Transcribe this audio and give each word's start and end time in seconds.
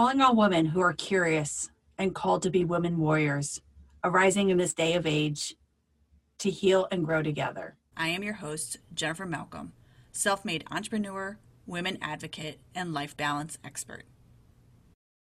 calling 0.00 0.22
all 0.22 0.34
women 0.34 0.64
who 0.64 0.80
are 0.80 0.94
curious 0.94 1.68
and 1.98 2.14
called 2.14 2.42
to 2.42 2.48
be 2.48 2.64
women 2.64 2.96
warriors, 2.96 3.60
arising 4.02 4.48
in 4.48 4.56
this 4.56 4.72
day 4.72 4.94
of 4.94 5.04
age 5.04 5.54
to 6.38 6.48
heal 6.48 6.88
and 6.90 7.04
grow 7.04 7.22
together. 7.22 7.76
I 7.98 8.08
am 8.08 8.22
your 8.22 8.32
host, 8.32 8.78
Jennifer 8.94 9.26
Malcolm, 9.26 9.74
self 10.10 10.42
made 10.42 10.64
entrepreneur, 10.70 11.38
women 11.66 11.98
advocate, 12.00 12.60
and 12.74 12.94
life 12.94 13.14
balance 13.14 13.58
expert. 13.62 14.04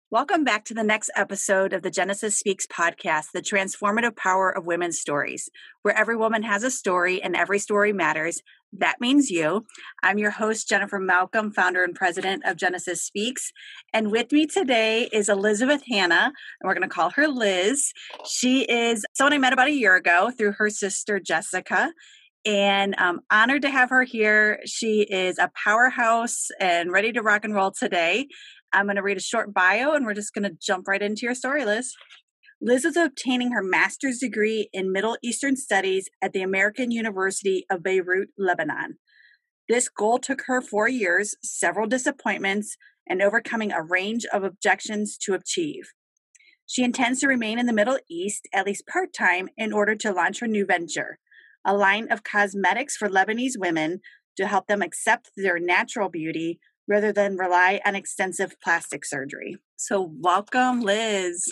Welcome 0.09 0.45
back 0.45 0.63
to 0.66 0.73
the 0.73 0.82
next 0.82 1.11
episode 1.14 1.73
of 1.73 1.82
the 1.82 1.91
Genesis 1.91 2.38
Speaks 2.38 2.66
podcast, 2.66 3.34
the 3.34 3.41
transformative 3.41 4.16
power 4.16 4.50
of 4.50 4.66
women's 4.66 4.98
stories, 4.98 5.50
where 5.82 5.96
every 5.96 6.16
woman 6.16 6.43
has 6.43 6.64
a 6.64 6.72
story 6.72 7.22
and 7.22 7.36
every 7.36 7.59
story 7.59 7.91
matters. 7.91 8.41
That 8.72 9.02
means 9.02 9.30
you. 9.30 9.66
I'm 10.04 10.20
your 10.20 10.32
host, 10.32 10.70
Jennifer 10.70 11.00
Malcolm, 11.00 11.52
founder 11.52 11.84
and 11.84 11.96
president 11.96 12.44
of 12.46 12.55
Genesis 12.55 13.04
Speaks. 13.04 13.52
And 13.94 14.12
with 14.12 14.32
me 14.32 14.45
today 14.45 15.09
is 15.12 15.28
Elizabeth 15.28 15.82
Hanna, 15.88 16.32
and 16.62 16.68
we're 16.68 16.76
going 16.76 16.88
to 16.88 16.94
call 16.94 17.09
her 17.12 17.28
Liz. 17.28 17.92
She 18.26 18.62
is 18.64 19.05
someone 19.14 19.34
I 19.34 19.38
met 19.40 19.54
about 19.54 19.68
a 19.68 19.73
year 19.73 19.95
ago 19.95 20.32
through 20.38 20.54
her 20.54 20.70
sister, 20.70 21.20
Jessica 21.20 21.92
and 22.45 22.95
I'm 22.98 23.20
honored 23.30 23.64
to 23.64 23.70
have 23.70 23.90
her 23.90 24.04
here. 24.04 24.59
She 24.66 25.02
is 25.02 25.38
a 25.38 25.52
powerhouse 25.62 26.48
and 26.59 26.92
ready 26.92 27.12
to 27.12 27.22
rock 27.22 27.44
and 27.44 27.54
roll 27.54 27.72
today. 27.72 28.28
I'm 28.72 28.86
going 28.86 28.95
to 28.95 29.04
read 29.04 29.17
a 29.17 29.22
short 29.22 29.54
bio 29.54 29.94
and 29.94 30.06
we're 30.06 30.14
just 30.14 30.34
going 30.34 30.44
to 30.44 30.58
jump 30.59 30.88
right 30.88 31.02
into 31.02 31.23
your 31.23 31.36
story, 31.36 31.66
Liz. 31.66 31.94
Liz 32.62 32.84
is 32.84 32.98
obtaining 32.98 33.54
her 33.54 33.63
master's 33.63 34.18
degree 34.18 34.67
in 34.73 34.91
Middle 34.91 35.17
Eastern 35.23 35.55
Studies 35.55 36.09
at 36.22 36.34
the 36.34 36.41
American 36.41 36.91
University 36.91 37.66
of 37.72 37.81
Beirut, 37.81 38.30
Lebanon. 38.38 38.97
This 39.70 39.88
goal 39.88 40.20
took 40.20 40.42
her 40.47 40.61
four 40.61 40.89
years, 40.89 41.36
several 41.42 41.88
disappointments, 41.88 42.75
and 43.08 43.22
overcoming 43.22 43.72
a 43.72 43.81
range 43.81 44.25
of 44.33 44.44
objections 44.44 45.17
to 45.20 45.33
achieve. 45.33 45.94
She 46.66 46.83
intends 46.83 47.22
to 47.22 47.28
remain 47.28 47.59
in 47.59 47.66
the 47.66 47.73
Middle 47.73 48.00
East, 48.09 48.45
at 48.53 48.66
least 48.66 48.86
part 48.88 49.14
time, 49.14 49.48
in 49.55 49.72
order 49.72 49.95
to 49.95 50.11
launch 50.11 50.42
her 50.42 50.48
new 50.48 50.66
venture, 50.66 51.17
a 51.66 51.73
line 51.73 52.11
of 52.11 52.26
cosmetics 52.26 52.98
for 52.98 53.08
Lebanese 53.08 53.58
women 53.58 54.02
to 54.36 54.48
help 54.48 54.67
them 54.67 54.81
accept 54.81 55.31
their 55.38 55.59
natural 55.59 56.09
beauty 56.09 56.59
rather 56.89 57.14
than 57.14 57.38
rely 57.38 57.80
on 57.86 57.95
extensive 57.95 58.55
plastic 58.61 59.05
surgery. 59.05 59.55
So, 59.78 60.11
welcome, 60.20 60.81
Liz. 60.81 61.45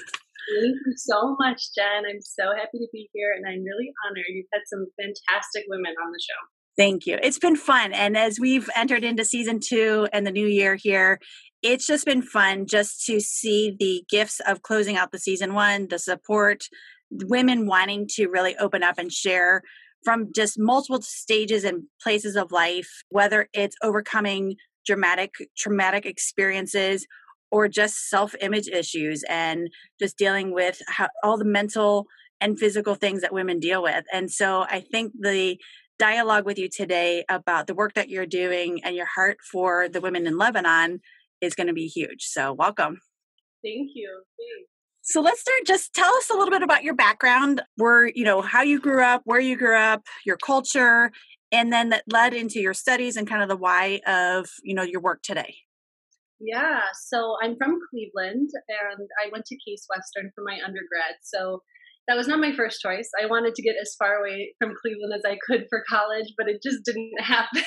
Thank 0.48 0.78
you 0.86 0.94
so 0.96 1.36
much, 1.40 1.62
Jen. 1.76 2.06
I'm 2.10 2.22
so 2.22 2.56
happy 2.56 2.78
to 2.78 2.88
be 2.94 3.10
here 3.14 3.34
and 3.36 3.46
I'm 3.46 3.64
really 3.64 3.92
honored. 4.06 4.26
You've 4.30 4.46
had 4.54 4.62
some 4.68 4.88
fantastic 4.98 5.66
women 5.68 5.94
on 6.04 6.12
the 6.12 6.20
show. 6.22 6.48
Thank 6.78 7.06
you. 7.06 7.18
It's 7.22 7.40
been 7.40 7.56
fun. 7.56 7.92
And 7.92 8.16
as 8.16 8.40
we've 8.40 8.70
entered 8.76 9.04
into 9.04 9.26
season 9.26 9.60
two 9.60 10.08
and 10.14 10.26
the 10.26 10.32
new 10.32 10.46
year 10.46 10.76
here, 10.76 11.20
it's 11.64 11.88
just 11.88 12.06
been 12.06 12.22
fun 12.22 12.68
just 12.68 13.04
to 13.08 13.20
see 13.20 13.76
the 13.78 14.04
gifts 14.10 14.40
of 14.48 14.62
closing 14.62 14.96
out 14.96 15.12
the 15.12 15.20
season 15.20 15.54
one, 15.54 15.88
the 15.90 16.00
support, 16.00 16.66
women 17.10 17.66
wanting 17.66 18.08
to 18.12 18.28
really 18.28 18.56
open 18.58 18.84
up 18.84 19.00
and 19.00 19.12
share 19.12 19.64
from 20.04 20.32
just 20.34 20.60
multiple 20.60 21.02
stages 21.02 21.64
and 21.64 21.84
places 22.02 22.36
of 22.36 22.52
life, 22.52 23.04
whether 23.10 23.50
it's 23.54 23.76
overcoming 23.84 24.56
dramatic 24.86 25.34
traumatic 25.58 26.06
experiences 26.06 27.06
or 27.52 27.68
just 27.68 28.10
self-image 28.10 28.68
issues 28.68 29.24
and 29.30 29.70
just 30.00 30.18
dealing 30.18 30.54
with 30.54 30.82
how, 30.88 31.10
all 31.24 31.38
the 31.38 31.46
mental 31.46 32.06
and 32.40 32.60
physical 32.60 32.96
things 32.96 33.22
that 33.22 33.34
women 33.34 33.60
deal 33.60 33.82
with. 33.82 34.06
And 34.14 34.32
so 34.32 34.66
i 34.70 34.80
think 34.80 35.14
the 35.20 35.58
dialogue 36.00 36.46
with 36.46 36.60
you 36.60 36.70
today 36.70 37.26
about 37.30 37.68
the 37.68 37.74
work 37.74 37.94
that 37.96 38.10
you're 38.10 38.26
doing 38.26 38.84
and 38.84 38.96
your 38.96 39.08
heart 39.08 39.38
for 39.52 39.90
the 39.90 40.02
women 40.02 40.28
in 40.28 40.38
lebanon 40.38 41.00
is 41.42 41.56
going 41.56 41.68
to 41.68 41.74
be 41.74 41.88
huge. 41.88 42.24
So 42.24 42.54
welcome. 42.54 43.00
Thank 43.64 43.92
you. 43.96 44.24
Thanks. 44.38 44.70
so 45.02 45.22
let's 45.22 45.42
start 45.42 45.60
just 45.66 45.94
tell 45.94 46.14
us 46.16 46.30
a 46.30 46.34
little 46.34 46.52
bit 46.52 46.62
about 46.62 46.84
your 46.84 46.94
background 46.94 47.62
where 47.76 48.08
you 48.08 48.24
know 48.24 48.42
how 48.42 48.62
you 48.62 48.80
grew 48.80 49.04
up 49.04 49.22
where 49.26 49.40
you 49.40 49.58
grew 49.58 49.76
up 49.76 50.04
your 50.26 50.38
culture 50.38 51.12
and 51.52 51.72
then 51.72 51.90
that 51.90 52.04
led 52.08 52.34
into 52.34 52.60
your 52.60 52.74
studies 52.74 53.16
and 53.18 53.28
kind 53.28 53.42
of 53.42 53.50
the 53.50 53.58
why 53.58 54.00
of 54.06 54.48
you 54.64 54.76
know 54.76 54.84
your 54.84 55.02
work 55.02 55.22
today 55.24 55.56
yeah 56.40 56.82
so 57.08 57.36
i'm 57.42 57.56
from 57.58 57.80
cleveland 57.90 58.50
and 58.70 59.08
i 59.24 59.30
went 59.32 59.46
to 59.46 59.58
case 59.68 59.86
western 59.90 60.32
for 60.36 60.44
my 60.44 60.60
undergrad 60.66 61.16
so 61.22 61.62
that 62.08 62.16
was 62.16 62.28
not 62.28 62.40
my 62.40 62.56
first 62.56 62.82
choice. 62.82 63.10
I 63.22 63.26
wanted 63.26 63.54
to 63.56 63.62
get 63.62 63.76
as 63.82 63.94
far 64.00 64.16
away 64.16 64.56
from 64.60 64.74
cleveland 64.82 65.14
as 65.14 65.24
i 65.26 65.38
could 65.46 65.66
for 65.70 65.84
college 65.90 66.34
but 66.38 66.48
it 66.48 66.62
just 66.64 66.84
didn't 66.86 67.12
happen. 67.20 67.60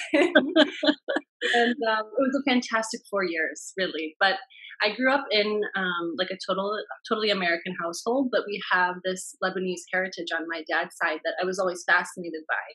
And 1.54 1.76
um, 1.88 2.04
it 2.04 2.20
was 2.20 2.40
a 2.40 2.50
fantastic 2.50 3.00
four 3.10 3.24
years 3.24 3.72
really 3.76 4.14
but 4.20 4.34
i 4.82 4.94
grew 4.94 5.10
up 5.10 5.24
in 5.30 5.60
um, 5.74 6.14
like 6.18 6.28
a 6.30 6.38
total 6.46 6.78
totally 7.08 7.30
american 7.30 7.74
household 7.82 8.28
but 8.30 8.42
we 8.46 8.60
have 8.70 8.96
this 9.04 9.34
lebanese 9.42 9.88
heritage 9.90 10.28
on 10.34 10.46
my 10.48 10.62
dad's 10.68 10.96
side 11.02 11.20
that 11.24 11.34
i 11.40 11.44
was 11.46 11.58
always 11.58 11.82
fascinated 11.86 12.42
by. 12.48 12.66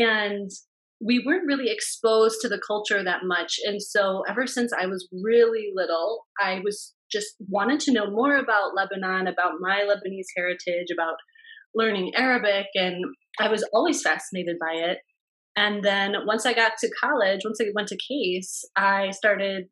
And 0.00 0.50
we 1.04 1.22
weren't 1.26 1.46
really 1.46 1.70
exposed 1.70 2.36
to 2.40 2.48
the 2.48 2.60
culture 2.64 3.02
that 3.02 3.22
much. 3.24 3.56
And 3.64 3.82
so 3.82 4.22
ever 4.28 4.46
since 4.46 4.72
I 4.72 4.86
was 4.86 5.08
really 5.22 5.72
little, 5.74 6.26
I 6.40 6.60
was 6.64 6.94
just 7.10 7.34
wanted 7.48 7.80
to 7.80 7.92
know 7.92 8.10
more 8.10 8.36
about 8.36 8.74
Lebanon, 8.74 9.26
about 9.26 9.54
my 9.60 9.84
Lebanese 9.86 10.28
heritage, 10.36 10.88
about 10.92 11.16
learning 11.74 12.12
Arabic. 12.16 12.66
And 12.74 13.04
I 13.40 13.48
was 13.48 13.68
always 13.72 14.02
fascinated 14.02 14.56
by 14.60 14.74
it. 14.76 14.98
And 15.56 15.84
then 15.84 16.14
once 16.24 16.46
I 16.46 16.54
got 16.54 16.72
to 16.80 16.90
college, 17.00 17.40
once 17.44 17.58
I 17.60 17.66
went 17.74 17.88
to 17.88 17.98
Case, 18.08 18.64
I 18.76 19.10
started 19.10 19.64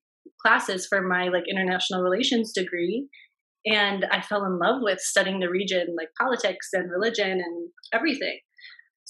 classes 0.45 0.87
for 0.87 1.01
my 1.01 1.29
like 1.29 1.45
international 1.49 2.03
relations 2.03 2.53
degree. 2.53 3.09
And 3.67 4.05
I 4.11 4.21
fell 4.21 4.45
in 4.45 4.59
love 4.59 4.81
with 4.83 5.01
studying 5.01 5.41
the 5.41 5.51
region, 5.51 5.95
like 5.97 6.09
politics 6.19 6.69
and 6.73 6.91
religion 6.91 7.31
and 7.31 7.69
everything. 7.93 8.41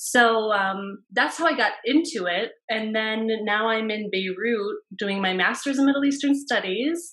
So 0.02 0.50
um, 0.50 1.00
that's 1.12 1.36
how 1.36 1.44
I 1.44 1.54
got 1.54 1.72
into 1.84 2.24
it. 2.24 2.52
And 2.70 2.96
then 2.96 3.28
now 3.44 3.68
I'm 3.68 3.90
in 3.90 4.08
Beirut 4.10 4.78
doing 4.98 5.20
my 5.20 5.34
master's 5.34 5.78
in 5.78 5.84
Middle 5.84 6.06
Eastern 6.06 6.34
Studies. 6.34 7.12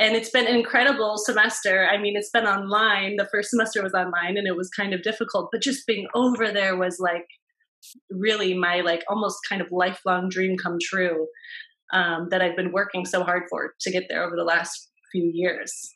And 0.00 0.16
it's 0.16 0.30
been 0.30 0.48
an 0.48 0.56
incredible 0.56 1.16
semester. 1.16 1.86
I 1.86 1.96
mean, 1.96 2.16
it's 2.16 2.30
been 2.30 2.44
online. 2.44 3.18
The 3.18 3.28
first 3.30 3.50
semester 3.50 3.84
was 3.84 3.94
online 3.94 4.36
and 4.36 4.48
it 4.48 4.56
was 4.56 4.68
kind 4.68 4.92
of 4.92 5.04
difficult, 5.04 5.50
but 5.52 5.62
just 5.62 5.86
being 5.86 6.08
over 6.12 6.50
there 6.50 6.76
was 6.76 6.98
like 6.98 7.28
really 8.10 8.52
my 8.52 8.80
like 8.80 9.04
almost 9.08 9.38
kind 9.48 9.62
of 9.62 9.68
lifelong 9.70 10.28
dream 10.28 10.56
come 10.58 10.78
true 10.82 11.28
um, 11.92 12.26
that 12.32 12.42
I've 12.42 12.56
been 12.56 12.72
working 12.72 13.06
so 13.06 13.22
hard 13.22 13.44
for 13.48 13.74
to 13.80 13.92
get 13.92 14.06
there 14.08 14.24
over 14.24 14.34
the 14.34 14.42
last 14.42 14.90
few 15.12 15.30
years. 15.32 15.94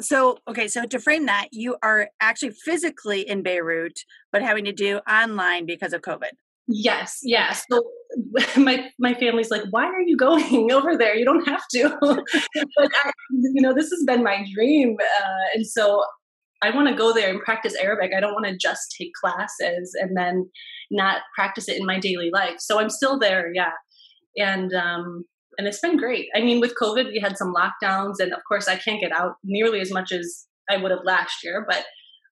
So, 0.00 0.38
okay, 0.48 0.68
so 0.68 0.84
to 0.84 0.98
frame 0.98 1.26
that, 1.26 1.48
you 1.52 1.76
are 1.82 2.08
actually 2.20 2.50
physically 2.50 3.28
in 3.28 3.42
Beirut, 3.42 4.00
but 4.32 4.42
having 4.42 4.64
to 4.64 4.72
do 4.72 4.98
online 5.08 5.66
because 5.66 5.92
of 5.92 6.02
COVID. 6.02 6.30
Yes, 6.68 7.20
yes. 7.22 7.64
So 7.70 7.82
my 8.60 8.90
my 8.98 9.14
family's 9.14 9.50
like, 9.50 9.62
"Why 9.70 9.86
are 9.86 10.02
you 10.02 10.16
going 10.16 10.70
over 10.72 10.96
there? 10.96 11.16
You 11.16 11.24
don't 11.24 11.48
have 11.48 11.62
to." 11.74 11.96
but 12.02 12.90
I, 13.04 13.10
you 13.30 13.62
know, 13.62 13.72
this 13.72 13.90
has 13.90 14.04
been 14.06 14.22
my 14.22 14.44
dream, 14.54 14.96
uh, 15.00 15.54
and 15.54 15.66
so 15.66 16.04
I 16.62 16.70
want 16.70 16.88
to 16.88 16.94
go 16.94 17.14
there 17.14 17.30
and 17.30 17.40
practice 17.40 17.74
Arabic. 17.80 18.12
I 18.14 18.20
don't 18.20 18.34
want 18.34 18.46
to 18.46 18.56
just 18.56 18.94
take 18.98 19.12
classes 19.14 19.96
and 19.98 20.16
then 20.16 20.50
not 20.90 21.22
practice 21.34 21.68
it 21.68 21.78
in 21.78 21.86
my 21.86 21.98
daily 21.98 22.30
life. 22.32 22.56
So 22.58 22.78
I'm 22.78 22.90
still 22.90 23.18
there, 23.18 23.50
yeah. 23.54 23.72
And 24.36 24.72
um, 24.74 25.24
and 25.58 25.66
it's 25.66 25.80
been 25.80 25.96
great. 25.96 26.28
I 26.34 26.40
mean, 26.40 26.60
with 26.60 26.74
COVID, 26.80 27.06
we 27.06 27.20
had 27.20 27.36
some 27.36 27.52
lockdowns, 27.52 28.20
and 28.20 28.32
of 28.32 28.40
course, 28.46 28.68
I 28.68 28.76
can't 28.76 29.00
get 29.00 29.12
out 29.12 29.34
nearly 29.42 29.80
as 29.80 29.92
much 29.92 30.12
as 30.12 30.46
I 30.70 30.76
would 30.76 30.92
have 30.92 31.00
last 31.04 31.42
year. 31.42 31.66
But 31.68 31.84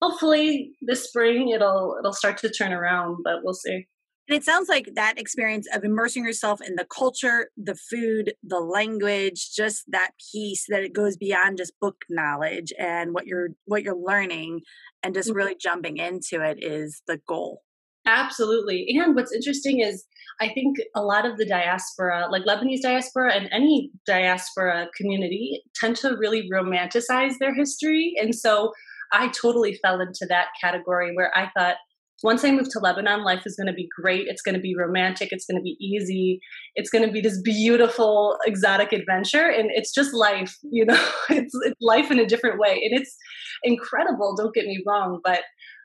hopefully, 0.02 0.72
this 0.82 1.08
spring 1.08 1.50
it'll 1.50 1.96
it'll 2.00 2.14
start 2.14 2.38
to 2.40 2.50
turn 2.50 2.73
around. 2.73 3.18
But 3.23 3.44
we'll 3.44 3.53
see. 3.53 3.88
And 4.28 4.38
it 4.38 4.46
sounds 4.46 4.70
like 4.70 4.90
that 4.96 5.20
experience 5.20 5.68
of 5.73 5.84
immersing 5.84 6.23
yourself 6.23 6.62
in 6.66 6.76
the 6.76 6.85
culture, 6.85 7.50
the 7.58 7.76
food, 7.76 8.34
the 8.44 8.59
language, 8.59 9.52
just 9.53 9.84
that 9.90 10.12
piece 10.32 10.66
that 10.70 10.84
it 10.84 10.94
goes 10.94 11.17
beyond 11.17 11.58
just 11.58 11.74
book 11.82 11.97
knowledge 12.09 12.72
and 12.79 13.14
what 13.14 13.26
you're 13.28 13.50
what 13.66 13.84
you're 13.84 13.96
learning 13.96 14.62
and 15.03 15.14
just 15.14 15.29
mm-hmm. 15.29 15.38
really 15.38 15.56
jumping 15.59 15.97
into 15.97 16.41
it 16.41 16.64
is 16.64 17.02
the 17.08 17.20
goal. 17.28 17.62
Absolutely. 18.06 18.86
And 18.90 19.16
what's 19.16 19.34
interesting 19.34 19.80
is 19.80 20.06
I 20.40 20.50
think 20.50 20.78
a 20.96 21.03
lot 21.03 21.26
of 21.26 21.38
the 21.38 21.46
diaspora, 21.46 22.28
like 22.32 22.44
Lebanese 22.44 22.82
diaspora 22.82 23.34
and 23.34 23.48
any 23.52 23.92
diaspora 24.08 24.88
community, 24.98 25.62
tend 25.76 25.96
to 25.98 26.18
really 26.18 26.50
romanticize 26.52 27.34
their 27.40 27.53
history. 27.53 28.14
And 28.20 28.34
so 28.34 28.72
I 29.14 29.28
totally 29.30 29.78
fell 29.84 30.02
into 30.02 30.26
that 30.30 30.48
category 30.59 31.16
where 31.16 31.32
I 31.38 31.50
thought, 31.56 31.76
once 32.24 32.44
I 32.44 32.52
move 32.52 32.70
to 32.70 32.80
Lebanon, 32.80 33.24
life 33.24 33.44
is 33.46 33.56
going 33.56 33.68
to 33.68 33.74
be 33.74 33.88
great. 34.00 34.28
It's 34.28 34.44
going 34.44 34.53
to 34.53 34.62
be 34.62 34.76
romantic. 34.76 35.30
It's 35.32 35.46
going 35.46 35.58
to 35.58 35.64
be 35.64 35.76
easy. 35.80 36.40
It's 36.76 36.90
going 36.90 37.06
to 37.06 37.12
be 37.12 37.20
this 37.22 37.42
beautiful, 37.42 38.38
exotic 38.46 38.94
adventure. 38.94 39.48
And 39.48 39.70
it's 39.74 39.92
just 39.92 40.14
life, 40.14 40.56
you 40.72 40.86
know, 40.86 41.03
it's, 41.30 41.53
it's 41.64 41.82
life 41.82 42.12
in 42.12 42.20
a 42.20 42.28
different 42.28 42.59
way. 42.59 42.82
And 42.84 43.00
it's 43.00 43.16
incredible, 43.64 44.36
don't 44.36 44.53
get 44.53 44.66
me 44.66 44.84
wrong. 44.88 45.20
But 45.24 45.42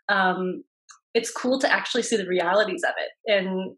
um, 0.08 0.62
it's 1.16 1.30
cool 1.30 1.58
to 1.58 1.72
actually 1.72 2.02
see 2.02 2.18
the 2.18 2.28
realities 2.28 2.82
of 2.84 2.92
it. 2.98 3.32
And 3.32 3.74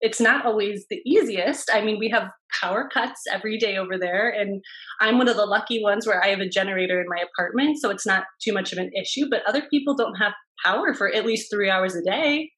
it's 0.00 0.20
not 0.20 0.44
always 0.44 0.84
the 0.90 1.00
easiest. 1.06 1.70
I 1.72 1.82
mean, 1.82 2.00
we 2.00 2.10
have 2.10 2.28
power 2.60 2.90
cuts 2.92 3.22
every 3.32 3.56
day 3.58 3.76
over 3.76 3.96
there, 3.96 4.28
and 4.28 4.60
I'm 5.00 5.18
one 5.18 5.28
of 5.28 5.36
the 5.36 5.46
lucky 5.46 5.80
ones 5.82 6.04
where 6.04 6.22
I 6.22 6.28
have 6.28 6.40
a 6.40 6.48
generator 6.48 7.00
in 7.00 7.06
my 7.08 7.22
apartment, 7.22 7.78
so 7.80 7.90
it's 7.90 8.04
not 8.04 8.24
too 8.42 8.52
much 8.52 8.72
of 8.72 8.78
an 8.78 8.90
issue. 9.00 9.26
But 9.30 9.42
other 9.46 9.62
people 9.70 9.94
don't 9.94 10.16
have 10.16 10.32
power 10.64 10.94
for 10.94 11.14
at 11.14 11.24
least 11.24 11.48
three 11.48 11.70
hours 11.70 11.94
a 11.94 12.02
day. 12.02 12.50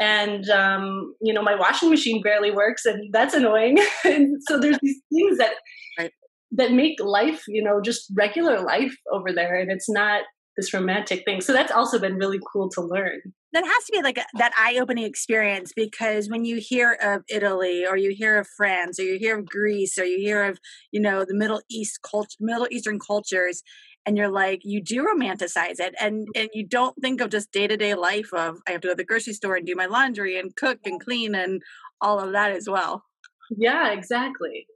And 0.00 0.50
um, 0.50 1.14
you 1.22 1.32
know, 1.32 1.42
my 1.42 1.54
washing 1.54 1.88
machine 1.88 2.20
barely 2.20 2.50
works, 2.50 2.84
and 2.84 3.14
that's 3.14 3.32
annoying. 3.32 3.78
and 4.04 4.42
so 4.48 4.58
there's 4.58 4.78
these 4.82 5.00
things 5.14 5.38
that 5.38 5.54
right. 5.98 6.10
that 6.50 6.72
make 6.72 7.00
life, 7.00 7.44
you 7.46 7.62
know, 7.62 7.80
just 7.80 8.12
regular 8.16 8.60
life 8.60 8.94
over 9.12 9.32
there, 9.32 9.54
and 9.54 9.70
it's 9.70 9.88
not 9.88 10.24
this 10.56 10.74
romantic 10.74 11.24
thing. 11.24 11.40
So 11.40 11.52
that's 11.52 11.72
also 11.72 11.98
been 11.98 12.16
really 12.16 12.40
cool 12.52 12.68
to 12.70 12.82
learn. 12.82 13.20
That 13.52 13.64
has 13.64 13.84
to 13.84 13.92
be 13.92 14.02
like 14.02 14.18
a, 14.18 14.24
that 14.34 14.52
eye-opening 14.58 15.04
experience 15.04 15.72
because 15.74 16.28
when 16.30 16.44
you 16.44 16.56
hear 16.56 16.92
of 17.02 17.22
Italy 17.28 17.84
or 17.86 17.96
you 17.96 18.14
hear 18.16 18.38
of 18.38 18.48
France 18.56 18.98
or 18.98 19.02
you 19.02 19.18
hear 19.18 19.38
of 19.38 19.46
Greece 19.46 19.98
or 19.98 20.04
you 20.04 20.18
hear 20.18 20.44
of 20.44 20.58
you 20.90 21.00
know 21.00 21.24
the 21.24 21.34
Middle 21.34 21.60
East 21.70 22.00
culture, 22.02 22.36
Middle 22.40 22.68
Eastern 22.70 22.98
cultures, 22.98 23.62
and 24.06 24.16
you're 24.16 24.30
like 24.30 24.60
you 24.64 24.82
do 24.82 25.04
romanticize 25.04 25.80
it 25.80 25.94
and 26.00 26.26
and 26.34 26.48
you 26.54 26.66
don't 26.66 26.96
think 27.02 27.20
of 27.20 27.30
just 27.30 27.52
day-to-day 27.52 27.94
life 27.94 28.32
of 28.32 28.58
I 28.66 28.72
have 28.72 28.80
to 28.82 28.88
go 28.88 28.92
to 28.92 28.96
the 28.96 29.04
grocery 29.04 29.34
store 29.34 29.56
and 29.56 29.66
do 29.66 29.74
my 29.76 29.86
laundry 29.86 30.38
and 30.38 30.54
cook 30.56 30.78
and 30.84 31.00
clean 31.00 31.34
and 31.34 31.60
all 32.00 32.20
of 32.20 32.32
that 32.32 32.52
as 32.52 32.68
well. 32.68 33.04
Yeah, 33.50 33.92
exactly 33.92 34.66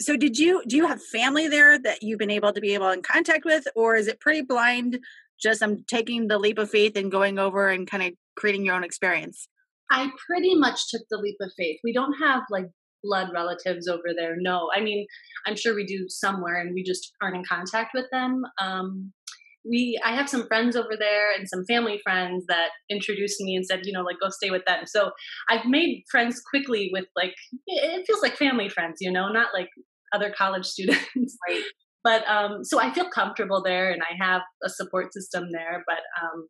so 0.00 0.16
did 0.16 0.38
you 0.38 0.62
do 0.66 0.76
you 0.76 0.86
have 0.86 1.02
family 1.02 1.46
there 1.48 1.78
that 1.78 2.02
you've 2.02 2.18
been 2.18 2.30
able 2.30 2.52
to 2.52 2.60
be 2.60 2.74
able 2.74 2.90
in 2.90 3.02
contact 3.02 3.44
with 3.44 3.64
or 3.76 3.96
is 3.96 4.08
it 4.08 4.20
pretty 4.20 4.40
blind 4.40 4.98
just 5.40 5.62
i'm 5.62 5.84
taking 5.84 6.28
the 6.28 6.38
leap 6.38 6.58
of 6.58 6.70
faith 6.70 6.96
and 6.96 7.10
going 7.10 7.38
over 7.38 7.68
and 7.68 7.90
kind 7.90 8.02
of 8.02 8.12
creating 8.36 8.64
your 8.64 8.74
own 8.74 8.84
experience. 8.84 9.48
I 9.92 10.10
pretty 10.26 10.54
much 10.54 10.88
took 10.88 11.02
the 11.10 11.18
leap 11.18 11.36
of 11.40 11.52
faith. 11.56 11.78
We 11.82 11.92
don't 11.92 12.14
have 12.14 12.42
like 12.48 12.66
blood 13.02 13.28
relatives 13.34 13.88
over 13.88 14.14
there 14.16 14.36
no. 14.38 14.70
I 14.74 14.80
mean 14.80 15.06
i'm 15.46 15.56
sure 15.56 15.74
we 15.74 15.86
do 15.86 16.06
somewhere 16.08 16.60
and 16.60 16.74
we 16.74 16.82
just 16.82 17.12
aren't 17.22 17.36
in 17.36 17.44
contact 17.44 17.92
with 17.94 18.06
them. 18.12 18.42
Um, 18.60 19.12
we 19.64 20.00
i 20.04 20.14
have 20.14 20.28
some 20.28 20.46
friends 20.46 20.74
over 20.74 20.96
there 20.98 21.34
and 21.34 21.46
some 21.46 21.64
family 21.66 22.00
friends 22.02 22.46
that 22.48 22.70
introduced 22.90 23.40
me 23.40 23.54
and 23.56 23.66
said 23.66 23.80
you 23.84 23.92
know 23.92 24.02
like 24.02 24.16
go 24.20 24.28
stay 24.30 24.50
with 24.50 24.64
them. 24.66 24.84
So 24.86 25.10
i've 25.48 25.66
made 25.66 26.04
friends 26.10 26.40
quickly 26.50 26.90
with 26.92 27.06
like 27.16 27.34
it 27.66 28.06
feels 28.06 28.22
like 28.22 28.36
family 28.36 28.68
friends 28.68 28.98
you 29.00 29.10
know 29.10 29.28
not 29.28 29.48
like 29.54 29.68
other 30.12 30.32
college 30.36 30.66
students. 30.74 31.36
Right 31.48 31.62
but 32.04 32.26
um 32.28 32.64
so 32.64 32.80
i 32.80 32.92
feel 32.92 33.08
comfortable 33.08 33.62
there 33.62 33.90
and 33.90 34.02
i 34.02 34.24
have 34.24 34.42
a 34.64 34.68
support 34.68 35.12
system 35.12 35.48
there 35.52 35.82
but 35.86 36.00
um 36.22 36.46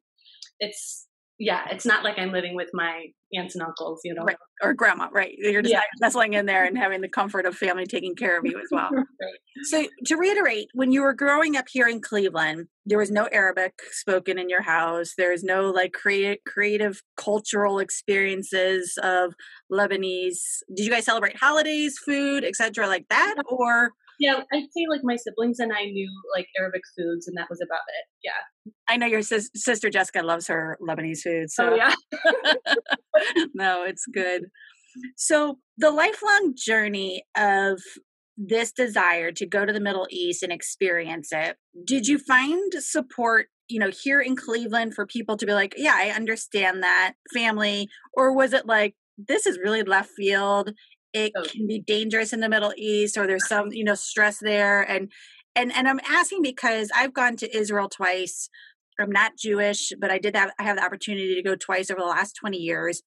it's 0.61 1.07
yeah, 1.41 1.63
it's 1.71 1.87
not 1.87 2.05
like 2.05 2.19
I'm 2.19 2.33
living 2.33 2.55
with 2.55 2.69
my 2.75 3.07
aunts 3.33 3.55
and 3.55 3.65
uncles, 3.65 4.03
you 4.05 4.13
know, 4.13 4.25
right. 4.25 4.37
or 4.63 4.75
grandma, 4.75 5.09
right? 5.11 5.35
You're 5.39 5.63
just 5.63 5.73
yeah. 5.73 5.81
nestling 5.99 6.35
in 6.35 6.45
there 6.45 6.67
and 6.67 6.77
having 6.77 7.01
the 7.01 7.09
comfort 7.09 7.47
of 7.47 7.57
family 7.57 7.87
taking 7.87 8.15
care 8.15 8.39
of 8.39 8.45
you 8.45 8.59
as 8.59 8.69
well. 8.71 8.91
right. 8.93 9.65
So, 9.65 9.87
to 10.05 10.17
reiterate, 10.17 10.67
when 10.75 10.93
you 10.93 11.01
were 11.01 11.15
growing 11.15 11.57
up 11.57 11.65
here 11.73 11.89
in 11.89 12.03
Cleveland, 12.03 12.67
there 12.85 12.99
was 12.99 13.11
no 13.11 13.27
Arabic 13.33 13.73
spoken 13.91 14.39
in 14.39 14.51
your 14.51 14.61
house. 14.61 15.15
There's 15.17 15.43
no 15.43 15.71
like 15.71 15.95
creative, 15.95 16.45
creative 16.47 17.01
cultural 17.17 17.79
experiences 17.79 18.99
of 19.03 19.33
Lebanese. 19.73 20.59
Did 20.77 20.85
you 20.85 20.91
guys 20.91 21.07
celebrate 21.07 21.39
holidays, 21.39 21.97
food, 22.05 22.45
etc., 22.45 22.87
like 22.87 23.07
that, 23.09 23.37
or 23.49 23.93
yeah, 24.21 24.43
I'd 24.53 24.65
say 24.71 24.85
like 24.89 25.01
my 25.03 25.17
siblings 25.17 25.59
and 25.59 25.73
I 25.73 25.85
knew 25.85 26.11
like 26.37 26.47
Arabic 26.59 26.83
foods, 26.97 27.27
and 27.27 27.37
that 27.39 27.49
was 27.49 27.61
about 27.61 27.81
it. 27.89 28.05
Yeah. 28.23 28.73
I 28.87 28.99
know 28.99 29.07
your 29.07 29.23
sis- 29.23 29.51
sister 29.55 29.89
Jessica 29.89 30.23
loves 30.23 30.47
her 30.49 30.77
Lebanese 30.87 31.23
food. 31.23 31.45
Oh, 31.45 31.47
so. 31.49 31.71
Oh 31.71 31.75
yeah. 31.75 31.95
no, 33.55 33.85
it's 33.85 34.05
good. 34.13 34.43
So 35.17 35.59
the 35.79 35.91
lifelong 35.91 36.53
journey 36.55 37.25
of 37.35 37.81
this 38.37 38.73
desire 38.73 39.33
to 39.33 39.47
go 39.47 39.65
to 39.65 39.73
the 39.73 39.81
Middle 39.81 40.07
East 40.11 40.43
and 40.43 40.53
experience 40.53 41.31
it, 41.33 41.57
did 41.87 42.07
you 42.07 42.19
find 42.19 42.73
support, 42.75 43.47
you 43.69 43.81
know, 43.81 43.91
here 43.91 44.21
in 44.21 44.37
Cleveland 44.37 44.95
for 44.95 45.07
people 45.07 45.39
to 45.39 45.47
be 45.47 45.55
like, 45.55 45.75
yeah, 45.79 45.95
I 45.95 46.11
understand 46.11 46.83
that 46.83 47.15
family? 47.33 47.89
Or 48.13 48.35
was 48.35 48.53
it 48.53 48.67
like, 48.67 48.95
this 49.17 49.47
is 49.47 49.59
really 49.59 49.83
left 49.83 50.11
field 50.11 50.73
it 51.13 51.33
oh. 51.37 51.43
can 51.43 51.67
be 51.67 51.81
dangerous 51.81 52.33
in 52.33 52.41
the 52.41 52.49
middle 52.49 52.73
east 52.77 53.17
or 53.17 53.27
there's 53.27 53.47
some 53.47 53.73
you 53.73 53.85
know 53.85 53.95
stress 53.95 54.39
there 54.39 54.83
and 54.83 55.11
and 55.55 55.73
and 55.73 55.89
i'm 55.89 56.01
asking 56.09 56.43
because 56.43 56.91
i've 56.95 57.15
gone 57.15 57.37
to 57.37 57.57
israel 57.57 57.89
twice 57.89 58.49
i'm 59.01 59.11
not 59.11 59.33
jewish 59.37 59.93
but 59.99 60.11
i 60.11 60.19
did 60.19 60.35
that 60.35 60.53
i 60.59 60.63
have 60.63 60.77
the 60.77 60.85
opportunity 60.85 61.35
to 61.35 61.43
go 61.43 61.57
twice 61.57 61.91
over 61.91 62.01
the 62.01 62.07
last 62.07 62.35
20 62.35 62.57
years 62.59 63.03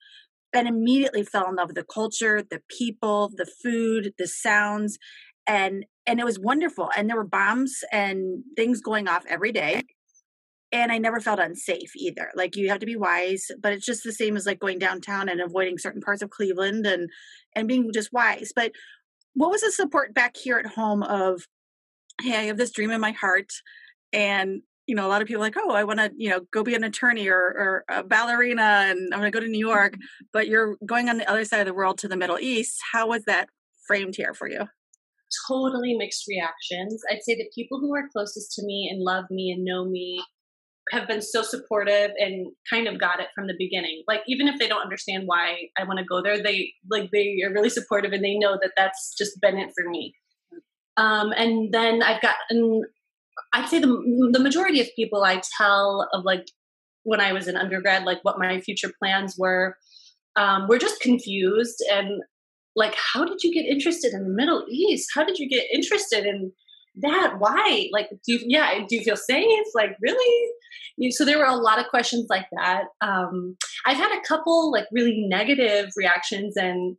and 0.56 0.68
immediately 0.68 1.24
fell 1.24 1.50
in 1.50 1.56
love 1.56 1.70
with 1.70 1.76
the 1.76 1.84
culture 1.84 2.42
the 2.42 2.62
people 2.70 3.32
the 3.36 3.50
food 3.64 4.14
the 4.18 4.28
sounds 4.28 4.98
and 5.48 5.86
and 6.06 6.20
it 6.20 6.26
was 6.26 6.40
wonderful 6.40 6.90
and 6.96 7.10
there 7.10 7.18
were 7.18 7.28
bombs 7.28 7.84
and 7.92 8.44
things 8.56 8.82
going 8.82 9.08
off 9.08 9.26
every 9.28 9.52
day 9.52 9.82
and 10.74 10.92
I 10.92 10.98
never 10.98 11.22
felt 11.22 11.40
unsafe 11.40 11.96
either. 11.96 12.32
Like 12.36 12.56
you 12.56 12.68
have 12.70 12.80
to 12.80 12.86
be 12.86 12.96
wise, 12.96 13.46
but 13.62 13.72
it's 13.72 13.86
just 13.86 14.04
the 14.04 14.12
same 14.12 14.36
as 14.36 14.48
like 14.48 14.60
going 14.60 14.80
downtown 14.80 15.30
and 15.30 15.40
avoiding 15.40 15.78
certain 15.78 16.02
parts 16.02 16.24
of 16.24 16.32
Cleveland 16.32 16.86
and 16.88 17.10
and 17.56 17.68
being 17.68 17.92
just 17.94 18.12
wise. 18.12 18.52
But 18.54 18.72
what 19.36 19.52
was 19.52 19.62
the 19.62 19.72
support 19.72 20.14
back 20.14 20.36
here 20.36 20.58
at 20.58 20.66
home 20.66 21.04
of, 21.04 21.44
hey, 22.22 22.36
I 22.36 22.44
have 22.44 22.58
this 22.58 22.72
dream 22.72 22.92
in 22.92 23.00
my 23.00 23.12
heart, 23.12 23.52
and 24.12 24.64
you 24.88 24.96
know, 24.96 25.08
a 25.08 25.10
lot 25.10 25.22
of 25.22 25.28
people 25.28 25.42
like, 25.42 25.56
oh, 25.58 25.72
I 25.72 25.86
want 25.86 26.00
to, 26.00 26.12
you 26.18 26.30
know, 26.30 26.42
go 26.52 26.62
be 26.62 26.76
an 26.76 26.84
attorney 26.84 27.30
or, 27.30 27.38
or 27.38 27.86
a 27.88 28.04
ballerina, 28.04 28.88
and 28.90 29.14
I'm 29.14 29.20
going 29.22 29.32
to 29.32 29.36
go 29.36 29.40
to 29.40 29.50
New 29.50 29.66
York. 29.66 29.94
Mm-hmm. 29.94 30.26
But 30.34 30.48
you're 30.48 30.76
going 30.86 31.08
on 31.08 31.18
the 31.18 31.30
other 31.30 31.46
side 31.46 31.62
of 31.62 31.68
the 31.68 31.74
world 31.74 32.00
to 32.00 32.10
the 32.10 32.18
Middle 32.18 32.40
East. 32.40 32.80
How 32.92 33.08
was 33.08 33.24
that 33.26 33.48
framed 33.88 34.16
here 34.18 34.34
for 34.34 34.50
you? 34.50 34.68
Totally 35.48 35.96
mixed 35.96 36.26
reactions. 36.28 37.02
I'd 37.10 37.24
say 37.24 37.36
the 37.36 37.50
people 37.56 37.80
who 37.80 37.96
are 37.96 38.10
closest 38.12 38.52
to 38.54 38.66
me 38.66 38.90
and 38.92 39.02
love 39.04 39.26
me 39.32 39.52
and 39.52 39.64
know 39.64 39.86
me 39.86 40.22
have 40.92 41.08
been 41.08 41.22
so 41.22 41.42
supportive 41.42 42.12
and 42.18 42.52
kind 42.70 42.88
of 42.88 43.00
got 43.00 43.20
it 43.20 43.28
from 43.34 43.48
the 43.48 43.56
beginning. 43.58 44.04
Like 44.08 44.22
even 44.28 44.48
if 44.48 44.60
they 44.60 44.68
don't 44.68 44.82
understand 44.82 45.24
why 45.26 45.70
I 45.78 45.84
want 45.86 46.00
to 46.00 46.06
go 46.06 46.22
there, 46.22 46.42
they 46.42 46.74
like 46.90 47.10
they 47.12 47.38
are 47.46 47.54
really 47.54 47.70
supportive 47.70 48.12
and 48.12 48.24
they 48.24 48.38
know 48.38 48.58
that 48.62 48.72
that's 48.76 49.16
just 49.18 49.40
been 49.42 49.58
it 49.58 49.72
for 49.76 49.90
me. 49.90 50.14
Um, 50.98 51.32
and 51.32 51.74
then 51.74 52.04
I've 52.04 52.22
gotten, 52.22 52.84
I'd 53.54 53.70
say 53.70 53.80
the 53.80 54.30
the 54.32 54.40
majority 54.40 54.82
of 54.82 54.88
people 54.96 55.24
I 55.24 55.42
tell 55.58 56.08
of 56.14 56.24
like 56.26 56.46
when 57.04 57.20
I 57.20 57.34
was 57.34 57.48
in 57.48 57.58
undergrad, 57.58 58.04
like 58.04 58.20
what 58.24 58.40
my 58.40 58.60
future 58.62 58.92
plans 59.00 59.36
were, 59.38 59.78
um, 60.36 60.68
were 60.68 60.78
just 60.78 61.02
confused 61.02 61.84
and 61.92 62.22
like, 62.76 62.96
how 63.14 63.24
did 63.26 63.44
you 63.44 63.54
get 63.54 63.66
interested 63.66 64.14
in 64.14 64.24
the 64.24 64.34
Middle 64.34 64.66
East? 64.70 65.10
How 65.14 65.24
did 65.24 65.38
you 65.38 65.48
get 65.48 65.66
interested 65.74 66.26
in 66.26 66.52
that? 66.98 67.36
Why? 67.40 67.90
Like, 67.92 68.10
do 68.10 68.34
you, 68.34 68.40
yeah, 68.48 68.80
do 68.88 68.96
you 68.96 69.04
feel 69.04 69.16
safe? 69.16 69.68
Like, 69.74 69.96
really? 70.02 70.50
so 71.10 71.26
there 71.26 71.40
were 71.40 71.46
a 71.46 71.56
lot 71.56 71.80
of 71.80 71.88
questions 71.88 72.28
like 72.30 72.46
that. 72.56 72.84
Um, 73.02 73.58
I've 73.86 73.98
had 73.98 74.12
a 74.12 74.22
couple 74.28 74.72
like 74.72 74.86
really 74.92 75.26
negative 75.28 75.90
reactions 75.98 76.56
and 76.56 76.96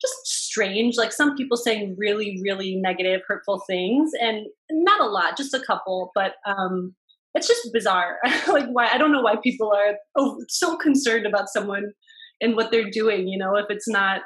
just 0.00 0.26
strange, 0.26 0.96
like 0.96 1.12
some 1.12 1.36
people 1.36 1.56
saying 1.56 1.96
really, 1.98 2.40
really 2.42 2.76
negative, 2.76 3.20
hurtful 3.26 3.62
things, 3.66 4.10
and 4.20 4.46
not 4.70 5.00
a 5.00 5.06
lot, 5.06 5.36
just 5.36 5.54
a 5.54 5.60
couple, 5.60 6.12
but 6.14 6.34
um, 6.46 6.94
it's 7.34 7.48
just 7.48 7.72
bizarre. 7.72 8.18
like 8.48 8.66
why 8.68 8.88
I 8.92 8.98
don't 8.98 9.12
know 9.12 9.22
why 9.22 9.36
people 9.42 9.72
are 9.72 9.96
so 10.48 10.76
concerned 10.76 11.26
about 11.26 11.48
someone 11.48 11.92
and 12.40 12.54
what 12.54 12.70
they're 12.70 12.90
doing. 12.90 13.28
You 13.28 13.38
know, 13.38 13.56
if 13.56 13.66
it's 13.70 13.88
not 13.88 14.22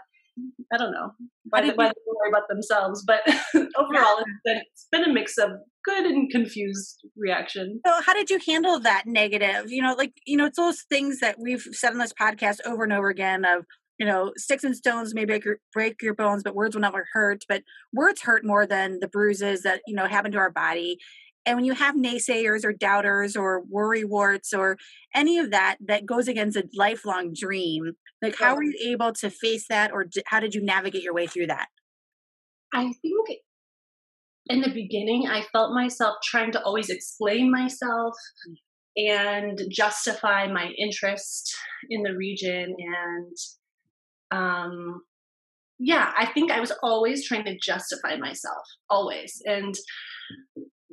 I 0.73 0.79
don't 0.79 0.93
know 0.93 1.11
why, 1.51 1.61
they, 1.61 1.71
why 1.71 1.89
they 1.89 1.95
worry 2.07 2.31
about 2.31 2.49
themselves. 2.49 3.05
But 3.07 3.21
overall, 3.77 4.19
it's 4.19 4.41
been, 4.45 4.57
it's 4.73 4.89
been 4.91 5.05
a 5.05 5.13
mix 5.13 5.37
of 5.39 5.51
good 5.85 6.07
and 6.07 6.31
confused 6.31 7.05
reaction. 7.17 7.81
So, 7.87 8.01
how 8.05 8.15
did 8.15 8.31
you 8.31 8.39
handle 8.47 8.81
that 8.81 9.05
negative? 9.07 9.71
You 9.71 9.83
know, 9.83 9.95
like 9.95 10.15
you 10.27 10.37
know, 10.37 10.47
it's 10.47 10.57
those 10.57 10.83
things 10.91 11.21
that 11.21 11.37
we've 11.39 11.67
said 11.73 11.93
on 11.93 11.99
this 11.99 12.13
podcast 12.13 12.59
over 12.67 12.85
and 12.85 12.93
over 12.93 13.09
again 13.09 13.45
of 13.45 13.65
you 13.99 14.07
know, 14.07 14.33
sticks 14.37 14.65
and 14.65 14.75
stones 14.75 15.15
may 15.15 15.25
break 15.25 15.45
your, 15.45 15.59
break 15.73 16.03
your 16.03 16.15
bones, 16.15 16.43
but 16.43 16.57
words 16.57 16.75
will 16.75 16.83
never 16.83 17.07
hurt. 17.13 17.45
But 17.49 17.63
words 17.93 18.23
hurt 18.23 18.45
more 18.45 18.67
than 18.67 18.99
the 19.01 19.07
bruises 19.07 19.63
that 19.63 19.81
you 19.87 19.95
know 19.95 20.07
happen 20.07 20.33
to 20.33 20.39
our 20.39 20.51
body. 20.51 20.99
And 21.45 21.57
when 21.57 21.65
you 21.65 21.73
have 21.73 21.97
naysayers 21.97 22.65
or 22.65 22.73
doubters 22.73 23.37
or 23.37 23.63
worry 23.69 24.05
warts 24.05 24.53
or 24.53 24.77
any 25.15 25.39
of 25.39 25.51
that 25.51 25.77
that 25.87 26.07
goes 26.07 26.29
against 26.29 26.57
a 26.57 26.69
lifelong 26.75 27.33
dream, 27.35 27.93
like 28.21 28.39
how 28.39 28.55
were 28.55 28.63
you 28.63 28.93
able 28.93 29.13
to 29.15 29.31
face 29.31 29.67
that 29.69 29.91
or 29.93 30.07
how 30.27 30.39
did 30.39 30.55
you 30.55 30.63
navigate 30.63 31.03
your 31.03 31.15
way 31.15 31.27
through 31.27 31.49
that? 31.49 31.69
I 32.73 32.85
think 32.85 33.29
in 34.47 34.61
the 34.61 34.71
beginning, 34.71 35.27
I 35.29 35.43
felt 35.53 35.75
myself 35.75 36.17
trying 36.25 36.53
to 36.53 36.63
always 36.63 36.91
explain 36.91 37.51
myself 37.51 38.15
and 38.97 39.61
justify 39.71 40.47
my 40.47 40.71
interest 40.79 41.55
in 41.91 42.03
the 42.03 42.15
region. 42.17 42.75
And 42.79 43.37
um, 44.31 45.03
yeah, 45.79 46.13
I 46.17 46.27
think 46.27 46.51
I 46.51 46.61
was 46.61 46.73
always 46.83 47.27
trying 47.27 47.45
to 47.45 47.59
justify 47.59 48.17
myself, 48.17 48.63
always. 48.91 49.43
And 49.45 49.75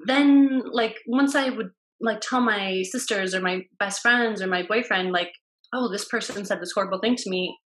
then 0.06 0.62
like 0.72 0.96
once 1.08 1.36
I 1.36 1.50
would 1.50 1.70
like 2.02 2.22
tell 2.22 2.42
my 2.42 2.84
sisters 2.84 3.36
or 3.36 3.42
my 3.42 3.62
best 3.80 4.02
friends 4.02 4.42
or 4.42 4.48
my 4.48 4.64
boyfriend 4.64 5.12
like, 5.12 5.32
oh, 5.74 5.92
this 5.92 6.06
person 6.06 6.46
said 6.46 6.62
this 6.62 6.72
horrible 6.74 7.00
thing 7.00 7.16
to 7.16 7.30
me, 7.30 7.58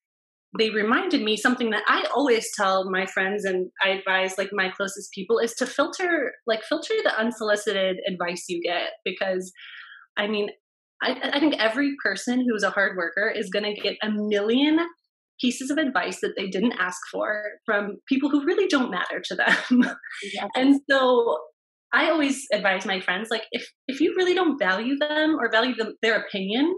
they 0.57 0.69
reminded 0.69 1.21
me 1.23 1.35
something 1.35 1.71
that 1.71 1.83
I 1.87 2.05
always 2.15 2.47
tell 2.55 2.89
my 2.89 3.05
friends 3.05 3.45
and 3.45 3.69
I 3.83 3.89
advise 3.89 4.37
like 4.37 4.49
my 4.51 4.69
closest 4.69 5.11
people 5.13 5.39
is 5.39 5.53
to 5.55 5.65
filter 5.65 6.31
like 6.45 6.63
filter 6.63 6.93
the 7.03 7.17
unsolicited 7.17 7.97
advice 8.07 8.45
you 8.49 8.61
get 8.61 8.91
because 9.03 9.51
I 10.17 10.27
mean 10.27 10.49
I, 11.01 11.31
I 11.33 11.39
think 11.39 11.55
every 11.55 11.93
person 12.03 12.45
who's 12.47 12.63
a 12.63 12.69
hard 12.69 12.95
worker 12.97 13.29
is 13.35 13.49
going 13.49 13.65
to 13.65 13.81
get 13.81 13.97
a 14.03 14.11
million 14.11 14.79
pieces 15.41 15.69
of 15.71 15.77
advice 15.77 16.19
that 16.21 16.33
they 16.37 16.47
didn't 16.47 16.75
ask 16.79 16.99
for 17.11 17.43
from 17.65 17.97
people 18.07 18.29
who 18.29 18.45
really 18.45 18.67
don't 18.67 18.91
matter 18.91 19.21
to 19.23 19.35
them. 19.35 19.95
Yes. 20.33 20.47
and 20.55 20.79
so 20.89 21.37
I 21.93 22.09
always 22.09 22.45
advise 22.51 22.85
my 22.85 22.99
friends 22.99 23.27
like 23.29 23.43
if 23.51 23.67
if 23.87 24.01
you 24.01 24.15
really 24.17 24.33
don't 24.33 24.57
value 24.57 24.97
them 24.97 25.37
or 25.39 25.51
value 25.51 25.75
them, 25.75 25.95
their 26.01 26.19
opinion, 26.19 26.73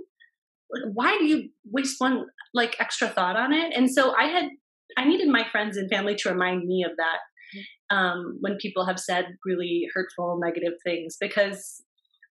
why 0.94 1.18
do 1.18 1.26
you 1.26 1.50
waste 1.72 1.96
one 2.00 2.26
like 2.54 2.76
extra 2.80 3.08
thought 3.08 3.38
on 3.38 3.54
it? 3.54 3.74
And 3.76 3.90
so 3.90 4.14
I 4.16 4.26
had 4.26 4.50
I 4.98 5.06
needed 5.06 5.30
my 5.30 5.44
friends 5.52 5.78
and 5.78 5.90
family 5.90 6.16
to 6.20 6.30
remind 6.30 6.66
me 6.66 6.84
of 6.84 6.92
that 6.98 7.96
um, 7.96 8.38
when 8.42 8.58
people 8.58 8.86
have 8.86 9.00
said 9.00 9.26
really 9.46 9.88
hurtful, 9.94 10.40
negative 10.44 10.74
things 10.84 11.18
because 11.20 11.84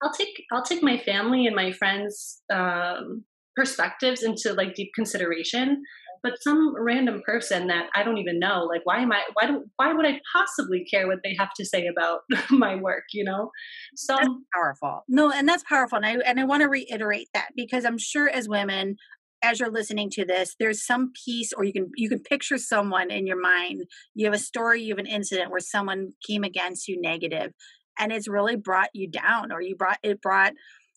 I'll 0.02 0.12
take 0.12 0.42
I'll 0.52 0.64
take 0.64 0.82
my 0.82 0.98
family 0.98 1.46
and 1.46 1.56
my 1.56 1.72
friends 1.72 2.42
um, 2.52 3.24
perspectives 3.56 4.22
into 4.22 4.52
like 4.52 4.74
deep 4.74 4.90
consideration 4.94 5.82
but 6.24 6.42
some 6.42 6.74
random 6.76 7.20
person 7.24 7.66
that 7.66 7.90
I 7.94 8.02
don't 8.02 8.16
even 8.16 8.40
know, 8.40 8.64
like 8.64 8.80
why 8.84 9.00
am 9.00 9.12
I 9.12 9.20
why 9.34 9.46
do 9.46 9.64
why 9.76 9.92
would 9.92 10.06
I 10.06 10.20
possibly 10.34 10.84
care 10.84 11.06
what 11.06 11.18
they 11.22 11.36
have 11.38 11.50
to 11.58 11.66
say 11.66 11.86
about 11.86 12.20
my 12.50 12.74
work, 12.76 13.04
you 13.12 13.22
know? 13.22 13.50
So 13.94 14.16
that's 14.16 14.28
powerful. 14.52 15.04
No, 15.06 15.30
and 15.30 15.46
that's 15.46 15.62
powerful. 15.62 15.98
And 15.98 16.06
I 16.06 16.16
and 16.26 16.40
I 16.40 16.44
want 16.44 16.62
to 16.62 16.68
reiterate 16.68 17.28
that 17.34 17.50
because 17.54 17.84
I'm 17.84 17.98
sure 17.98 18.28
as 18.28 18.48
women, 18.48 18.96
as 19.42 19.60
you're 19.60 19.70
listening 19.70 20.08
to 20.12 20.24
this, 20.24 20.56
there's 20.58 20.84
some 20.84 21.12
piece 21.24 21.52
or 21.52 21.62
you 21.62 21.74
can 21.74 21.90
you 21.94 22.08
can 22.08 22.20
picture 22.20 22.56
someone 22.56 23.10
in 23.10 23.26
your 23.26 23.40
mind. 23.40 23.84
You 24.14 24.24
have 24.24 24.34
a 24.34 24.38
story, 24.38 24.82
you 24.82 24.94
have 24.94 24.98
an 24.98 25.06
incident 25.06 25.50
where 25.50 25.60
someone 25.60 26.12
came 26.26 26.42
against 26.42 26.88
you 26.88 26.98
negative 27.00 27.52
and 27.98 28.12
it's 28.12 28.28
really 28.28 28.56
brought 28.56 28.88
you 28.94 29.10
down 29.10 29.52
or 29.52 29.60
you 29.60 29.76
brought 29.76 29.98
it 30.02 30.22
brought, 30.22 30.54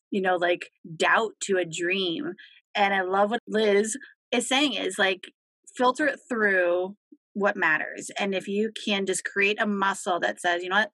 you 0.09 0.21
know, 0.21 0.37
like 0.37 0.69
doubt 0.95 1.33
to 1.43 1.57
a 1.57 1.65
dream. 1.65 2.33
And 2.75 2.93
I 2.93 3.01
love 3.01 3.31
what 3.31 3.41
Liz 3.47 3.97
is 4.31 4.47
saying 4.47 4.73
is 4.73 4.97
like 4.97 5.31
filter 5.75 6.07
it 6.07 6.19
through 6.29 6.95
what 7.33 7.55
matters. 7.55 8.09
And 8.19 8.33
if 8.33 8.47
you 8.47 8.71
can 8.85 9.05
just 9.05 9.23
create 9.23 9.61
a 9.61 9.67
muscle 9.67 10.19
that 10.21 10.41
says, 10.41 10.63
you 10.63 10.69
know 10.69 10.77
what, 10.77 10.91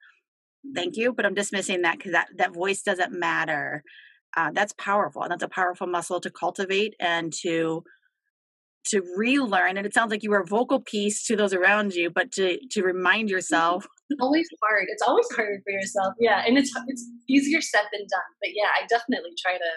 thank 0.76 0.98
you, 0.98 1.14
but 1.14 1.26
I'm 1.26 1.34
dismissing 1.34 1.82
that 1.84 1.98
because 1.98 2.12
that, 2.12 2.28
that 2.38 2.54
voice 2.54 2.82
doesn't 2.82 3.18
matter. 3.18 3.84
Uh, 4.36 4.52
that's 4.54 4.74
powerful. 4.78 5.24
And 5.24 5.32
that's 5.32 5.44
a 5.44 5.48
powerful 5.48 5.88
muscle 5.88 6.20
to 6.20 6.30
cultivate 6.30 6.96
and 7.00 7.32
to 7.44 7.84
to 8.86 9.02
relearn 9.16 9.78
and 9.78 9.86
it 9.86 9.94
sounds 9.94 10.12
like 10.12 10.24
you 10.24 10.30
were 10.30 10.42
a 10.42 10.46
vocal 10.46 10.82
piece 10.82 11.26
to 11.26 11.36
those 11.36 11.54
around 11.54 11.94
you 11.94 12.10
but 12.10 12.32
to 12.34 12.60
to 12.70 12.84
remind 12.84 13.28
mm-hmm. 13.28 13.36
yourself 13.36 13.88
it's 14.10 14.22
always 14.22 14.48
hard 14.62 14.86
it's 14.90 15.02
always 15.02 15.26
harder 15.34 15.62
for 15.64 15.72
yourself 15.72 16.14
yeah 16.20 16.44
and 16.46 16.58
it's 16.58 16.72
it's 16.88 17.10
easier 17.30 17.62
said 17.62 17.84
than 17.94 18.02
done 18.02 18.32
but 18.42 18.50
yeah 18.54 18.68
i 18.76 18.86
definitely 18.88 19.32
try 19.42 19.54
to 19.54 19.72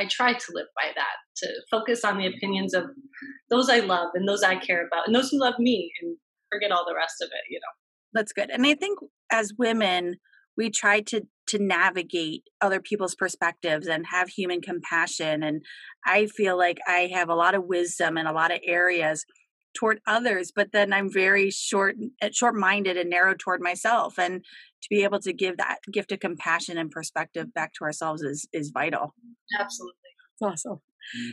I 0.00 0.06
try 0.10 0.32
to 0.32 0.52
live 0.52 0.66
by 0.74 0.90
that, 0.94 1.16
to 1.38 1.48
focus 1.70 2.04
on 2.04 2.18
the 2.18 2.26
opinions 2.26 2.74
of 2.74 2.84
those 3.50 3.68
I 3.68 3.80
love 3.80 4.10
and 4.14 4.28
those 4.28 4.42
I 4.42 4.56
care 4.56 4.86
about 4.86 5.06
and 5.06 5.14
those 5.14 5.30
who 5.30 5.38
love 5.38 5.54
me 5.58 5.90
and 6.02 6.16
forget 6.50 6.72
all 6.72 6.84
the 6.86 6.94
rest 6.96 7.16
of 7.20 7.26
it, 7.26 7.50
you 7.50 7.58
know. 7.58 7.72
That's 8.12 8.32
good. 8.32 8.50
And 8.50 8.66
I 8.66 8.74
think 8.74 8.98
as 9.30 9.52
women, 9.58 10.16
we 10.56 10.70
try 10.70 11.00
to 11.00 11.22
to 11.48 11.58
navigate 11.58 12.44
other 12.60 12.80
people's 12.80 13.16
perspectives 13.16 13.88
and 13.88 14.06
have 14.10 14.28
human 14.28 14.60
compassion 14.60 15.42
and 15.42 15.60
I 16.06 16.26
feel 16.26 16.56
like 16.56 16.78
I 16.86 17.10
have 17.12 17.28
a 17.28 17.34
lot 17.34 17.54
of 17.56 17.64
wisdom 17.64 18.16
in 18.16 18.26
a 18.26 18.32
lot 18.32 18.52
of 18.52 18.60
areas 18.64 19.24
toward 19.74 20.00
others 20.06 20.52
but 20.54 20.72
then 20.72 20.92
i'm 20.92 21.10
very 21.10 21.50
short 21.50 21.96
eh, 22.20 22.30
short 22.32 22.54
minded 22.54 22.96
and 22.96 23.10
narrow 23.10 23.34
toward 23.34 23.60
myself 23.60 24.18
and 24.18 24.44
to 24.82 24.88
be 24.90 25.04
able 25.04 25.20
to 25.20 25.32
give 25.32 25.56
that 25.56 25.78
gift 25.90 26.12
of 26.12 26.20
compassion 26.20 26.76
and 26.76 26.90
perspective 26.90 27.52
back 27.54 27.72
to 27.74 27.84
ourselves 27.84 28.22
is 28.22 28.46
is 28.52 28.70
vital. 28.70 29.14
Absolutely. 29.58 29.94
Awesome. 30.42 30.80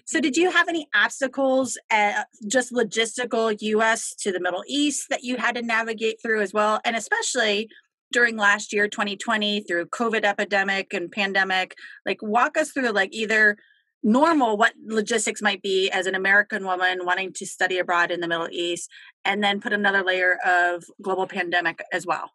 So, 0.05 0.19
did 0.19 0.38
you 0.38 0.51
have 0.51 0.67
any 0.67 0.88
obstacles, 0.96 1.77
uh, 1.91 2.24
just 2.48 2.74
logistical 2.74 3.55
US 3.60 4.15
to 4.15 4.31
the 4.31 4.39
Middle 4.39 4.63
East 4.67 5.08
that 5.10 5.24
you 5.24 5.38
had 5.38 5.55
to 5.55 5.62
navigate 5.62 6.22
through 6.22 6.41
as 6.41 6.53
well? 6.53 6.79
And 6.86 6.96
especially 6.96 7.69
during 8.12 8.38
last 8.38 8.74
year, 8.74 8.88
2020, 8.88 9.62
through 9.62 9.86
COVID 9.88 10.24
epidemic 10.24 10.93
and 10.93 11.12
pandemic, 11.12 11.75
like 12.05 12.17
walk 12.22 12.58
us 12.58 12.72
through 12.72 12.89
like 12.89 13.13
either 13.13 13.58
normal 14.03 14.58
what 14.58 14.74
logistics 14.86 15.41
might 15.41 15.62
be 15.62 15.89
as 15.91 16.06
an 16.06 16.15
American 16.15 16.65
woman 16.65 17.00
wanting 17.03 17.34
to 17.34 17.46
study 17.46 17.77
abroad 17.77 18.12
in 18.12 18.20
the 18.20 18.27
Middle 18.27 18.50
East, 18.51 18.89
and 19.25 19.44
then 19.44 19.62
put 19.62 19.74
another 19.74 20.03
layer 20.03 20.38
of 20.46 20.84
global 21.01 21.27
pandemic 21.27 21.82
as 21.91 22.06
well. 22.06 22.32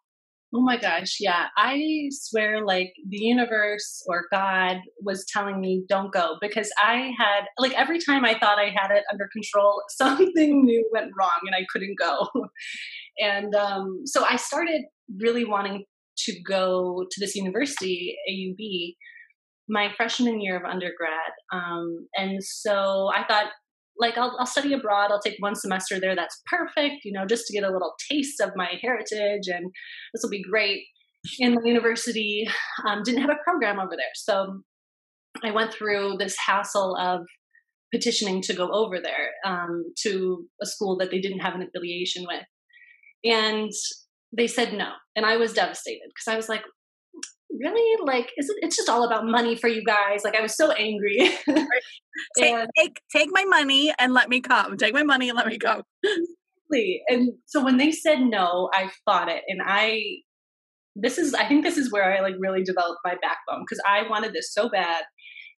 Oh 0.53 0.61
my 0.61 0.77
gosh, 0.77 1.17
yeah. 1.19 1.47
I 1.57 2.07
swear 2.11 2.65
like 2.65 2.93
the 3.09 3.17
universe 3.17 4.03
or 4.07 4.25
God 4.31 4.77
was 5.01 5.25
telling 5.25 5.59
me 5.59 5.83
don't 5.89 6.13
go 6.13 6.37
because 6.39 6.71
I 6.77 7.11
had 7.17 7.41
like 7.57 7.73
every 7.73 7.99
time 7.99 8.23
I 8.23 8.39
thought 8.39 8.57
I 8.57 8.73
had 8.73 8.91
it 8.91 9.03
under 9.11 9.27
control, 9.33 9.81
something 9.89 10.63
new 10.63 10.87
went 10.93 11.11
wrong 11.19 11.29
and 11.45 11.55
I 11.55 11.65
couldn't 11.69 11.97
go. 11.99 12.29
and 13.19 13.53
um, 13.53 14.03
so 14.05 14.23
I 14.23 14.37
started 14.37 14.83
really 15.17 15.43
wanting 15.43 15.83
to 16.19 16.41
go 16.41 17.05
to 17.11 17.19
this 17.19 17.35
university, 17.35 18.15
AUB, 18.29 18.95
my 19.67 19.89
freshman 19.97 20.41
year 20.41 20.57
of 20.57 20.63
undergrad. 20.63 21.31
Um, 21.51 22.07
and 22.15 22.43
so 22.43 23.09
I 23.15 23.23
thought 23.27 23.51
like 23.97 24.17
I'll, 24.17 24.35
I'll 24.39 24.45
study 24.45 24.73
abroad 24.73 25.11
i'll 25.11 25.21
take 25.21 25.37
one 25.39 25.55
semester 25.55 25.99
there 25.99 26.15
that's 26.15 26.41
perfect 26.47 27.03
you 27.03 27.11
know 27.11 27.25
just 27.25 27.45
to 27.47 27.53
get 27.53 27.63
a 27.63 27.71
little 27.71 27.93
taste 28.11 28.41
of 28.41 28.51
my 28.55 28.73
heritage 28.81 29.47
and 29.47 29.71
this 30.13 30.21
will 30.23 30.29
be 30.29 30.43
great 30.43 30.83
and 31.39 31.57
the 31.57 31.67
university 31.67 32.47
um, 32.87 33.01
didn't 33.03 33.21
have 33.21 33.29
a 33.29 33.43
program 33.43 33.79
over 33.79 33.95
there 33.95 34.05
so 34.15 34.61
i 35.43 35.51
went 35.51 35.73
through 35.73 36.15
this 36.19 36.35
hassle 36.45 36.95
of 36.97 37.21
petitioning 37.93 38.41
to 38.41 38.53
go 38.53 38.69
over 38.71 38.99
there 38.99 39.31
um, 39.45 39.85
to 40.03 40.45
a 40.61 40.65
school 40.65 40.97
that 40.97 41.11
they 41.11 41.19
didn't 41.19 41.39
have 41.39 41.55
an 41.55 41.63
affiliation 41.63 42.25
with 42.27 42.43
and 43.23 43.71
they 44.35 44.47
said 44.47 44.73
no 44.73 44.89
and 45.15 45.25
i 45.25 45.37
was 45.37 45.53
devastated 45.53 46.07
because 46.07 46.33
i 46.33 46.35
was 46.35 46.49
like 46.49 46.63
really? 47.51 48.03
Like 48.03 48.31
is 48.37 48.49
it, 48.49 48.57
it's 48.61 48.75
just 48.75 48.89
all 48.89 49.05
about 49.05 49.25
money 49.25 49.55
for 49.55 49.67
you 49.67 49.83
guys. 49.83 50.23
Like 50.23 50.35
i 50.35 50.41
was 50.41 50.55
so 50.55 50.71
angry. 50.71 51.29
Take, 52.37 52.55
take, 52.77 53.01
take 53.13 53.29
my 53.33 53.43
money 53.43 53.93
and 53.99 54.13
let 54.13 54.29
me 54.29 54.39
come. 54.39 54.77
Take 54.77 54.93
my 54.93 55.03
money 55.03 55.27
and 55.27 55.35
let 55.35 55.47
me 55.47 55.57
go 55.57 55.83
and 57.07 57.33
so 57.45 57.63
when 57.63 57.77
they 57.77 57.91
said 57.91 58.19
no 58.21 58.69
i 58.73 58.89
fought 59.05 59.29
it. 59.29 59.43
And 59.47 59.61
i 59.63 60.01
this 60.95 61.17
is 61.17 61.33
i 61.33 61.47
think 61.47 61.63
this 61.63 61.77
is 61.77 61.91
where 61.91 62.13
i 62.13 62.21
like 62.21 62.35
really 62.39 62.63
developed 62.63 62.99
my 63.03 63.15
backbone 63.21 63.63
because 63.63 63.81
i 63.85 64.07
wanted 64.09 64.33
this 64.33 64.53
so 64.53 64.69
bad. 64.69 65.03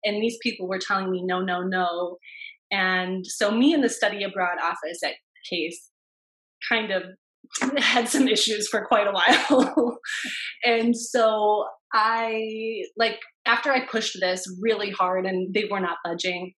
And 0.04 0.22
these 0.22 0.38
people 0.42 0.68
were 0.68 0.78
telling 0.78 1.10
me 1.10 1.22
no 1.24 1.40
no 1.40 1.62
no. 1.62 2.18
And 2.70 3.26
so 3.26 3.50
me 3.50 3.72
and 3.72 3.82
the 3.82 3.88
study 3.88 4.24
abroad 4.24 4.58
office 4.62 5.02
at 5.04 5.14
case 5.48 5.90
kind 6.68 6.90
of 6.90 7.04
had 7.78 8.08
some 8.08 8.28
issues 8.28 8.68
for 8.68 8.84
quite 8.86 9.06
a 9.06 9.12
while. 9.12 9.98
and 10.64 10.96
so 10.96 11.66
I 11.92 12.82
like 12.96 13.18
after 13.46 13.72
I 13.72 13.86
pushed 13.86 14.18
this 14.20 14.44
really 14.60 14.90
hard 14.90 15.26
and 15.26 15.54
they 15.54 15.64
were 15.70 15.80
not 15.80 15.98
budging, 16.04 16.52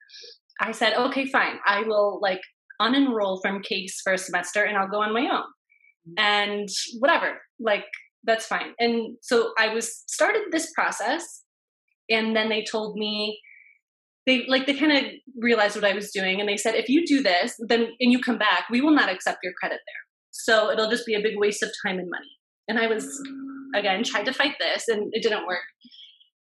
I 0.61 0.73
said, 0.73 0.95
okay, 0.95 1.27
fine. 1.27 1.59
I 1.67 1.83
will 1.83 2.19
like 2.23 2.41
unenroll 2.81 3.41
from 3.43 3.63
case 3.63 4.01
for 4.03 4.13
a 4.13 4.19
semester 4.19 4.65
and 4.65 4.77
I'll 4.77 4.89
go 4.89 5.03
on 5.03 5.13
my 5.13 5.23
own. 5.23 5.43
Mm-hmm. 6.09 6.15
And 6.19 6.69
whatever, 6.99 7.39
like 7.61 7.85
that's 8.25 8.47
fine. 8.47 8.75
And 8.79 9.17
so 9.23 9.53
I 9.59 9.73
was 9.73 10.05
started 10.07 10.43
this 10.51 10.73
process 10.75 11.43
and 12.09 12.35
then 12.35 12.49
they 12.49 12.65
told 12.65 12.97
me 12.97 13.39
they 14.27 14.45
like 14.47 14.67
they 14.67 14.75
kind 14.75 14.93
of 14.93 15.05
realized 15.41 15.77
what 15.77 15.85
I 15.85 15.95
was 15.95 16.11
doing 16.11 16.41
and 16.41 16.49
they 16.49 16.57
said 16.57 16.75
if 16.75 16.89
you 16.89 17.07
do 17.07 17.23
this 17.23 17.55
then 17.69 17.89
and 18.01 18.13
you 18.13 18.21
come 18.21 18.39
back, 18.39 18.65
we 18.71 18.81
will 18.81 18.95
not 18.95 19.09
accept 19.09 19.39
your 19.43 19.53
credit 19.61 19.81
there. 19.87 20.08
So 20.39 20.71
it'll 20.71 20.91
just 20.91 21.07
be 21.07 21.15
a 21.15 21.21
big 21.21 21.37
waste 21.37 21.63
of 21.63 21.71
time 21.85 21.99
and 21.99 22.09
money. 22.09 22.31
And 22.69 22.79
I 22.79 22.87
was, 22.87 23.07
again, 23.75 24.05
tried 24.05 24.25
to 24.27 24.33
fight 24.33 24.55
this 24.61 24.89
and 24.89 25.09
it 25.13 25.23
didn't 25.23 25.47
work. 25.47 25.65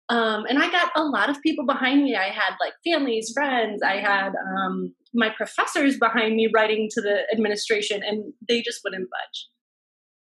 Um, 0.10 0.46
and 0.48 0.58
I 0.58 0.72
got 0.72 0.91
a 0.96 1.03
lot 1.03 1.29
of 1.29 1.41
people 1.41 1.65
behind 1.65 2.03
me. 2.03 2.15
I 2.15 2.29
had 2.29 2.56
like 2.62 2.74
families, 2.86 3.32
friends, 3.34 3.82
I 3.84 3.98
had 3.98 4.29
um, 4.56 4.94
my 5.13 5.29
professors 5.36 5.98
behind 5.98 6.36
me 6.36 6.50
writing 6.53 6.88
to 6.94 7.01
the 7.01 7.24
administration, 7.34 8.01
and 8.03 8.34
they 8.48 8.62
just 8.62 8.82
wouldn't 8.86 9.10
budge. 9.10 9.48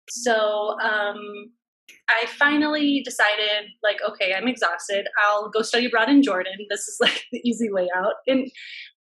So 0.10 0.80
um, 0.80 1.52
I 2.10 2.26
finally 2.28 3.02
decided, 3.04 3.70
like, 3.84 3.98
okay, 4.08 4.34
I'm 4.34 4.48
exhausted. 4.48 5.08
I'll 5.22 5.50
go 5.50 5.62
study 5.62 5.88
abroad 5.88 6.10
in 6.10 6.24
Jordan. 6.24 6.54
This 6.70 6.88
is 6.88 6.98
like 7.02 7.26
the 7.34 7.42
easy 7.44 7.70
way 7.70 7.88
out. 7.96 8.14
And 8.28 8.50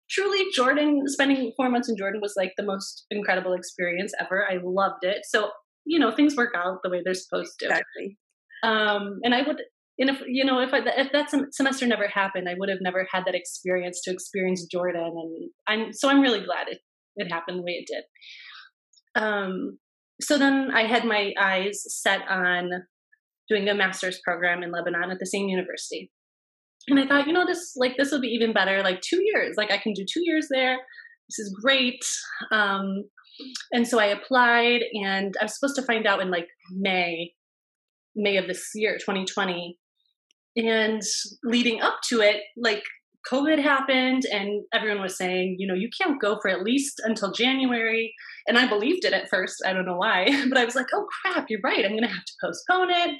truly 0.09 0.45
jordan 0.53 1.03
spending 1.05 1.53
four 1.55 1.69
months 1.69 1.89
in 1.89 1.95
jordan 1.97 2.21
was 2.21 2.33
like 2.35 2.53
the 2.57 2.65
most 2.65 3.05
incredible 3.11 3.53
experience 3.53 4.13
ever. 4.19 4.45
I 4.49 4.57
loved 4.63 5.03
it. 5.03 5.19
So 5.23 5.51
you 5.85 5.99
know 5.99 6.11
things 6.11 6.35
work 6.35 6.53
out 6.55 6.79
the 6.83 6.89
way 6.89 7.01
they're 7.03 7.13
supposed 7.13 7.53
to. 7.59 7.65
Exactly. 7.65 8.17
Um 8.63 9.19
and 9.23 9.33
i 9.33 9.41
would 9.41 9.61
and 9.97 10.09
if 10.09 10.21
you 10.27 10.45
know 10.45 10.59
if 10.59 10.73
I, 10.73 10.79
if 10.79 11.11
that 11.11 11.29
semester 11.51 11.85
never 11.85 12.07
happened 12.07 12.47
i 12.47 12.55
would 12.57 12.69
have 12.69 12.79
never 12.81 13.07
had 13.11 13.25
that 13.25 13.35
experience 13.35 14.01
to 14.03 14.11
experience 14.11 14.65
jordan. 14.65 15.13
And 15.15 15.49
i'm 15.67 15.93
so 15.93 16.09
i'm 16.09 16.21
really 16.21 16.43
glad 16.43 16.67
it 16.67 16.79
it 17.19 17.31
happened 17.31 17.59
the 17.59 17.63
way 17.63 17.83
it 17.85 17.87
did. 17.87 18.03
Um, 19.21 19.79
so 20.21 20.37
then 20.37 20.69
I 20.73 20.83
had 20.83 21.05
my 21.05 21.33
eyes 21.39 21.83
set 21.87 22.21
on 22.29 22.69
doing 23.47 23.67
a 23.67 23.73
master's 23.73 24.19
program 24.23 24.63
in 24.63 24.71
Lebanon 24.71 25.11
at 25.11 25.19
the 25.19 25.25
same 25.25 25.47
university. 25.47 26.11
And 26.89 26.99
I 26.99 27.07
thought, 27.07 27.27
you 27.27 27.33
know, 27.33 27.45
this 27.45 27.73
like 27.75 27.97
this 27.97 28.11
will 28.11 28.21
be 28.21 28.29
even 28.29 28.53
better, 28.53 28.81
like 28.81 29.01
two 29.01 29.21
years. 29.23 29.55
Like 29.57 29.71
I 29.71 29.77
can 29.77 29.93
do 29.93 30.05
two 30.11 30.23
years 30.23 30.47
there. 30.49 30.77
This 31.29 31.39
is 31.39 31.55
great. 31.61 32.03
Um, 32.51 33.03
and 33.71 33.87
so 33.87 33.99
I 33.99 34.07
applied, 34.07 34.81
and 34.93 35.35
I 35.39 35.45
was 35.45 35.57
supposed 35.57 35.75
to 35.75 35.83
find 35.83 36.05
out 36.05 36.21
in 36.21 36.29
like 36.29 36.47
May, 36.71 37.33
May 38.15 38.37
of 38.37 38.47
this 38.47 38.69
year, 38.75 38.97
2020. 38.97 39.77
And 40.57 41.01
leading 41.43 41.81
up 41.81 41.99
to 42.09 42.21
it, 42.21 42.41
like 42.57 42.83
COVID 43.29 43.61
happened 43.61 44.23
and 44.31 44.63
everyone 44.73 45.01
was 45.01 45.17
saying, 45.17 45.57
you 45.59 45.67
know, 45.67 45.73
you 45.73 45.89
can't 46.01 46.21
go 46.21 46.37
for 46.41 46.49
at 46.49 46.63
least 46.63 47.01
until 47.03 47.31
January. 47.31 48.13
And 48.47 48.57
I 48.57 48.67
believed 48.67 49.03
it 49.03 49.13
at 49.13 49.29
first. 49.29 49.61
I 49.65 49.73
don't 49.73 49.85
know 49.85 49.97
why, 49.97 50.27
but 50.49 50.57
I 50.57 50.65
was 50.65 50.75
like, 50.75 50.87
oh 50.93 51.05
crap, 51.21 51.47
you're 51.49 51.59
right. 51.63 51.83
I'm 51.83 51.91
going 51.91 52.03
to 52.03 52.07
have 52.07 52.25
to 52.25 52.33
postpone 52.41 52.91
it. 52.91 53.15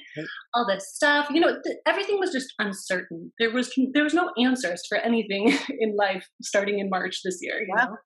All 0.54 0.66
this 0.66 0.94
stuff. 0.94 1.28
You 1.30 1.40
know, 1.40 1.56
th- 1.62 1.76
everything 1.86 2.18
was 2.18 2.32
just 2.32 2.54
uncertain. 2.58 3.32
There 3.38 3.52
was 3.52 3.72
there 3.92 4.04
was 4.04 4.14
no 4.14 4.30
answers 4.42 4.82
for 4.88 4.98
anything 4.98 5.56
in 5.80 5.96
life 5.96 6.26
starting 6.42 6.78
in 6.78 6.88
March 6.88 7.20
this 7.24 7.38
year, 7.40 7.60
you 7.60 7.74
wow. 7.76 7.84
know. 7.84 7.96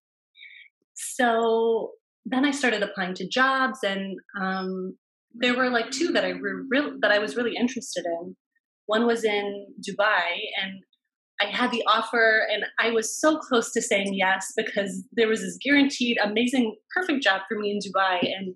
So 0.94 1.90
then 2.26 2.44
I 2.44 2.50
started 2.50 2.82
applying 2.82 3.14
to 3.14 3.28
jobs 3.28 3.80
and 3.84 4.16
um, 4.40 4.96
there 5.34 5.56
were 5.56 5.70
like 5.70 5.90
two 5.90 6.08
that 6.12 6.24
I 6.24 6.32
were 6.32 6.62
real 6.70 6.92
that 7.02 7.10
I 7.10 7.18
was 7.18 7.36
really 7.36 7.54
interested 7.58 8.04
in. 8.06 8.36
One 8.86 9.06
was 9.06 9.24
in 9.24 9.66
Dubai 9.80 10.38
and 10.62 10.82
I 11.44 11.50
had 11.50 11.70
the 11.70 11.84
offer 11.86 12.46
and 12.50 12.64
I 12.78 12.90
was 12.90 13.20
so 13.20 13.38
close 13.38 13.72
to 13.72 13.82
saying 13.82 14.14
yes 14.14 14.52
because 14.56 15.04
there 15.12 15.28
was 15.28 15.40
this 15.40 15.58
guaranteed 15.62 16.16
amazing 16.22 16.76
perfect 16.94 17.22
job 17.22 17.42
for 17.48 17.58
me 17.58 17.70
in 17.70 17.78
Dubai 17.78 18.20
and 18.22 18.54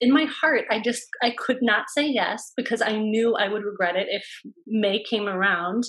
in 0.00 0.12
my 0.12 0.24
heart 0.24 0.64
I 0.70 0.80
just 0.80 1.04
I 1.22 1.32
could 1.36 1.58
not 1.62 1.86
say 1.88 2.06
yes 2.06 2.52
because 2.56 2.82
I 2.82 2.92
knew 2.92 3.34
I 3.34 3.48
would 3.48 3.64
regret 3.64 3.96
it 3.96 4.08
if 4.10 4.24
May 4.66 5.02
came 5.02 5.28
around 5.28 5.84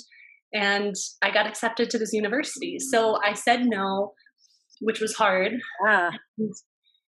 and 0.54 0.96
I 1.22 1.32
got 1.32 1.48
accepted 1.48 1.90
to 1.90 1.98
this 1.98 2.14
university. 2.14 2.78
So 2.78 3.20
I 3.24 3.34
said 3.34 3.66
no, 3.66 4.14
which 4.82 5.00
was 5.00 5.16
hard. 5.16 5.54
Ah. 5.88 6.12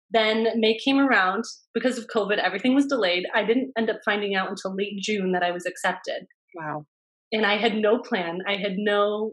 Then 0.09 0.47
May 0.55 0.77
came 0.83 0.97
around 0.97 1.43
because 1.73 1.97
of 1.97 2.07
COVID, 2.07 2.39
everything 2.39 2.73
was 2.73 2.87
delayed. 2.87 3.25
I 3.35 3.43
didn't 3.43 3.73
end 3.77 3.89
up 3.89 3.97
finding 4.03 4.35
out 4.35 4.49
until 4.49 4.75
late 4.75 4.99
June 4.99 5.33
that 5.33 5.43
I 5.43 5.51
was 5.51 5.65
accepted. 5.65 6.25
Wow 6.55 6.85
and 7.31 7.45
I 7.45 7.57
had 7.57 7.75
no 7.75 7.99
plan. 7.99 8.39
I 8.47 8.55
had 8.55 8.75
no 8.77 9.31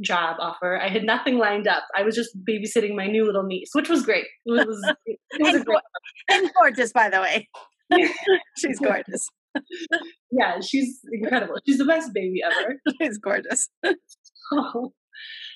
job 0.00 0.36
offer. 0.40 0.80
I 0.80 0.88
had 0.88 1.04
nothing 1.04 1.38
lined 1.38 1.68
up. 1.68 1.84
I 1.96 2.02
was 2.02 2.14
just 2.14 2.36
babysitting 2.44 2.94
my 2.94 3.06
new 3.06 3.24
little 3.24 3.44
niece, 3.44 3.70
which 3.72 3.88
was 3.88 4.04
great. 4.04 4.26
It 4.44 4.66
was, 4.66 4.94
it 5.06 5.18
was 5.38 5.54
and, 5.54 5.64
great 5.64 5.80
and 6.30 6.50
gorgeous, 6.54 6.92
by 6.92 7.08
the 7.08 7.20
way. 7.20 7.48
she's 8.58 8.78
gorgeous. 8.80 9.28
yeah, 10.30 10.60
she's 10.60 11.00
incredible. 11.12 11.54
She's 11.66 11.78
the 11.78 11.84
best 11.84 12.12
baby 12.12 12.40
ever. 12.44 12.74
she's 13.00 13.18
gorgeous. 13.18 13.68
so, 13.84 14.92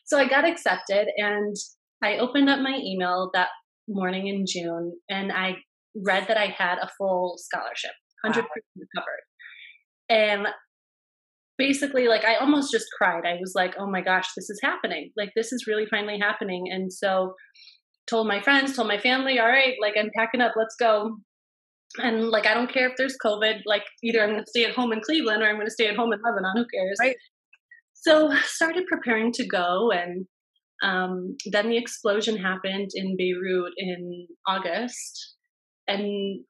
so 0.04 0.18
I 0.18 0.28
got 0.28 0.46
accepted, 0.46 1.08
and 1.16 1.56
I 2.02 2.18
opened 2.18 2.48
up 2.48 2.60
my 2.60 2.78
email 2.80 3.30
that 3.34 3.48
morning 3.88 4.28
in 4.28 4.44
June, 4.46 4.92
and 5.08 5.32
I 5.32 5.56
read 5.94 6.28
that 6.28 6.38
I 6.38 6.46
had 6.46 6.78
a 6.78 6.88
full 6.96 7.36
scholarship, 7.38 7.90
hundred 8.24 8.44
percent 8.44 8.88
covered. 8.96 9.20
And 10.08 10.46
basically 11.60 12.08
like 12.08 12.24
I 12.24 12.36
almost 12.36 12.72
just 12.72 12.86
cried. 12.96 13.26
I 13.26 13.36
was 13.38 13.52
like, 13.54 13.74
"Oh 13.78 13.88
my 13.88 14.00
gosh, 14.00 14.28
this 14.34 14.48
is 14.48 14.58
happening. 14.62 15.12
Like 15.16 15.30
this 15.36 15.52
is 15.52 15.66
really 15.66 15.86
finally 15.86 16.18
happening." 16.18 16.64
And 16.72 16.90
so 16.92 17.34
told 18.08 18.26
my 18.26 18.40
friends, 18.40 18.74
told 18.74 18.88
my 18.88 18.98
family, 18.98 19.38
"All 19.38 19.46
right, 19.58 19.74
like 19.80 19.94
I'm 19.98 20.10
packing 20.16 20.40
up, 20.40 20.52
let's 20.56 20.74
go." 20.76 21.18
And 21.98 22.28
like 22.30 22.46
I 22.46 22.54
don't 22.54 22.72
care 22.72 22.88
if 22.88 22.94
there's 22.96 23.16
COVID, 23.24 23.60
like 23.66 23.84
either 24.02 24.22
I'm 24.22 24.30
going 24.30 24.44
to 24.44 24.50
stay 24.54 24.64
at 24.64 24.74
home 24.74 24.92
in 24.92 25.00
Cleveland 25.02 25.42
or 25.42 25.48
I'm 25.48 25.56
going 25.56 25.66
to 25.66 25.78
stay 25.78 25.88
at 25.88 25.96
home 25.96 26.12
in 26.12 26.20
Lebanon, 26.24 26.56
who 26.56 26.66
cares? 26.74 26.96
Right. 27.00 27.16
So 27.94 28.34
started 28.44 28.84
preparing 28.86 29.30
to 29.32 29.46
go 29.46 29.90
and 29.90 30.26
um, 30.82 31.36
then 31.52 31.68
the 31.68 31.76
explosion 31.76 32.38
happened 32.38 32.90
in 32.94 33.16
Beirut 33.18 33.72
in 33.76 34.26
August. 34.48 35.34
And 35.86 36.44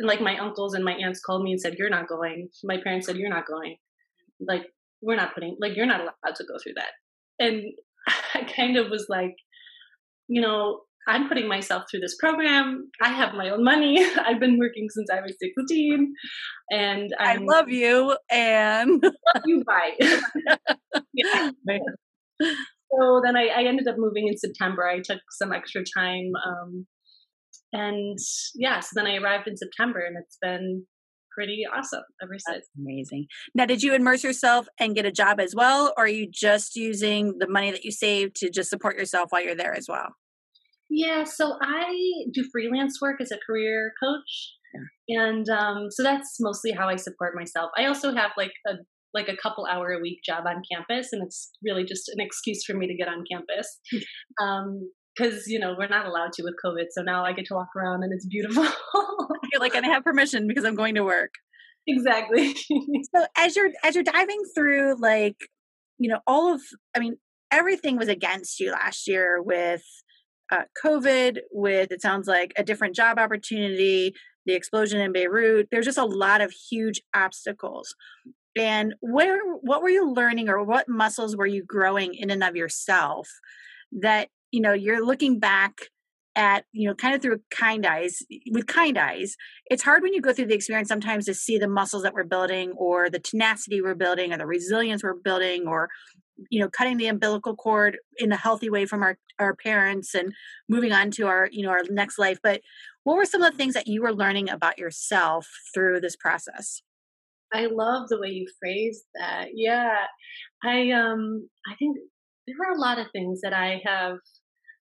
like 0.00 0.20
my 0.20 0.36
uncles 0.38 0.74
and 0.74 0.84
my 0.84 0.94
aunts 0.94 1.20
called 1.20 1.44
me 1.44 1.52
and 1.52 1.60
said, 1.60 1.74
"You're 1.78 1.96
not 1.98 2.08
going." 2.08 2.48
My 2.64 2.78
parents 2.82 3.06
said, 3.06 3.16
"You're 3.16 3.36
not 3.38 3.46
going." 3.46 3.76
Like 4.40 4.66
we're 5.00 5.16
not 5.16 5.34
putting 5.34 5.56
like 5.60 5.76
you're 5.76 5.86
not 5.86 6.00
allowed 6.00 6.36
to 6.36 6.44
go 6.44 6.54
through 6.62 6.74
that. 6.76 6.92
And 7.38 7.62
i 8.34 8.44
kind 8.56 8.76
of 8.76 8.90
was 8.90 9.06
like 9.08 9.36
you 10.28 10.40
know 10.40 10.80
i'm 11.08 11.28
putting 11.28 11.48
myself 11.48 11.84
through 11.90 12.00
this 12.00 12.16
program. 12.18 12.90
I 13.00 13.08
have 13.08 13.34
my 13.34 13.50
own 13.50 13.64
money. 13.64 14.04
I've 14.26 14.40
been 14.40 14.58
working 14.58 14.88
since 14.88 15.08
i 15.10 15.20
was 15.20 15.36
16 15.40 16.12
and 16.70 17.10
I'm, 17.18 17.42
i 17.42 17.44
love 17.44 17.68
you 17.68 18.16
and 18.30 19.02
love 19.02 19.42
you 19.44 19.64
bye. 19.64 19.92
Yeah. 21.12 21.50
so 22.40 23.20
then 23.24 23.36
I, 23.36 23.46
I, 23.46 23.64
ended 23.64 23.88
up 23.88 23.96
moving 23.98 24.28
in 24.28 24.36
september. 24.36 24.86
I 24.86 25.00
took 25.00 25.20
some 25.30 25.52
extra 25.52 25.82
time 25.96 26.32
um, 26.46 26.86
and 27.72 28.18
yeah 28.54 28.80
so 28.80 28.90
then 28.94 29.06
i 29.06 29.16
arrived 29.16 29.48
in 29.48 29.56
september 29.56 30.00
and 30.00 30.16
it's 30.18 30.36
been 30.40 30.86
pretty 31.34 31.62
awesome 31.72 32.02
ever 32.22 32.34
since. 32.38 32.56
That's 32.56 32.70
amazing. 32.78 33.26
Now, 33.54 33.66
did 33.66 33.82
you 33.82 33.94
immerse 33.94 34.24
yourself 34.24 34.68
and 34.78 34.94
get 34.94 35.06
a 35.06 35.12
job 35.12 35.40
as 35.40 35.54
well, 35.54 35.92
or 35.96 36.04
are 36.04 36.08
you 36.08 36.28
just 36.30 36.76
using 36.76 37.38
the 37.38 37.48
money 37.48 37.70
that 37.70 37.84
you 37.84 37.90
saved 37.90 38.36
to 38.36 38.50
just 38.50 38.70
support 38.70 38.96
yourself 38.96 39.30
while 39.30 39.42
you're 39.42 39.54
there 39.54 39.74
as 39.74 39.86
well? 39.88 40.08
Yeah, 40.90 41.24
so 41.24 41.56
I 41.62 41.94
do 42.34 42.44
freelance 42.52 43.00
work 43.00 43.20
as 43.20 43.32
a 43.32 43.38
career 43.46 43.92
coach, 44.02 44.52
yeah. 45.08 45.22
and 45.22 45.48
um, 45.48 45.86
so 45.90 46.02
that's 46.02 46.36
mostly 46.38 46.72
how 46.72 46.88
I 46.88 46.96
support 46.96 47.34
myself. 47.34 47.70
I 47.78 47.86
also 47.86 48.14
have 48.14 48.32
like 48.36 48.52
a 48.66 48.74
like 49.14 49.28
a 49.28 49.36
couple 49.36 49.66
hour 49.66 49.92
a 49.92 50.00
week 50.00 50.18
job 50.24 50.44
on 50.46 50.62
campus, 50.70 51.08
and 51.12 51.22
it's 51.22 51.50
really 51.64 51.84
just 51.84 52.08
an 52.08 52.20
excuse 52.20 52.64
for 52.64 52.74
me 52.74 52.86
to 52.86 52.94
get 52.94 53.08
on 53.08 53.24
campus. 53.30 53.80
um, 54.42 54.90
because 55.16 55.46
you 55.46 55.58
know 55.58 55.74
we're 55.78 55.88
not 55.88 56.06
allowed 56.06 56.32
to 56.34 56.42
with 56.42 56.54
COVID. 56.64 56.86
So 56.90 57.02
now 57.02 57.24
I 57.24 57.32
get 57.32 57.46
to 57.46 57.54
walk 57.54 57.68
around 57.76 58.02
and 58.02 58.12
it's 58.12 58.26
beautiful. 58.26 58.64
I 58.94 59.48
feel 59.50 59.60
like 59.60 59.74
I 59.74 59.86
have 59.86 60.04
permission 60.04 60.46
because 60.46 60.64
I'm 60.64 60.74
going 60.74 60.94
to 60.94 61.04
work. 61.04 61.34
Exactly. 61.86 62.54
so 63.14 63.26
as 63.36 63.56
you're 63.56 63.70
as 63.84 63.94
you're 63.94 64.04
diving 64.04 64.42
through, 64.54 64.96
like 65.00 65.36
you 65.98 66.08
know, 66.08 66.20
all 66.26 66.54
of 66.54 66.60
I 66.96 67.00
mean, 67.00 67.16
everything 67.50 67.96
was 67.96 68.08
against 68.08 68.60
you 68.60 68.72
last 68.72 69.08
year 69.08 69.42
with 69.42 69.82
uh, 70.50 70.62
COVID. 70.84 71.38
With 71.52 71.92
it 71.92 72.02
sounds 72.02 72.28
like 72.28 72.52
a 72.56 72.64
different 72.64 72.94
job 72.94 73.18
opportunity, 73.18 74.14
the 74.46 74.54
explosion 74.54 75.00
in 75.00 75.12
Beirut. 75.12 75.68
There's 75.70 75.86
just 75.86 75.98
a 75.98 76.04
lot 76.04 76.40
of 76.40 76.52
huge 76.52 77.00
obstacles. 77.14 77.94
And 78.54 78.94
where 79.00 79.40
what 79.62 79.82
were 79.82 79.88
you 79.88 80.12
learning, 80.12 80.48
or 80.48 80.62
what 80.62 80.88
muscles 80.88 81.36
were 81.36 81.46
you 81.46 81.64
growing 81.64 82.14
in 82.14 82.30
and 82.30 82.44
of 82.44 82.54
yourself 82.54 83.28
that 84.00 84.28
you 84.52 84.60
know 84.60 84.72
you're 84.72 85.04
looking 85.04 85.40
back 85.40 85.80
at 86.34 86.64
you 86.72 86.88
know 86.88 86.94
kind 86.94 87.14
of 87.14 87.20
through 87.20 87.40
kind 87.50 87.84
eyes 87.84 88.20
with 88.52 88.66
kind 88.66 88.96
eyes 88.96 89.36
it's 89.66 89.82
hard 89.82 90.02
when 90.02 90.14
you 90.14 90.20
go 90.20 90.32
through 90.32 90.46
the 90.46 90.54
experience 90.54 90.88
sometimes 90.88 91.26
to 91.26 91.34
see 91.34 91.58
the 91.58 91.68
muscles 91.68 92.02
that 92.02 92.14
we're 92.14 92.24
building 92.24 92.72
or 92.78 93.10
the 93.10 93.18
tenacity 93.18 93.82
we're 93.82 93.94
building 93.94 94.32
or 94.32 94.38
the 94.38 94.46
resilience 94.46 95.02
we're 95.02 95.12
building 95.14 95.66
or 95.66 95.90
you 96.50 96.60
know 96.60 96.68
cutting 96.68 96.96
the 96.96 97.06
umbilical 97.06 97.54
cord 97.54 97.98
in 98.18 98.32
a 98.32 98.36
healthy 98.36 98.70
way 98.70 98.86
from 98.86 99.02
our 99.02 99.18
our 99.38 99.54
parents 99.54 100.14
and 100.14 100.32
moving 100.68 100.92
on 100.92 101.10
to 101.10 101.26
our 101.26 101.48
you 101.52 101.62
know 101.62 101.70
our 101.70 101.82
next 101.90 102.18
life. 102.18 102.38
But 102.42 102.62
what 103.04 103.16
were 103.16 103.24
some 103.24 103.42
of 103.42 103.52
the 103.52 103.58
things 103.58 103.74
that 103.74 103.86
you 103.86 104.02
were 104.02 104.14
learning 104.14 104.48
about 104.48 104.78
yourself 104.78 105.48
through 105.74 106.00
this 106.00 106.16
process? 106.16 106.82
I 107.52 107.66
love 107.66 108.08
the 108.08 108.18
way 108.18 108.28
you 108.28 108.46
phrased 108.60 109.04
that 109.14 109.48
yeah. 109.54 110.06
I 110.64 110.90
um 110.90 111.48
i 111.70 111.74
think 111.76 111.98
there 112.46 112.56
were 112.58 112.74
a 112.74 112.80
lot 112.80 112.98
of 112.98 113.06
things 113.12 113.40
that 113.42 113.52
i 113.52 113.80
have 113.84 114.16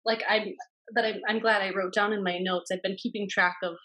like 0.05 0.21
I'm 0.29 0.53
that 0.95 1.05
I'm, 1.05 1.21
I'm 1.27 1.39
glad 1.39 1.61
I 1.61 1.73
wrote 1.73 1.93
down 1.93 2.13
in 2.13 2.23
my 2.23 2.37
notes. 2.39 2.69
I've 2.71 2.83
been 2.83 2.97
keeping 3.01 3.27
track 3.29 3.55
of 3.63 3.75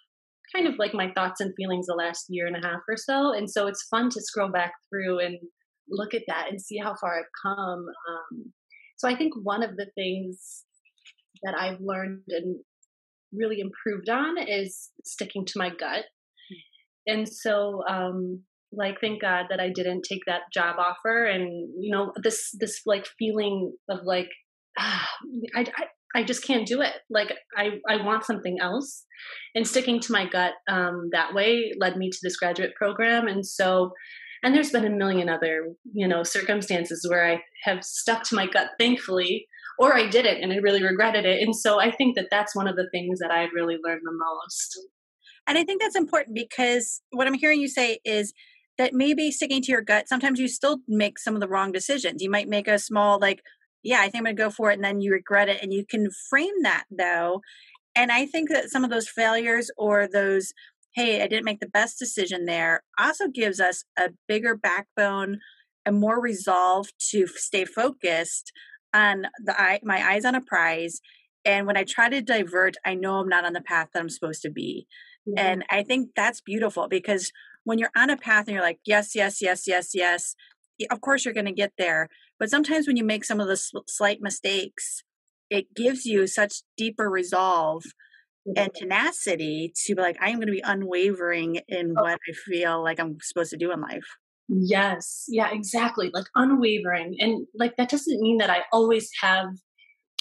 kind 0.54 0.66
of 0.66 0.74
like 0.78 0.94
my 0.94 1.10
thoughts 1.14 1.40
and 1.40 1.54
feelings 1.56 1.86
the 1.86 1.94
last 1.94 2.26
year 2.28 2.46
and 2.46 2.56
a 2.56 2.66
half 2.66 2.80
or 2.88 2.96
so, 2.96 3.32
and 3.32 3.50
so 3.50 3.66
it's 3.66 3.86
fun 3.90 4.10
to 4.10 4.20
scroll 4.20 4.50
back 4.50 4.72
through 4.90 5.20
and 5.20 5.38
look 5.90 6.14
at 6.14 6.22
that 6.28 6.46
and 6.50 6.60
see 6.60 6.78
how 6.78 6.94
far 7.00 7.18
I've 7.18 7.24
come. 7.42 7.86
Um, 8.10 8.52
so 8.96 9.08
I 9.08 9.16
think 9.16 9.32
one 9.42 9.62
of 9.62 9.76
the 9.76 9.86
things 9.94 10.64
that 11.44 11.54
I've 11.58 11.80
learned 11.80 12.24
and 12.28 12.58
really 13.32 13.60
improved 13.60 14.08
on 14.08 14.36
is 14.38 14.90
sticking 15.04 15.44
to 15.46 15.58
my 15.58 15.70
gut. 15.70 16.04
And 17.06 17.28
so, 17.28 17.82
um, 17.88 18.42
like, 18.72 19.00
thank 19.00 19.22
God 19.22 19.46
that 19.50 19.60
I 19.60 19.70
didn't 19.70 20.04
take 20.06 20.22
that 20.26 20.42
job 20.52 20.76
offer, 20.78 21.24
and 21.24 21.70
you 21.80 21.90
know, 21.90 22.12
this 22.22 22.50
this 22.58 22.82
like 22.84 23.06
feeling 23.18 23.72
of 23.88 24.00
like 24.04 24.28
ah, 24.78 25.08
I, 25.56 25.60
I, 25.60 25.84
I 26.14 26.22
just 26.22 26.42
can't 26.42 26.66
do 26.66 26.80
it. 26.80 26.94
Like 27.10 27.34
I, 27.56 27.80
I 27.88 28.02
want 28.04 28.24
something 28.24 28.58
else. 28.60 29.04
And 29.54 29.66
sticking 29.66 30.00
to 30.00 30.12
my 30.12 30.26
gut 30.28 30.54
um, 30.68 31.10
that 31.12 31.34
way 31.34 31.72
led 31.78 31.96
me 31.96 32.10
to 32.10 32.18
this 32.22 32.36
graduate 32.36 32.74
program. 32.76 33.28
And 33.28 33.44
so, 33.44 33.92
and 34.42 34.54
there's 34.54 34.70
been 34.70 34.84
a 34.84 34.90
million 34.90 35.28
other, 35.28 35.74
you 35.92 36.06
know, 36.06 36.22
circumstances 36.22 37.04
where 37.08 37.26
I 37.26 37.42
have 37.64 37.84
stuck 37.84 38.22
to 38.24 38.36
my 38.36 38.46
gut, 38.46 38.68
thankfully, 38.78 39.46
or 39.78 39.94
I 39.94 40.08
didn't 40.08 40.42
and 40.42 40.52
I 40.52 40.56
really 40.56 40.82
regretted 40.82 41.24
it. 41.24 41.42
And 41.42 41.54
so 41.54 41.80
I 41.80 41.90
think 41.90 42.16
that 42.16 42.28
that's 42.30 42.54
one 42.54 42.68
of 42.68 42.76
the 42.76 42.88
things 42.90 43.18
that 43.18 43.30
I've 43.30 43.52
really 43.54 43.76
learned 43.82 44.02
the 44.04 44.12
most. 44.12 44.78
And 45.46 45.58
I 45.58 45.64
think 45.64 45.80
that's 45.80 45.96
important 45.96 46.36
because 46.36 47.00
what 47.10 47.26
I'm 47.26 47.34
hearing 47.34 47.60
you 47.60 47.68
say 47.68 47.98
is 48.04 48.32
that 48.76 48.92
maybe 48.92 49.30
sticking 49.30 49.62
to 49.62 49.72
your 49.72 49.82
gut, 49.82 50.08
sometimes 50.08 50.38
you 50.38 50.46
still 50.46 50.78
make 50.86 51.18
some 51.18 51.34
of 51.34 51.40
the 51.40 51.48
wrong 51.48 51.72
decisions. 51.72 52.22
You 52.22 52.30
might 52.30 52.48
make 52.48 52.68
a 52.68 52.78
small, 52.78 53.18
like, 53.18 53.40
yeah, 53.82 54.00
I 54.00 54.04
think 54.04 54.16
I'm 54.16 54.24
going 54.24 54.36
to 54.36 54.42
go 54.42 54.50
for 54.50 54.70
it. 54.70 54.74
And 54.74 54.84
then 54.84 55.00
you 55.00 55.12
regret 55.12 55.48
it. 55.48 55.62
And 55.62 55.72
you 55.72 55.84
can 55.84 56.08
frame 56.30 56.62
that 56.62 56.84
though. 56.90 57.40
And 57.94 58.12
I 58.12 58.26
think 58.26 58.50
that 58.50 58.70
some 58.70 58.84
of 58.84 58.90
those 58.90 59.08
failures 59.08 59.70
or 59.76 60.06
those, 60.06 60.52
hey, 60.94 61.22
I 61.22 61.26
didn't 61.26 61.44
make 61.44 61.60
the 61.60 61.68
best 61.68 61.98
decision 61.98 62.44
there, 62.44 62.82
also 62.98 63.28
gives 63.28 63.60
us 63.60 63.84
a 63.98 64.10
bigger 64.26 64.56
backbone 64.56 65.38
and 65.84 65.98
more 65.98 66.20
resolve 66.20 66.88
to 67.10 67.26
stay 67.26 67.64
focused 67.64 68.52
on 68.94 69.26
the 69.44 69.60
eye, 69.60 69.80
my 69.82 70.12
eyes 70.12 70.24
on 70.24 70.34
a 70.34 70.40
prize. 70.40 71.00
And 71.44 71.66
when 71.66 71.76
I 71.76 71.84
try 71.84 72.08
to 72.08 72.20
divert, 72.20 72.76
I 72.84 72.94
know 72.94 73.16
I'm 73.16 73.28
not 73.28 73.44
on 73.44 73.52
the 73.52 73.60
path 73.60 73.88
that 73.92 74.00
I'm 74.00 74.10
supposed 74.10 74.42
to 74.42 74.50
be. 74.50 74.86
Mm-hmm. 75.28 75.38
And 75.38 75.64
I 75.70 75.82
think 75.82 76.10
that's 76.14 76.40
beautiful 76.40 76.88
because 76.88 77.32
when 77.64 77.78
you're 77.78 77.90
on 77.96 78.10
a 78.10 78.16
path 78.16 78.46
and 78.46 78.54
you're 78.54 78.62
like, 78.62 78.80
yes, 78.84 79.14
yes, 79.14 79.40
yes, 79.40 79.64
yes, 79.66 79.90
yes, 79.94 80.34
of 80.90 81.00
course 81.00 81.24
you're 81.24 81.34
going 81.34 81.46
to 81.46 81.52
get 81.52 81.72
there. 81.78 82.08
But 82.38 82.50
sometimes 82.50 82.86
when 82.86 82.96
you 82.96 83.04
make 83.04 83.24
some 83.24 83.40
of 83.40 83.48
the 83.48 83.56
slight 83.86 84.18
mistakes, 84.20 85.02
it 85.50 85.74
gives 85.74 86.04
you 86.04 86.26
such 86.26 86.62
deeper 86.76 87.10
resolve 87.10 87.84
and 88.46 88.70
mm-hmm. 88.70 88.78
tenacity 88.78 89.72
to 89.86 89.94
be 89.94 90.02
like, 90.02 90.16
I 90.20 90.30
am 90.30 90.36
going 90.36 90.46
to 90.46 90.52
be 90.52 90.62
unwavering 90.64 91.60
in 91.68 91.94
oh. 91.96 92.02
what 92.02 92.12
I 92.28 92.32
feel 92.46 92.82
like 92.82 93.00
I'm 93.00 93.16
supposed 93.22 93.50
to 93.50 93.56
do 93.56 93.72
in 93.72 93.80
life. 93.80 94.06
Yes. 94.48 95.24
Yeah, 95.28 95.50
exactly. 95.52 96.10
Like 96.12 96.26
unwavering. 96.34 97.16
And 97.18 97.46
like 97.54 97.76
that 97.76 97.90
doesn't 97.90 98.20
mean 98.20 98.38
that 98.38 98.50
I 98.50 98.62
always 98.72 99.10
have 99.20 99.48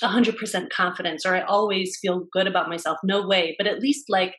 100% 0.01 0.69
confidence 0.69 1.25
or 1.25 1.35
I 1.35 1.41
always 1.41 1.97
feel 2.01 2.25
good 2.31 2.47
about 2.47 2.69
myself. 2.69 2.97
No 3.03 3.25
way. 3.25 3.55
But 3.57 3.67
at 3.67 3.79
least 3.79 4.05
like 4.09 4.35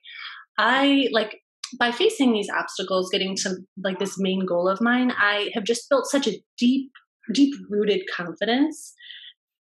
I 0.59 1.09
like 1.13 1.39
by 1.79 1.91
facing 1.91 2.33
these 2.33 2.49
obstacles, 2.51 3.11
getting 3.11 3.35
to 3.37 3.57
like 3.83 3.99
this 3.99 4.19
main 4.19 4.45
goal 4.47 4.69
of 4.69 4.81
mine, 4.81 5.13
I 5.17 5.51
have 5.55 5.65
just 5.65 5.89
built 5.89 6.07
such 6.07 6.27
a 6.27 6.41
deep, 6.59 6.91
deep 7.33 7.55
rooted 7.69 8.03
confidence 8.15 8.95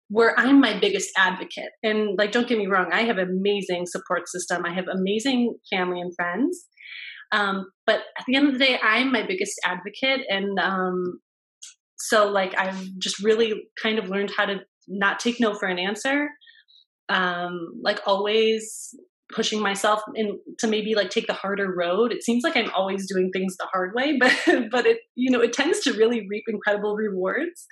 where 0.09 0.39
I'm 0.39 0.61
my 0.61 0.79
biggest 0.79 1.11
advocate. 1.17 1.71
And 1.83 2.19
like, 2.19 2.33
don't 2.33 2.47
get 2.47 2.59
me 2.59 2.67
wrong, 2.67 2.91
I 2.93 3.03
have 3.03 3.17
amazing 3.17 3.87
support 3.87 4.29
system. 4.29 4.65
I 4.67 4.75
have 4.75 4.87
amazing 4.89 5.55
family 5.73 6.01
and 6.03 6.15
friends. 6.15 6.67
Um, 7.33 7.71
but 7.87 8.01
at 8.19 8.27
the 8.27 8.37
end 8.37 8.49
of 8.49 8.53
the 8.53 8.59
day, 8.59 8.79
I'm 8.83 9.11
my 9.11 9.27
biggest 9.27 9.59
advocate. 9.65 10.21
And 10.29 10.59
um, 10.59 11.21
so 11.97 12.29
like, 12.29 12.55
I've 12.59 12.85
just 12.99 13.25
really 13.25 13.55
kind 13.83 13.99
of 13.99 14.11
learned 14.11 14.33
how 14.37 14.45
to 14.45 14.61
not 14.87 15.19
take 15.19 15.41
no 15.41 15.55
for 15.55 15.67
an 15.67 15.79
answer. 15.79 16.29
Um, 17.09 17.81
like 17.83 18.01
always 18.07 18.95
pushing 19.33 19.61
myself 19.61 20.01
to 20.59 20.67
maybe 20.67 20.95
like 20.95 21.11
take 21.11 21.27
the 21.27 21.33
harder 21.33 21.75
road. 21.75 22.13
It 22.13 22.23
seems 22.23 22.45
like 22.45 22.57
I'm 22.57 22.71
always 22.77 23.09
doing 23.09 23.31
things 23.33 23.57
the 23.57 23.67
hard 23.73 23.95
way, 23.95 24.19
but 24.21 24.33
but 24.71 24.87
it 24.87 24.99
you 25.15 25.31
know 25.31 25.41
it 25.41 25.53
tends 25.53 25.81
to 25.81 25.93
really 25.93 26.27
reap 26.29 26.45
incredible 26.49 26.95
rewards. 26.95 27.67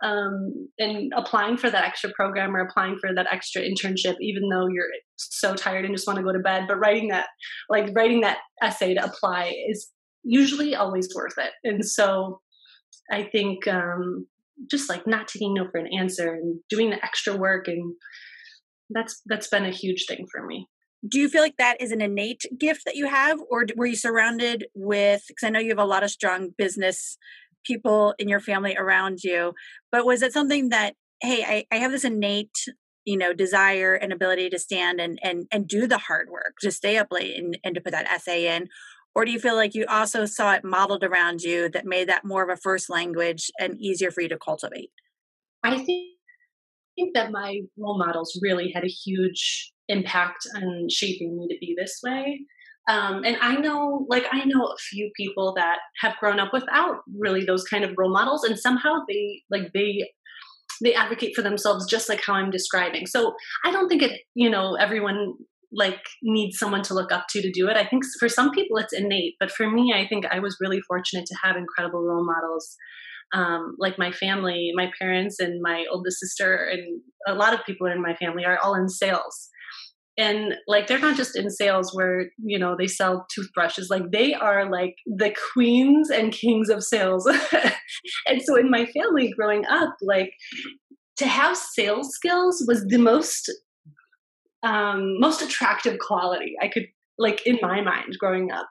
Um, 0.00 0.68
and 0.78 1.12
applying 1.16 1.56
for 1.56 1.70
that 1.70 1.82
extra 1.82 2.12
program 2.14 2.54
or 2.54 2.60
applying 2.60 2.98
for 3.00 3.12
that 3.12 3.26
extra 3.32 3.62
internship, 3.62 4.14
even 4.20 4.48
though 4.48 4.68
you're 4.68 4.86
so 5.16 5.56
tired 5.56 5.84
and 5.84 5.92
just 5.92 6.06
want 6.06 6.18
to 6.18 6.22
go 6.22 6.32
to 6.32 6.38
bed, 6.38 6.66
but 6.68 6.78
writing 6.78 7.08
that 7.08 7.26
like 7.68 7.90
writing 7.96 8.20
that 8.20 8.38
essay 8.62 8.94
to 8.94 9.04
apply 9.04 9.56
is 9.68 9.90
usually 10.22 10.76
always 10.76 11.08
worth 11.16 11.36
it. 11.36 11.50
And 11.64 11.84
so 11.84 12.40
I 13.10 13.24
think 13.24 13.66
um, 13.66 14.28
just 14.70 14.88
like 14.88 15.06
not 15.06 15.28
taking 15.28 15.54
no 15.54 15.68
for 15.70 15.78
an 15.78 15.88
answer 15.98 16.32
and 16.32 16.60
doing 16.68 16.90
the 16.90 17.04
extra 17.04 17.36
work 17.36 17.68
and 17.68 17.94
that's 18.90 19.20
that's 19.26 19.48
been 19.48 19.64
a 19.64 19.70
huge 19.70 20.06
thing 20.06 20.26
for 20.30 20.44
me 20.46 20.66
do 21.06 21.20
you 21.20 21.28
feel 21.28 21.42
like 21.42 21.56
that 21.58 21.80
is 21.80 21.92
an 21.92 22.00
innate 22.00 22.44
gift 22.58 22.82
that 22.84 22.96
you 22.96 23.06
have 23.06 23.38
or 23.50 23.66
were 23.76 23.86
you 23.86 23.96
surrounded 23.96 24.66
with 24.74 25.24
because 25.28 25.46
i 25.46 25.50
know 25.50 25.60
you 25.60 25.70
have 25.70 25.78
a 25.78 25.84
lot 25.84 26.02
of 26.02 26.10
strong 26.10 26.50
business 26.56 27.16
people 27.64 28.14
in 28.18 28.28
your 28.28 28.40
family 28.40 28.76
around 28.76 29.22
you 29.22 29.52
but 29.92 30.06
was 30.06 30.22
it 30.22 30.32
something 30.32 30.70
that 30.70 30.94
hey 31.20 31.44
i, 31.44 31.64
I 31.74 31.78
have 31.78 31.92
this 31.92 32.04
innate 32.04 32.56
you 33.04 33.16
know 33.16 33.32
desire 33.32 33.94
and 33.94 34.12
ability 34.12 34.50
to 34.50 34.58
stand 34.58 35.00
and 35.00 35.18
and 35.22 35.46
and 35.52 35.68
do 35.68 35.86
the 35.86 35.98
hard 35.98 36.28
work 36.30 36.54
to 36.60 36.70
stay 36.70 36.96
up 36.98 37.08
late 37.10 37.36
and, 37.36 37.58
and 37.64 37.74
to 37.74 37.80
put 37.80 37.92
that 37.92 38.08
essay 38.08 38.54
in 38.56 38.68
or 39.14 39.24
do 39.24 39.32
you 39.32 39.40
feel 39.40 39.56
like 39.56 39.74
you 39.74 39.84
also 39.88 40.26
saw 40.26 40.52
it 40.52 40.62
modeled 40.62 41.02
around 41.02 41.42
you 41.42 41.68
that 41.70 41.84
made 41.84 42.08
that 42.08 42.24
more 42.24 42.44
of 42.44 42.50
a 42.50 42.60
first 42.60 42.88
language 42.88 43.50
and 43.58 43.76
easier 43.80 44.12
for 44.12 44.20
you 44.20 44.28
to 44.28 44.38
cultivate? 44.38 44.90
I 45.64 45.76
think 45.78 46.14
think 46.94 47.14
that 47.14 47.32
my 47.32 47.60
role 47.76 47.98
models 47.98 48.38
really 48.42 48.70
had 48.72 48.84
a 48.84 48.88
huge 48.88 49.72
impact 49.88 50.46
on 50.56 50.88
shaping 50.90 51.36
me 51.36 51.48
to 51.48 51.58
be 51.60 51.74
this 51.76 51.98
way. 52.02 52.40
Um, 52.88 53.22
and 53.24 53.36
I 53.42 53.56
know, 53.56 54.06
like, 54.08 54.24
I 54.32 54.44
know 54.44 54.64
a 54.64 54.76
few 54.78 55.10
people 55.14 55.52
that 55.56 55.78
have 56.00 56.16
grown 56.18 56.40
up 56.40 56.52
without 56.54 57.00
really 57.18 57.44
those 57.44 57.64
kind 57.64 57.84
of 57.84 57.92
role 57.98 58.12
models, 58.12 58.44
and 58.44 58.58
somehow 58.58 59.00
they, 59.06 59.42
like, 59.50 59.72
they, 59.74 60.10
they 60.82 60.94
advocate 60.94 61.36
for 61.36 61.42
themselves 61.42 61.86
just 61.90 62.08
like 62.08 62.22
how 62.24 62.34
I'm 62.34 62.50
describing. 62.50 63.06
So 63.06 63.34
I 63.64 63.70
don't 63.70 63.88
think 63.88 64.02
it, 64.02 64.20
you 64.34 64.48
know, 64.48 64.76
everyone 64.76 65.34
like 65.70 66.00
needs 66.22 66.58
someone 66.58 66.82
to 66.82 66.94
look 66.94 67.12
up 67.12 67.26
to 67.28 67.42
to 67.42 67.52
do 67.52 67.68
it. 67.68 67.76
I 67.76 67.84
think 67.84 68.04
for 68.18 68.28
some 68.28 68.52
people 68.52 68.78
it's 68.78 68.94
innate, 68.94 69.34
but 69.38 69.50
for 69.50 69.70
me, 69.70 69.92
I 69.94 70.08
think 70.08 70.24
I 70.24 70.38
was 70.38 70.56
really 70.60 70.80
fortunate 70.80 71.26
to 71.26 71.36
have 71.42 71.56
incredible 71.56 72.02
role 72.02 72.24
models 72.24 72.74
um, 73.34 73.76
like 73.78 73.98
my 73.98 74.10
family, 74.10 74.72
my 74.74 74.90
parents, 74.98 75.38
and 75.38 75.60
my 75.62 75.84
oldest 75.90 76.18
sister, 76.18 76.56
and 76.56 77.00
a 77.26 77.34
lot 77.34 77.54
of 77.54 77.64
people 77.66 77.86
in 77.86 78.00
my 78.00 78.14
family 78.14 78.44
are 78.44 78.58
all 78.58 78.74
in 78.74 78.88
sales. 78.88 79.50
And 80.18 80.56
like 80.66 80.88
they're 80.88 80.98
not 80.98 81.16
just 81.16 81.36
in 81.36 81.48
sales 81.48 81.94
where 81.94 82.30
you 82.38 82.58
know 82.58 82.76
they 82.76 82.88
sell 82.88 83.26
toothbrushes, 83.32 83.88
like 83.88 84.10
they 84.10 84.34
are 84.34 84.70
like 84.70 84.96
the 85.06 85.34
queens 85.52 86.10
and 86.10 86.32
kings 86.32 86.68
of 86.68 86.82
sales. 86.82 87.26
and 88.26 88.42
so 88.42 88.56
in 88.56 88.70
my 88.70 88.86
family 88.86 89.32
growing 89.36 89.64
up, 89.66 89.94
like 90.02 90.32
to 91.18 91.26
have 91.26 91.56
sales 91.56 92.10
skills 92.10 92.64
was 92.66 92.84
the 92.86 92.98
most 92.98 93.50
um, 94.62 95.18
most 95.20 95.40
attractive 95.40 95.98
quality 95.98 96.54
I 96.60 96.68
could 96.68 96.86
like 97.18 97.46
in 97.46 97.58
my 97.62 97.80
mind 97.80 98.16
growing 98.18 98.50
up 98.50 98.68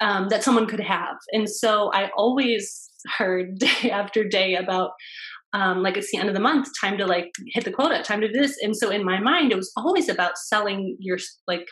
um, 0.00 0.28
that 0.28 0.44
someone 0.44 0.66
could 0.66 0.80
have. 0.80 1.16
And 1.32 1.48
so 1.48 1.90
I 1.92 2.10
always 2.16 2.88
heard 3.18 3.58
day 3.58 3.90
after 3.90 4.24
day 4.24 4.54
about 4.54 4.92
um, 5.52 5.82
like 5.82 5.96
it's 5.96 6.10
the 6.10 6.18
end 6.18 6.28
of 6.28 6.34
the 6.34 6.40
month 6.40 6.68
time 6.80 6.96
to 6.98 7.06
like 7.06 7.30
hit 7.48 7.64
the 7.64 7.72
quota 7.72 8.02
time 8.02 8.20
to 8.20 8.28
do 8.28 8.40
this 8.40 8.56
and 8.62 8.76
so 8.76 8.90
in 8.90 9.04
my 9.04 9.20
mind 9.20 9.52
it 9.52 9.56
was 9.56 9.72
always 9.76 10.08
about 10.08 10.38
selling 10.38 10.96
your 11.00 11.18
like 11.46 11.66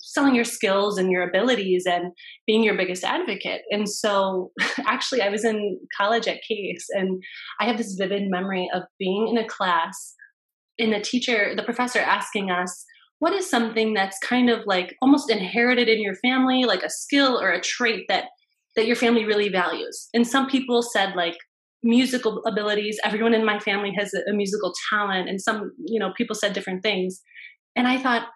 selling 0.00 0.34
your 0.34 0.44
skills 0.44 0.98
and 0.98 1.10
your 1.10 1.26
abilities 1.26 1.84
and 1.86 2.12
being 2.46 2.62
your 2.62 2.76
biggest 2.76 3.04
advocate 3.04 3.62
and 3.70 3.88
so 3.88 4.50
actually 4.86 5.22
i 5.22 5.28
was 5.28 5.44
in 5.44 5.78
college 5.96 6.28
at 6.28 6.40
case 6.46 6.86
and 6.90 7.22
i 7.60 7.64
have 7.64 7.78
this 7.78 7.94
vivid 7.94 8.28
memory 8.28 8.68
of 8.74 8.82
being 8.98 9.28
in 9.28 9.38
a 9.38 9.48
class 9.48 10.14
and 10.78 10.92
the 10.92 11.00
teacher 11.00 11.54
the 11.56 11.62
professor 11.62 12.00
asking 12.00 12.50
us 12.50 12.84
what 13.18 13.32
is 13.32 13.48
something 13.48 13.94
that's 13.94 14.18
kind 14.18 14.50
of 14.50 14.60
like 14.66 14.94
almost 15.00 15.30
inherited 15.30 15.88
in 15.88 16.02
your 16.02 16.16
family 16.16 16.64
like 16.64 16.82
a 16.82 16.90
skill 16.90 17.40
or 17.40 17.50
a 17.50 17.60
trait 17.60 18.04
that 18.08 18.26
that 18.76 18.86
your 18.86 18.96
family 18.96 19.24
really 19.24 19.48
values. 19.48 20.08
And 20.14 20.26
some 20.26 20.48
people 20.48 20.82
said 20.82 21.16
like 21.16 21.36
musical 21.82 22.42
abilities. 22.44 22.98
Everyone 23.04 23.34
in 23.34 23.44
my 23.44 23.58
family 23.58 23.92
has 23.98 24.12
a, 24.14 24.32
musical 24.32 24.72
talent, 24.90 25.28
and 25.28 25.40
some 25.40 25.72
you 25.84 25.98
know 25.98 26.12
people 26.16 26.34
said 26.34 26.52
different 26.52 26.82
things. 26.82 27.20
And 27.74 27.86
I 27.86 27.98
thought, 27.98 28.28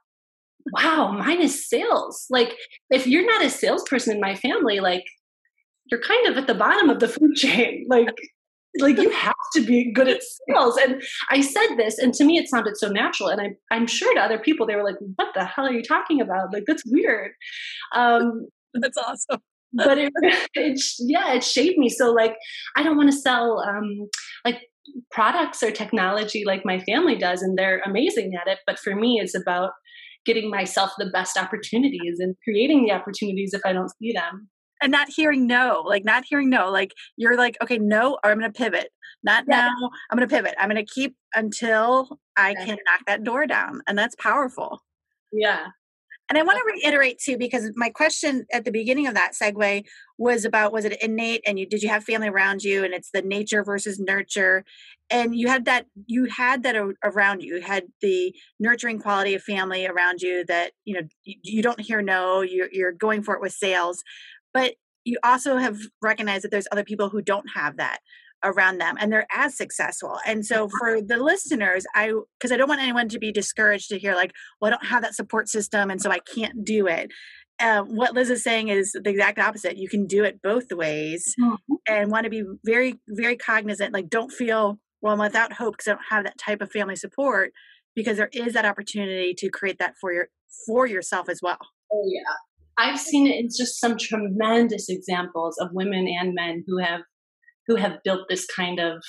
wow, 0.73 1.13
mine 1.13 1.41
is 1.41 1.69
sales. 1.69 2.27
Like 2.31 2.57
if 2.91 3.07
you're 3.07 3.27
not 3.27 3.45
a 3.45 3.51
salesperson 3.51 4.15
in 4.15 4.21
my 4.21 4.35
family, 4.35 4.81
like 4.81 5.05
you're 5.91 6.03
kind 6.03 6.27
of 6.27 6.37
at 6.37 6.47
the 6.47 6.55
bottom 6.55 6.91
of 6.91 7.01
the 7.01 7.09
food 7.09 7.35
chain. 7.35 7.87
Like 7.89 8.15
like 8.79 8.99
you 8.99 9.11
have 9.11 9.35
to 9.53 9.63
be 9.67 9.93
good 9.93 10.07
at 10.07 10.21
sales 10.23 10.77
and 10.77 11.03
i 11.31 11.41
said 11.41 11.75
this 11.77 11.99
and 11.99 12.15
to 12.15 12.25
me 12.25 12.39
it 12.39 12.49
sounded 12.49 12.77
so 12.77 12.89
natural 12.89 13.29
and 13.29 13.41
I, 13.41 13.51
i'm 13.73 13.87
sure 13.87 14.15
to 14.15 14.21
other 14.21 14.39
people 14.39 14.65
they 14.65 14.77
were 14.77 14.85
like 14.85 14.95
what 15.17 15.35
the 15.35 15.45
hell 15.45 15.67
are 15.67 15.73
you 15.73 15.83
talking 15.83 16.21
about 16.21 16.53
like 16.53 16.65
that's 16.69 16.85
weird 16.87 17.33
um, 17.95 18.47
that's 18.75 18.97
awesome 18.97 19.41
but 19.73 19.99
it, 19.99 20.13
it 20.55 20.81
yeah 20.99 21.33
it 21.33 21.45
shaped 21.45 21.79
me. 21.79 21.89
So 21.89 22.13
like 22.13 22.37
i 22.77 22.83
don't 22.83 22.97
want 22.97 23.11
to 23.11 23.17
sell 23.17 23.61
um 23.61 24.09
like 24.45 24.61
products 25.11 25.63
or 25.63 25.71
technology 25.71 26.45
like 26.45 26.65
my 26.65 26.81
family 26.81 27.17
does 27.17 27.43
and 27.43 27.57
they're 27.57 27.81
amazing 27.85 28.33
at 28.41 28.51
it 28.51 28.59
but 28.67 28.79
for 28.79 28.95
me 28.95 29.21
it's 29.23 29.35
about 29.35 29.71
getting 30.25 30.51
myself 30.51 30.91
the 30.99 31.11
best 31.13 31.37
opportunities 31.37 32.19
and 32.19 32.35
creating 32.43 32.85
the 32.85 32.93
opportunities 32.93 33.55
if 33.55 33.61
i 33.65 33.73
don't 33.73 33.91
see 33.99 34.13
them. 34.13 34.49
And 34.83 34.91
not 34.91 35.09
hearing 35.15 35.47
no 35.47 35.85
like 35.87 36.05
not 36.05 36.25
hearing 36.29 36.49
no 36.51 36.71
like 36.71 36.93
you're 37.17 37.37
like 37.37 37.57
okay 37.63 37.79
no 37.79 38.19
or 38.25 38.31
i'm 38.31 38.39
gonna 38.39 38.53
pivot. 38.53 38.89
Not 39.23 39.45
yeah. 39.47 39.69
now 39.69 39.91
i'm 40.11 40.17
gonna 40.17 40.27
pivot. 40.27 40.55
I'm 40.59 40.69
gonna 40.69 40.85
keep 40.85 41.15
until 41.35 42.19
i 42.37 42.51
yeah. 42.51 42.65
can 42.65 42.79
knock 42.87 43.03
that 43.07 43.23
door 43.23 43.47
down. 43.47 43.83
And 43.87 43.99
that's 43.99 44.17
powerful. 44.17 44.83
Yeah 45.33 45.67
And 46.31 46.39
I 46.39 46.45
want 46.45 46.59
to 46.59 46.73
reiterate 46.73 47.19
too, 47.19 47.37
because 47.37 47.73
my 47.75 47.91
question 47.91 48.47
at 48.53 48.65
the 48.65 48.71
beginning 48.71 49.09
of 49.09 49.15
that 49.15 49.33
segue 49.33 49.85
was 50.17 50.45
about 50.45 50.73
was 50.73 50.85
it 50.85 51.03
innate 51.03 51.43
and 51.45 51.59
you 51.59 51.67
did 51.67 51.83
you 51.83 51.89
have 51.89 52.05
family 52.05 52.29
around 52.29 52.63
you 52.63 52.85
and 52.85 52.95
it's 52.95 53.11
the 53.11 53.21
nature 53.21 53.65
versus 53.65 53.99
nurture? 53.99 54.65
And 55.11 55.35
you 55.35 55.49
had 55.49 55.65
that 55.65 55.87
you 56.07 56.27
had 56.27 56.63
that 56.63 56.77
around 57.03 57.43
you. 57.43 57.57
You 57.57 57.63
had 57.63 57.89
the 58.01 58.33
nurturing 58.61 59.01
quality 59.01 59.35
of 59.35 59.43
family 59.43 59.89
around 59.89 60.23
you 60.23 60.45
that 60.45 60.71
you 60.85 60.95
know 60.95 61.09
you, 61.25 61.63
don't 61.63 61.81
hear 61.81 62.01
no 62.01 62.43
you're, 62.43 62.69
you're 62.71 62.93
going 62.93 63.25
for 63.25 63.35
it 63.35 63.41
with 63.41 63.53
sales. 63.53 64.05
But 64.55 64.75
you 65.05 65.19
also 65.25 65.57
have 65.57 65.79
recognized 66.01 66.45
that 66.45 66.53
there's 66.53 66.69
other 66.71 66.85
people 66.85 67.09
who 67.09 67.23
don't 67.23 67.51
have 67.57 67.77
that 67.79 67.99
around 68.45 68.79
them 68.79 68.97
and 68.99 69.13
they're 69.13 69.27
as 69.33 69.57
successful 69.57 70.19
and 70.27 70.45
so 70.47 70.69
for 70.79 71.01
the 71.01 71.17
listeners 71.17 71.85
i 71.95 72.13
because 72.39 72.53
i 72.53 72.57
don't 72.57 72.69
want 72.69 72.81
anyone 72.81 73.09
to 73.09 73.19
be 73.19 73.33
discouraged 73.33 73.89
to 73.89 73.99
hear 73.99 74.15
like 74.15 74.33
well 74.61 74.69
i 74.69 74.71
don't 74.71 74.87
have 74.87 75.03
that 75.03 75.15
support 75.15 75.49
system 75.49 75.91
and 75.91 76.01
so 76.01 76.11
i 76.11 76.19
can't 76.19 76.65
do 76.65 76.87
it. 76.87 77.11
Um, 77.61 77.95
what 77.95 78.15
liz 78.15 78.31
is 78.31 78.43
saying 78.43 78.69
is 78.69 78.93
the 78.93 79.11
exact 79.11 79.39
opposite 79.39 79.77
you 79.77 79.89
can 79.89 80.07
do 80.07 80.25
it 80.25 80.41
both 80.43 80.73
ways 80.73 81.35
mm-hmm. 81.39 81.75
and 81.87 82.11
want 82.11 82.25
to 82.25 82.31
be 82.31 82.43
very 82.65 82.99
very 83.07 83.37
cognizant 83.37 83.93
like 83.93 84.09
don't 84.09 84.33
feel 84.33 84.79
well 85.03 85.13
i'm 85.13 85.19
without 85.19 85.53
hope 85.53 85.77
because 85.77 85.89
i 85.89 85.93
don't 85.93 86.05
have 86.09 86.25
that 86.25 86.39
type 86.39 86.63
of 86.63 86.71
family 86.71 86.97
support 86.97 87.53
because 87.95 88.17
there 88.17 88.31
is 88.33 88.55
that 88.55 88.65
opportunity 88.65 89.35
to 89.37 89.51
create 89.51 89.79
that 89.79 89.95
for 90.01 90.13
your 90.13 90.29
for 90.67 90.87
yourself 90.87 91.29
as 91.29 91.41
well. 91.43 91.59
Oh 91.93 92.05
yeah. 92.07 92.35
I've 92.79 93.01
seen 93.01 93.27
it 93.27 93.39
in 93.39 93.47
just 93.49 93.79
some 93.81 93.97
tremendous 93.99 94.89
examples 94.89 95.59
of 95.59 95.69
women 95.73 96.07
and 96.09 96.35
men 96.35 96.65
who 96.67 96.79
have 96.79 97.01
who 97.71 97.77
have 97.77 98.03
built 98.03 98.23
this 98.29 98.47
kind 98.47 98.81
of 98.81 99.01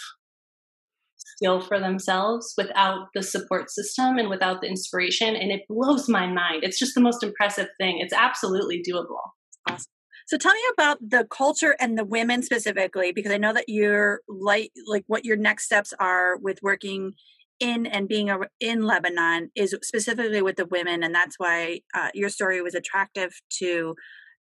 skill 1.18 1.62
for 1.62 1.80
themselves 1.80 2.54
without 2.56 3.08
the 3.16 3.24
support 3.24 3.72
system 3.72 4.20
and 4.20 4.30
without 4.30 4.62
the 4.62 4.68
inspiration 4.68 5.36
and 5.36 5.52
it 5.52 5.62
blows 5.68 6.08
my 6.08 6.28
mind. 6.28 6.64
It's 6.64 6.78
just 6.78 6.94
the 6.94 7.02
most 7.02 7.24
impressive 7.24 7.70
thing. 7.80 7.98
It's 8.00 8.14
absolutely 8.14 8.84
doable. 8.88 9.32
Awesome. 9.68 9.86
So 10.28 10.38
tell 10.38 10.54
me 10.54 10.62
about 10.74 11.00
the 11.02 11.26
culture 11.32 11.76
and 11.80 11.98
the 11.98 12.06
women 12.06 12.44
specifically 12.44 13.12
because 13.12 13.32
I 13.32 13.38
know 13.38 13.52
that 13.52 13.66
you're 13.68 14.22
like 14.30 14.72
like 14.88 15.04
what 15.08 15.26
your 15.26 15.38
next 15.38 15.66
steps 15.66 15.92
are 16.00 16.38
with 16.38 16.60
working 16.62 17.14
in 17.60 17.88
and 17.88 18.08
being 18.08 18.30
a, 18.30 18.38
in 18.60 18.84
Lebanon 18.84 19.50
is 19.56 19.76
specifically 19.84 20.42
with 20.42 20.56
the 20.56 20.66
women, 20.66 21.04
and 21.04 21.14
that's 21.14 21.36
why 21.38 21.82
uh, 21.94 22.10
your 22.14 22.30
story 22.30 22.62
was 22.62 22.76
attractive 22.76 23.34
to 23.60 23.96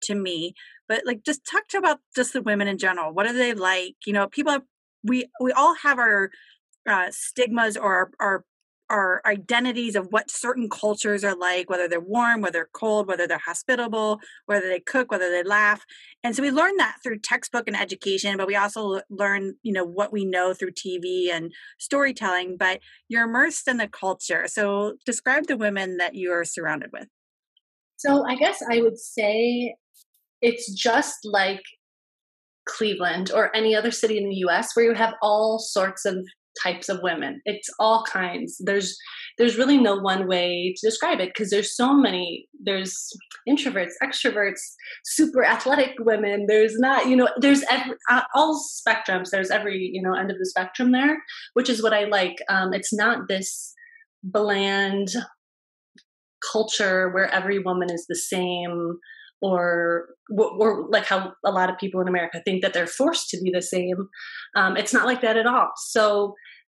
to 0.03 0.15
me. 0.15 0.55
But 0.89 1.03
like, 1.07 1.25
just 1.25 1.43
talk 1.51 1.69
to 1.69 1.79
about 1.79 1.99
just 2.15 2.33
the 2.33 2.43
women 2.43 2.69
in 2.69 2.79
general. 2.79 3.13
What 3.13 3.27
are 3.27 3.33
they 3.33 3.55
like? 3.55 3.97
You 4.07 4.13
know, 4.13 4.29
people 4.29 4.53
have, 4.53 4.63
we 5.03 5.29
we 5.41 5.53
all 5.53 5.75
have 5.75 5.99
our 5.99 6.31
uh, 6.89 7.09
stigmas 7.11 7.77
or 7.77 7.95
our, 7.95 8.11
our 8.21 8.45
our 8.89 9.21
identities 9.27 9.97
of 9.97 10.07
what 10.11 10.31
certain 10.31 10.69
cultures 10.69 11.25
are 11.25 11.37
like, 11.37 11.69
whether 11.69 11.89
they're 11.89 12.01
warm, 12.01 12.41
whether 12.41 12.53
they're 12.53 12.69
cold, 12.73 13.09
whether 13.09 13.27
they're 13.27 13.39
hospitable, 13.39 14.21
whether 14.47 14.69
they 14.69 14.81
cook, 14.81 15.11
whether 15.11 15.31
they 15.31 15.43
laugh. 15.43 15.85
And 16.23 16.37
so 16.37 16.43
we 16.43 16.51
learn 16.51 16.77
that 16.77 16.99
through 17.03 17.19
textbook 17.21 17.65
and 17.67 17.77
education, 17.77 18.37
but 18.37 18.47
we 18.47 18.55
also 18.55 19.01
learn, 19.11 19.55
you 19.63 19.73
know, 19.73 19.85
what 19.85 20.13
we 20.13 20.25
know 20.25 20.55
through 20.55 20.73
TV 20.73 21.31
and 21.33 21.53
storytelling, 21.79 22.57
but 22.59 22.81
you're 23.09 23.25
immersed 23.25 23.67
in 23.67 23.79
the 23.79 23.89
culture. 23.89 24.47
So 24.47 24.95
describe 25.05 25.47
the 25.47 25.57
women 25.57 25.97
that 25.97 26.15
you 26.15 26.33
are 26.33 26.45
surrounded 26.45 26.91
with. 26.93 27.09
So 27.97 28.25
I 28.27 28.37
guess 28.37 28.63
I 28.71 28.83
would 28.83 28.99
say 28.99 29.75
it's 30.47 30.73
just 30.73 31.19
like 31.25 31.63
Cleveland 32.69 33.33
or 33.35 33.55
any 33.55 33.75
other 33.75 33.91
city 33.91 34.17
in 34.17 34.29
the 34.29 34.37
US 34.47 34.75
where 34.75 34.87
you 34.87 34.95
have 34.95 35.15
all 35.21 35.59
sorts 35.59 36.05
of 36.05 36.25
types 36.63 36.89
of 36.89 37.01
women. 37.03 37.43
It's 37.45 37.69
all 37.81 38.05
kinds. 38.05 38.57
There's 38.61 38.97
there's 39.39 39.59
really 39.59 39.77
no 39.77 39.97
one 39.97 40.27
way 40.27 40.73
to 40.75 40.87
describe 40.87 41.21
it 41.21 41.31
because 41.35 41.51
there's 41.51 41.77
so 41.77 41.93
many 41.93 42.49
there's 42.65 43.11
introverts 43.49 43.93
extroverts 44.03 44.61
super 45.05 45.45
athletic 45.45 45.95
women. 45.99 46.47
There's 46.49 46.79
not 46.79 47.09
you 47.09 47.17
know 47.17 47.29
there's 47.41 47.65
every, 47.69 47.97
uh, 48.09 48.23
all 48.35 48.59
spectrums. 48.59 49.31
There's 49.31 49.51
every 49.51 49.91
you 49.93 50.01
know 50.01 50.15
end 50.15 50.31
of 50.31 50.39
the 50.39 50.47
spectrum 50.47 50.93
there 50.93 51.19
which 51.55 51.69
is 51.69 51.83
what 51.83 51.93
i 51.93 52.05
like. 52.05 52.37
Um, 52.49 52.73
it's 52.73 52.95
not 52.95 53.29
this 53.29 53.75
bland 54.23 55.09
culture 56.53 57.11
where 57.11 57.33
every 57.33 57.59
woman 57.59 57.91
is 57.91 58.07
the 58.09 58.17
same 58.17 58.99
or 59.43 60.09
or 60.31 60.89
like 60.91 61.07
how 61.07 61.33
a 61.45 61.51
lot 61.51 61.71
of 61.71 61.79
people 61.79 62.01
in 62.01 62.09
America 62.09 62.41
think 62.45 62.63
that 62.63 62.73
they're 62.73 62.87
forced 62.87 63.29
to 63.31 63.41
be 63.43 63.51
the 63.53 63.63
same. 63.63 64.09
Um, 64.57 64.77
it's 64.77 64.93
not 64.93 65.07
like 65.07 65.21
that 65.21 65.37
at 65.37 65.47
all. 65.47 65.71
So 65.77 66.35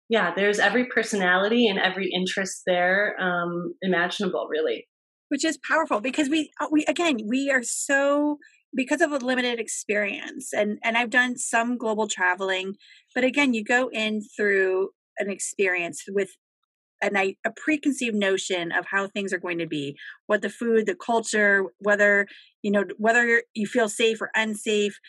yeah, 0.09 0.33
there's 0.35 0.59
every 0.59 0.85
personality 0.85 1.67
and 1.67 1.79
every 1.79 2.09
interest 2.11 2.63
there 2.65 3.15
um, 3.21 3.75
imaginable, 3.81 4.47
really. 4.49 4.87
Which 5.29 5.45
is 5.45 5.59
powerful 5.67 6.01
because 6.01 6.29
we 6.29 6.51
uh, 6.59 6.67
we 6.71 6.83
again 6.85 7.17
we 7.27 7.51
are 7.51 7.63
so 7.63 8.39
because 8.75 9.01
of 9.01 9.11
a 9.11 9.17
limited 9.17 9.59
experience 9.59 10.51
and 10.53 10.79
and 10.83 10.97
I've 10.97 11.11
done 11.11 11.37
some 11.37 11.77
global 11.77 12.07
traveling, 12.07 12.75
but 13.13 13.23
again 13.23 13.53
you 13.53 13.63
go 13.63 13.89
in 13.93 14.21
through 14.35 14.89
an 15.19 15.29
experience 15.29 16.03
with 16.07 16.31
an, 17.01 17.15
a 17.17 17.51
preconceived 17.55 18.15
notion 18.15 18.71
of 18.71 18.85
how 18.89 19.07
things 19.07 19.33
are 19.33 19.39
going 19.39 19.59
to 19.59 19.67
be 19.67 19.97
what 20.27 20.41
the 20.41 20.49
food 20.49 20.85
the 20.85 20.95
culture 20.95 21.65
whether 21.79 22.27
you 22.61 22.71
know 22.71 22.83
whether 22.97 23.43
you 23.53 23.67
feel 23.67 23.89
safe 23.89 24.21
or 24.21 24.31
unsafe. 24.35 24.99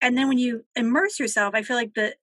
And 0.00 0.16
then 0.16 0.28
when 0.28 0.38
you 0.38 0.64
immerse 0.76 1.18
yourself 1.18 1.54
i 1.54 1.62
feel 1.62 1.76
like 1.76 1.94
the 1.94 2.14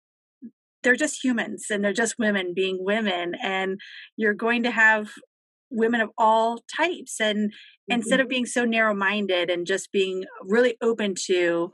they're 0.84 0.96
just 0.96 1.24
humans 1.24 1.66
and 1.72 1.84
they're 1.84 1.92
just 1.92 2.20
women 2.20 2.54
being 2.54 2.78
women 2.80 3.34
and 3.42 3.80
you're 4.18 4.36
going 4.36 4.62
to 4.64 4.70
have 4.70 5.10
women 5.72 6.00
of 6.00 6.12
all 6.18 6.64
types. 6.78 7.20
And 7.20 7.50
mm-hmm. 7.50 7.94
instead 7.94 8.20
of 8.20 8.30
being 8.30 8.46
so 8.46 8.66
narrow 8.66 8.94
minded 8.94 9.50
and 9.50 9.66
just 9.66 9.92
being 9.92 10.26
really 10.42 10.78
open 10.82 11.16
to 11.26 11.72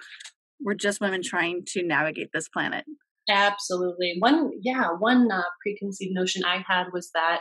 we're 0.64 0.76
just 0.76 1.02
women 1.02 1.22
trying 1.24 1.64
to 1.68 1.84
navigate 1.84 2.30
this 2.34 2.48
planet 2.48 2.86
absolutely 3.32 4.16
one 4.20 4.52
yeah 4.62 4.90
one 5.00 5.30
uh, 5.32 5.42
preconceived 5.62 6.14
notion 6.14 6.44
i 6.46 6.64
had 6.68 6.88
was 6.94 7.10
that 7.14 7.40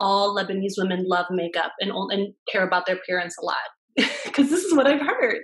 all 0.00 0.36
lebanese 0.36 0.74
women 0.76 1.04
love 1.06 1.26
makeup 1.30 1.72
and 1.80 1.90
and 2.10 2.34
care 2.50 2.66
about 2.66 2.86
their 2.86 2.96
appearance 2.96 3.36
a 3.40 3.44
lot 3.44 3.56
because 4.24 4.50
this 4.50 4.64
is 4.64 4.74
what 4.74 4.86
I've 4.86 5.00
heard. 5.00 5.38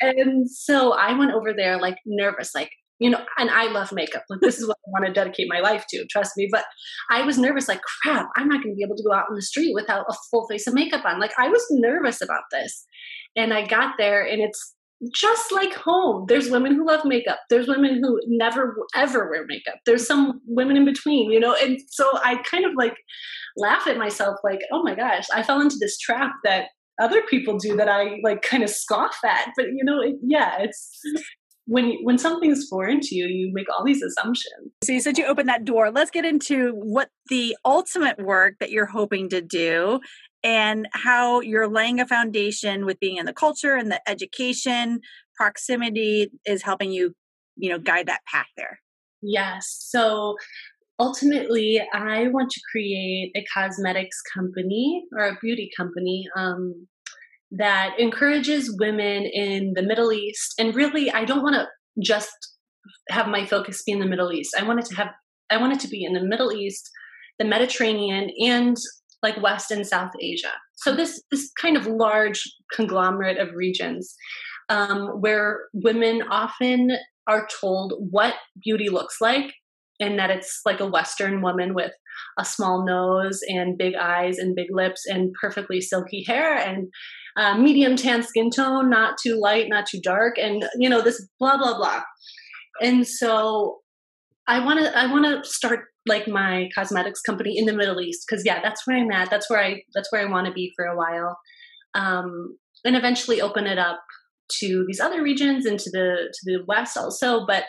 And 0.00 0.50
so 0.50 0.92
I 0.92 1.16
went 1.16 1.32
over 1.32 1.52
there 1.54 1.78
like 1.80 1.98
nervous, 2.06 2.54
like, 2.54 2.70
you 2.98 3.10
know, 3.10 3.22
and 3.36 3.50
I 3.50 3.66
love 3.66 3.92
makeup. 3.92 4.24
Like 4.30 4.40
this 4.40 4.58
is 4.58 4.66
what 4.66 4.78
I 4.86 4.90
want 4.90 5.06
to 5.06 5.12
dedicate 5.12 5.48
my 5.50 5.60
life 5.60 5.84
to, 5.90 6.06
trust 6.10 6.32
me. 6.36 6.48
But 6.50 6.64
I 7.10 7.22
was 7.22 7.36
nervous, 7.36 7.68
like, 7.68 7.82
crap, 8.02 8.28
I'm 8.36 8.48
not 8.48 8.62
going 8.62 8.74
to 8.74 8.76
be 8.76 8.82
able 8.82 8.96
to 8.96 9.02
go 9.02 9.12
out 9.12 9.26
on 9.28 9.34
the 9.34 9.42
street 9.42 9.74
without 9.74 10.06
a 10.08 10.14
full 10.30 10.46
face 10.48 10.66
of 10.66 10.72
makeup 10.72 11.04
on. 11.04 11.20
Like 11.20 11.32
I 11.38 11.48
was 11.48 11.64
nervous 11.70 12.22
about 12.22 12.44
this. 12.50 12.86
And 13.36 13.52
I 13.52 13.66
got 13.66 13.96
there 13.98 14.26
and 14.26 14.40
it's 14.40 14.74
just 15.12 15.52
like 15.52 15.74
home. 15.74 16.24
There's 16.28 16.50
women 16.50 16.74
who 16.74 16.86
love 16.86 17.04
makeup. 17.04 17.40
There's 17.50 17.68
women 17.68 18.00
who 18.02 18.20
never 18.26 18.76
ever 18.94 19.28
wear 19.30 19.44
makeup. 19.46 19.76
There's 19.84 20.06
some 20.06 20.40
women 20.46 20.76
in 20.76 20.84
between, 20.84 21.30
you 21.30 21.40
know. 21.40 21.54
And 21.54 21.78
so 21.88 22.08
I 22.24 22.36
kind 22.50 22.64
of 22.64 22.72
like 22.76 22.94
laugh 23.56 23.86
at 23.86 23.98
myself, 23.98 24.36
like, 24.42 24.60
oh 24.72 24.82
my 24.82 24.94
gosh, 24.94 25.26
I 25.34 25.42
fell 25.42 25.60
into 25.60 25.76
this 25.78 25.98
trap 25.98 26.32
that 26.44 26.66
other 27.00 27.22
people 27.22 27.58
do 27.58 27.76
that 27.76 27.88
I 27.88 28.18
like 28.22 28.42
kind 28.42 28.62
of 28.62 28.70
scoff 28.70 29.16
at. 29.24 29.48
But 29.56 29.66
you 29.66 29.84
know, 29.84 30.00
it, 30.00 30.16
yeah, 30.26 30.56
it's 30.60 31.00
when 31.66 31.96
when 32.02 32.16
something's 32.16 32.66
foreign 32.68 33.00
to 33.00 33.14
you, 33.14 33.26
you 33.26 33.50
make 33.52 33.66
all 33.70 33.84
these 33.84 34.02
assumptions. 34.02 34.72
So 34.82 34.92
you 34.92 35.00
said 35.00 35.18
you 35.18 35.26
opened 35.26 35.48
that 35.48 35.64
door. 35.64 35.90
Let's 35.90 36.10
get 36.10 36.24
into 36.24 36.70
what 36.72 37.10
the 37.28 37.56
ultimate 37.64 38.18
work 38.18 38.54
that 38.60 38.70
you're 38.70 38.86
hoping 38.86 39.28
to 39.30 39.40
do 39.40 40.00
and 40.46 40.86
how 40.92 41.40
you're 41.40 41.66
laying 41.66 41.98
a 41.98 42.06
foundation 42.06 42.86
with 42.86 43.00
being 43.00 43.16
in 43.16 43.26
the 43.26 43.32
culture 43.32 43.74
and 43.74 43.90
the 43.90 44.00
education 44.08 45.00
proximity 45.34 46.30
is 46.46 46.62
helping 46.62 46.92
you, 46.92 47.14
you 47.56 47.68
know, 47.68 47.80
guide 47.80 48.06
that 48.06 48.24
path 48.30 48.46
there. 48.56 48.78
Yes. 49.20 49.66
So 49.80 50.36
ultimately, 51.00 51.82
I 51.92 52.28
want 52.28 52.50
to 52.50 52.60
create 52.70 53.32
a 53.34 53.44
cosmetics 53.52 54.22
company 54.32 55.02
or 55.18 55.26
a 55.26 55.38
beauty 55.42 55.68
company 55.76 56.28
um, 56.36 56.86
that 57.50 57.98
encourages 57.98 58.72
women 58.78 59.24
in 59.24 59.72
the 59.74 59.82
Middle 59.82 60.12
East. 60.12 60.54
And 60.60 60.76
really, 60.76 61.10
I 61.10 61.24
don't 61.24 61.42
want 61.42 61.56
to 61.56 61.66
just 62.00 62.30
have 63.08 63.26
my 63.26 63.44
focus 63.44 63.82
be 63.82 63.90
in 63.90 63.98
the 63.98 64.06
Middle 64.06 64.32
East. 64.32 64.54
I 64.56 64.62
want 64.62 64.78
it 64.78 64.86
to 64.86 64.94
have, 64.94 65.08
I 65.50 65.56
want 65.56 65.72
it 65.72 65.80
to 65.80 65.88
be 65.88 66.04
in 66.04 66.12
the 66.12 66.22
Middle 66.22 66.52
East, 66.52 66.88
the 67.40 67.44
Mediterranean, 67.44 68.30
and 68.38 68.76
like 69.26 69.42
West 69.42 69.72
and 69.72 69.84
South 69.84 70.12
Asia. 70.20 70.52
So 70.76 70.94
this 70.94 71.20
this 71.32 71.50
kind 71.60 71.76
of 71.76 71.86
large 71.86 72.42
conglomerate 72.72 73.38
of 73.38 73.54
regions 73.54 74.14
um, 74.68 75.08
where 75.20 75.62
women 75.72 76.22
often 76.30 76.92
are 77.26 77.48
told 77.60 77.94
what 78.10 78.34
beauty 78.62 78.88
looks 78.88 79.16
like 79.20 79.52
and 79.98 80.16
that 80.18 80.30
it's 80.30 80.60
like 80.64 80.78
a 80.78 80.86
Western 80.86 81.42
woman 81.42 81.74
with 81.74 81.90
a 82.38 82.44
small 82.44 82.84
nose 82.84 83.40
and 83.48 83.76
big 83.76 83.94
eyes 83.94 84.38
and 84.38 84.54
big 84.54 84.68
lips 84.70 85.02
and 85.06 85.34
perfectly 85.40 85.80
silky 85.80 86.22
hair 86.24 86.56
and 86.56 86.86
uh, 87.36 87.58
medium 87.58 87.96
tan 87.96 88.22
skin 88.22 88.50
tone, 88.50 88.88
not 88.88 89.18
too 89.20 89.40
light, 89.40 89.68
not 89.68 89.86
too 89.86 90.00
dark, 90.00 90.38
and 90.38 90.64
you 90.78 90.88
know 90.88 91.02
this 91.02 91.26
blah 91.40 91.56
blah 91.56 91.76
blah. 91.76 92.02
And 92.80 93.06
so 93.06 93.80
I 94.46 94.64
want 94.64 94.80
to 94.80 94.96
I 94.96 95.10
want 95.10 95.24
to 95.24 95.50
start 95.50 95.86
like 96.06 96.28
my 96.28 96.68
cosmetics 96.74 97.20
company 97.20 97.58
in 97.58 97.66
the 97.66 97.72
Middle 97.72 98.00
East 98.00 98.24
because 98.28 98.44
yeah, 98.46 98.60
that's 98.62 98.86
where 98.86 98.96
I'm 98.96 99.10
at. 99.10 99.30
That's 99.30 99.50
where 99.50 99.62
I 99.62 99.82
that's 99.94 100.10
where 100.12 100.22
I 100.26 100.30
want 100.30 100.46
to 100.46 100.52
be 100.52 100.72
for 100.76 100.86
a 100.86 100.96
while. 100.96 101.36
um, 101.94 102.56
and 102.84 102.96
eventually 102.96 103.40
open 103.40 103.66
it 103.66 103.78
up 103.78 104.00
to 104.60 104.84
these 104.86 105.00
other 105.00 105.22
regions 105.22 105.66
and 105.66 105.78
to 105.80 105.90
the 105.90 106.32
to 106.32 106.40
the 106.44 106.64
west 106.66 106.96
also. 106.96 107.44
But 107.46 107.64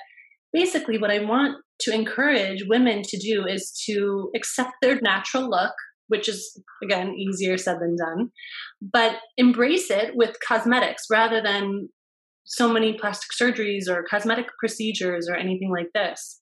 basically, 0.53 0.97
what 0.97 1.11
I 1.11 1.19
want 1.19 1.57
to 1.81 1.93
encourage 1.93 2.63
women 2.67 3.01
to 3.03 3.17
do 3.17 3.45
is 3.45 3.71
to 3.87 4.29
accept 4.35 4.73
their 4.81 4.99
natural 5.01 5.49
look, 5.49 5.73
which 6.07 6.29
is 6.29 6.61
again 6.83 7.15
easier 7.15 7.57
said 7.57 7.77
than 7.79 7.95
done, 7.97 8.29
but 8.81 9.17
embrace 9.37 9.89
it 9.89 10.11
with 10.15 10.37
cosmetics 10.47 11.05
rather 11.09 11.41
than 11.41 11.89
so 12.45 12.71
many 12.71 12.93
plastic 12.93 13.29
surgeries 13.41 13.89
or 13.89 14.05
cosmetic 14.09 14.47
procedures 14.59 15.27
or 15.29 15.35
anything 15.35 15.71
like 15.71 15.89
this. 15.93 16.37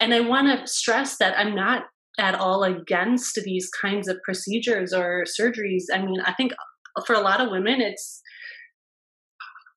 And 0.00 0.14
I 0.14 0.20
want 0.20 0.48
to 0.48 0.66
stress 0.66 1.16
that 1.18 1.38
I'm 1.38 1.54
not 1.54 1.84
at 2.18 2.34
all 2.34 2.64
against 2.64 3.38
these 3.44 3.68
kinds 3.70 4.08
of 4.08 4.18
procedures 4.24 4.92
or 4.92 5.24
surgeries. 5.24 5.84
I 5.92 5.98
mean, 6.02 6.20
I 6.24 6.32
think 6.32 6.52
for 7.06 7.14
a 7.14 7.20
lot 7.20 7.40
of 7.40 7.50
women, 7.50 7.80
it's 7.80 8.22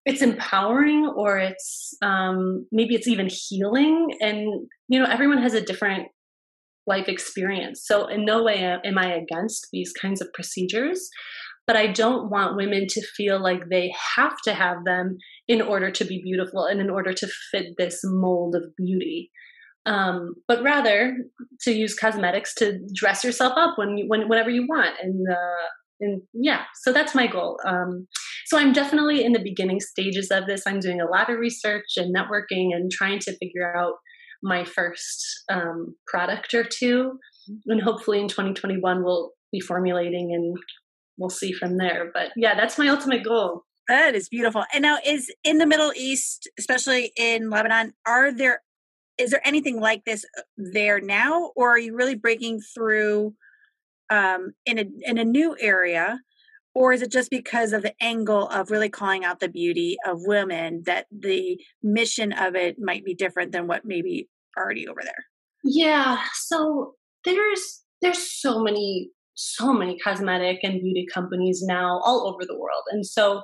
it's 0.05 0.21
empowering 0.21 1.09
or 1.15 1.37
it's 1.37 1.93
um, 2.01 2.67
maybe 2.71 2.95
it's 2.95 3.07
even 3.07 3.29
healing. 3.29 4.09
And 4.19 4.67
you 4.87 4.99
know 4.99 5.05
everyone 5.05 5.41
has 5.41 5.53
a 5.53 5.61
different 5.61 6.07
life 6.85 7.07
experience. 7.07 7.83
So 7.85 8.07
in 8.07 8.25
no 8.25 8.43
way 8.43 8.57
am 8.57 8.97
i 8.97 9.13
against 9.13 9.67
these 9.71 9.93
kinds 9.93 10.21
of 10.21 10.33
procedures 10.33 11.09
but 11.65 11.75
i 11.75 11.87
don't 11.87 12.29
want 12.29 12.55
women 12.55 12.85
to 12.89 13.01
feel 13.15 13.41
like 13.41 13.69
they 13.69 13.93
have 14.15 14.35
to 14.43 14.53
have 14.53 14.83
them 14.85 15.17
in 15.47 15.61
order 15.61 15.91
to 15.91 16.05
be 16.05 16.21
beautiful 16.21 16.65
and 16.65 16.81
in 16.81 16.89
order 16.89 17.13
to 17.13 17.27
fit 17.51 17.67
this 17.77 18.01
mold 18.03 18.55
of 18.55 18.63
beauty 18.75 19.31
um, 19.85 20.35
but 20.47 20.63
rather 20.63 21.15
to 21.61 21.71
use 21.71 21.95
cosmetics 21.95 22.53
to 22.55 22.79
dress 22.93 23.23
yourself 23.23 23.53
up 23.55 23.77
when, 23.77 23.97
you, 23.97 24.05
when 24.07 24.29
whenever 24.29 24.49
you 24.49 24.65
want. 24.67 24.95
And 25.01 25.25
uh, 25.29 25.67
and 25.99 26.21
yeah 26.33 26.63
so 26.81 26.91
that's 26.91 27.15
my 27.15 27.27
goal. 27.27 27.59
Um, 27.65 28.07
so 28.45 28.57
i'm 28.57 28.73
definitely 28.73 29.23
in 29.23 29.31
the 29.33 29.43
beginning 29.43 29.79
stages 29.79 30.29
of 30.31 30.47
this. 30.47 30.63
I'm 30.65 30.79
doing 30.79 31.01
a 31.01 31.09
lot 31.09 31.29
of 31.29 31.39
research 31.39 31.97
and 31.97 32.15
networking 32.15 32.73
and 32.73 32.91
trying 32.91 33.19
to 33.19 33.37
figure 33.37 33.75
out 33.75 33.93
my 34.41 34.65
first 34.65 35.43
um, 35.49 35.95
product 36.07 36.53
or 36.53 36.65
two. 36.65 37.17
And 37.67 37.81
hopefully 37.81 38.19
in 38.19 38.27
2021 38.27 39.03
we'll 39.03 39.31
be 39.51 39.59
formulating 39.59 40.33
and 40.33 40.57
we'll 41.17 41.29
see 41.29 41.53
from 41.53 41.77
there. 41.77 42.09
But 42.13 42.31
yeah 42.35 42.55
that's 42.55 42.77
my 42.77 42.87
ultimate 42.87 43.23
goal. 43.23 43.63
That 43.89 44.15
is 44.15 44.29
beautiful. 44.29 44.63
And 44.73 44.81
now 44.81 44.97
is 45.05 45.29
in 45.43 45.57
the 45.57 45.67
middle 45.67 45.91
east 45.95 46.49
especially 46.57 47.11
in 47.17 47.49
lebanon 47.49 47.93
are 48.05 48.31
there 48.31 48.61
is 49.23 49.31
there 49.31 49.45
anything 49.45 49.79
like 49.79 50.03
this 50.05 50.25
uh, 50.37 50.41
there 50.57 50.99
now 50.99 51.51
or 51.55 51.69
are 51.71 51.79
you 51.79 51.95
really 51.95 52.15
breaking 52.15 52.59
through 52.73 53.33
um, 54.09 54.51
in 54.65 54.79
a 54.79 54.85
in 55.01 55.17
a 55.17 55.25
new 55.25 55.55
area? 55.59 56.19
Or 56.75 56.91
is 56.91 57.03
it 57.03 57.11
just 57.11 57.29
because 57.29 57.71
of 57.71 57.83
the 57.83 57.93
angle 58.01 58.49
of 58.49 58.71
really 58.71 58.89
calling 58.89 59.23
out 59.23 59.39
the 59.39 59.47
beauty 59.47 59.95
of 60.07 60.17
women 60.21 60.81
that 60.87 61.05
the 61.11 61.59
mission 61.83 62.33
of 62.33 62.55
it 62.55 62.77
might 62.79 63.05
be 63.05 63.13
different 63.13 63.51
than 63.51 63.67
what 63.67 63.85
maybe 63.85 64.27
already 64.57 64.87
over 64.87 65.01
there? 65.03 65.25
Yeah 65.63 66.17
so 66.33 66.95
there's 67.23 67.83
there's 68.01 68.41
so 68.41 68.59
many 68.59 69.11
so 69.35 69.73
many 69.73 69.97
cosmetic 69.99 70.59
and 70.63 70.81
beauty 70.81 71.07
companies 71.11 71.63
now 71.63 71.99
all 72.03 72.27
over 72.27 72.45
the 72.45 72.57
world. 72.57 72.83
And 72.91 73.05
so 73.05 73.41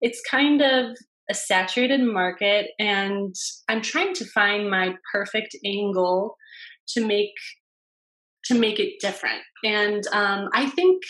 it's 0.00 0.20
kind 0.28 0.60
of 0.62 0.96
a 1.30 1.34
saturated 1.34 2.00
market 2.00 2.70
and 2.78 3.34
i'm 3.68 3.82
trying 3.82 4.14
to 4.14 4.24
find 4.26 4.70
my 4.70 4.94
perfect 5.12 5.56
angle 5.64 6.36
to 6.86 7.04
make 7.06 7.34
to 8.48 8.58
make 8.58 8.80
it 8.80 9.00
different. 9.00 9.42
And 9.62 10.02
um, 10.12 10.48
I 10.52 10.68
think 10.70 11.02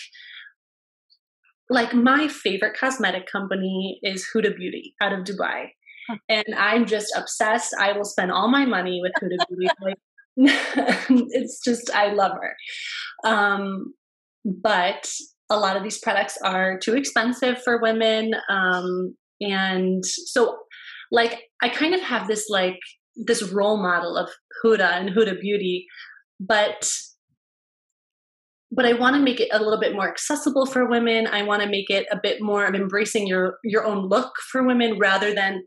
like 1.71 1.95
my 1.95 2.29
favorite 2.29 2.77
cosmetic 2.79 3.31
company 3.31 4.01
is 4.03 4.27
Huda 4.35 4.57
Beauty 4.57 4.95
out 5.01 5.13
of 5.13 5.25
Dubai. 5.25 5.69
And 6.29 6.55
I'm 6.57 6.87
just 6.87 7.15
obsessed. 7.17 7.75
I 7.79 7.93
will 7.93 8.05
spend 8.05 8.33
all 8.33 8.49
my 8.49 8.65
money 8.65 9.01
with 9.03 9.13
Huda 9.23 9.37
Beauty. 9.49 9.69
like, 9.83 9.99
it's 11.31 11.61
just, 11.63 11.91
I 11.91 12.13
love 12.13 12.33
her. 12.33 12.57
Um, 13.29 13.93
but 14.45 15.09
a 15.51 15.59
lot 15.59 15.77
of 15.77 15.83
these 15.83 15.99
products 15.99 16.39
are 16.43 16.79
too 16.79 16.95
expensive 16.95 17.63
for 17.63 17.81
women. 17.81 18.33
Um, 18.49 19.15
and 19.41 20.05
so, 20.05 20.59
like, 21.11 21.45
I 21.63 21.69
kind 21.69 21.95
of 21.95 22.01
have 22.01 22.29
this, 22.29 22.47
like, 22.49 22.79
this 23.17 23.43
role 23.43 23.77
model 23.77 24.17
of 24.17 24.29
Huda 24.65 24.93
and 24.93 25.11
Huda 25.11 25.41
Beauty, 25.41 25.87
but 26.41 26.91
but 28.71 28.85
I 28.85 28.93
want 28.93 29.17
to 29.17 29.23
make 29.23 29.41
it 29.41 29.49
a 29.51 29.59
little 29.59 29.81
bit 29.81 29.95
more 29.95 30.09
accessible 30.09 30.67
for 30.67 30.89
women. 30.89 31.27
I 31.27 31.43
want 31.43 31.63
to 31.63 31.69
make 31.69 31.89
it 31.89 32.07
a 32.13 32.19
bit 32.23 32.43
more 32.43 32.67
of 32.67 32.75
embracing 32.75 33.27
your 33.27 33.59
your 33.65 33.85
own 33.85 34.09
look 34.09 34.33
for 34.51 34.63
women 34.63 34.99
rather 34.99 35.35
than 35.35 35.63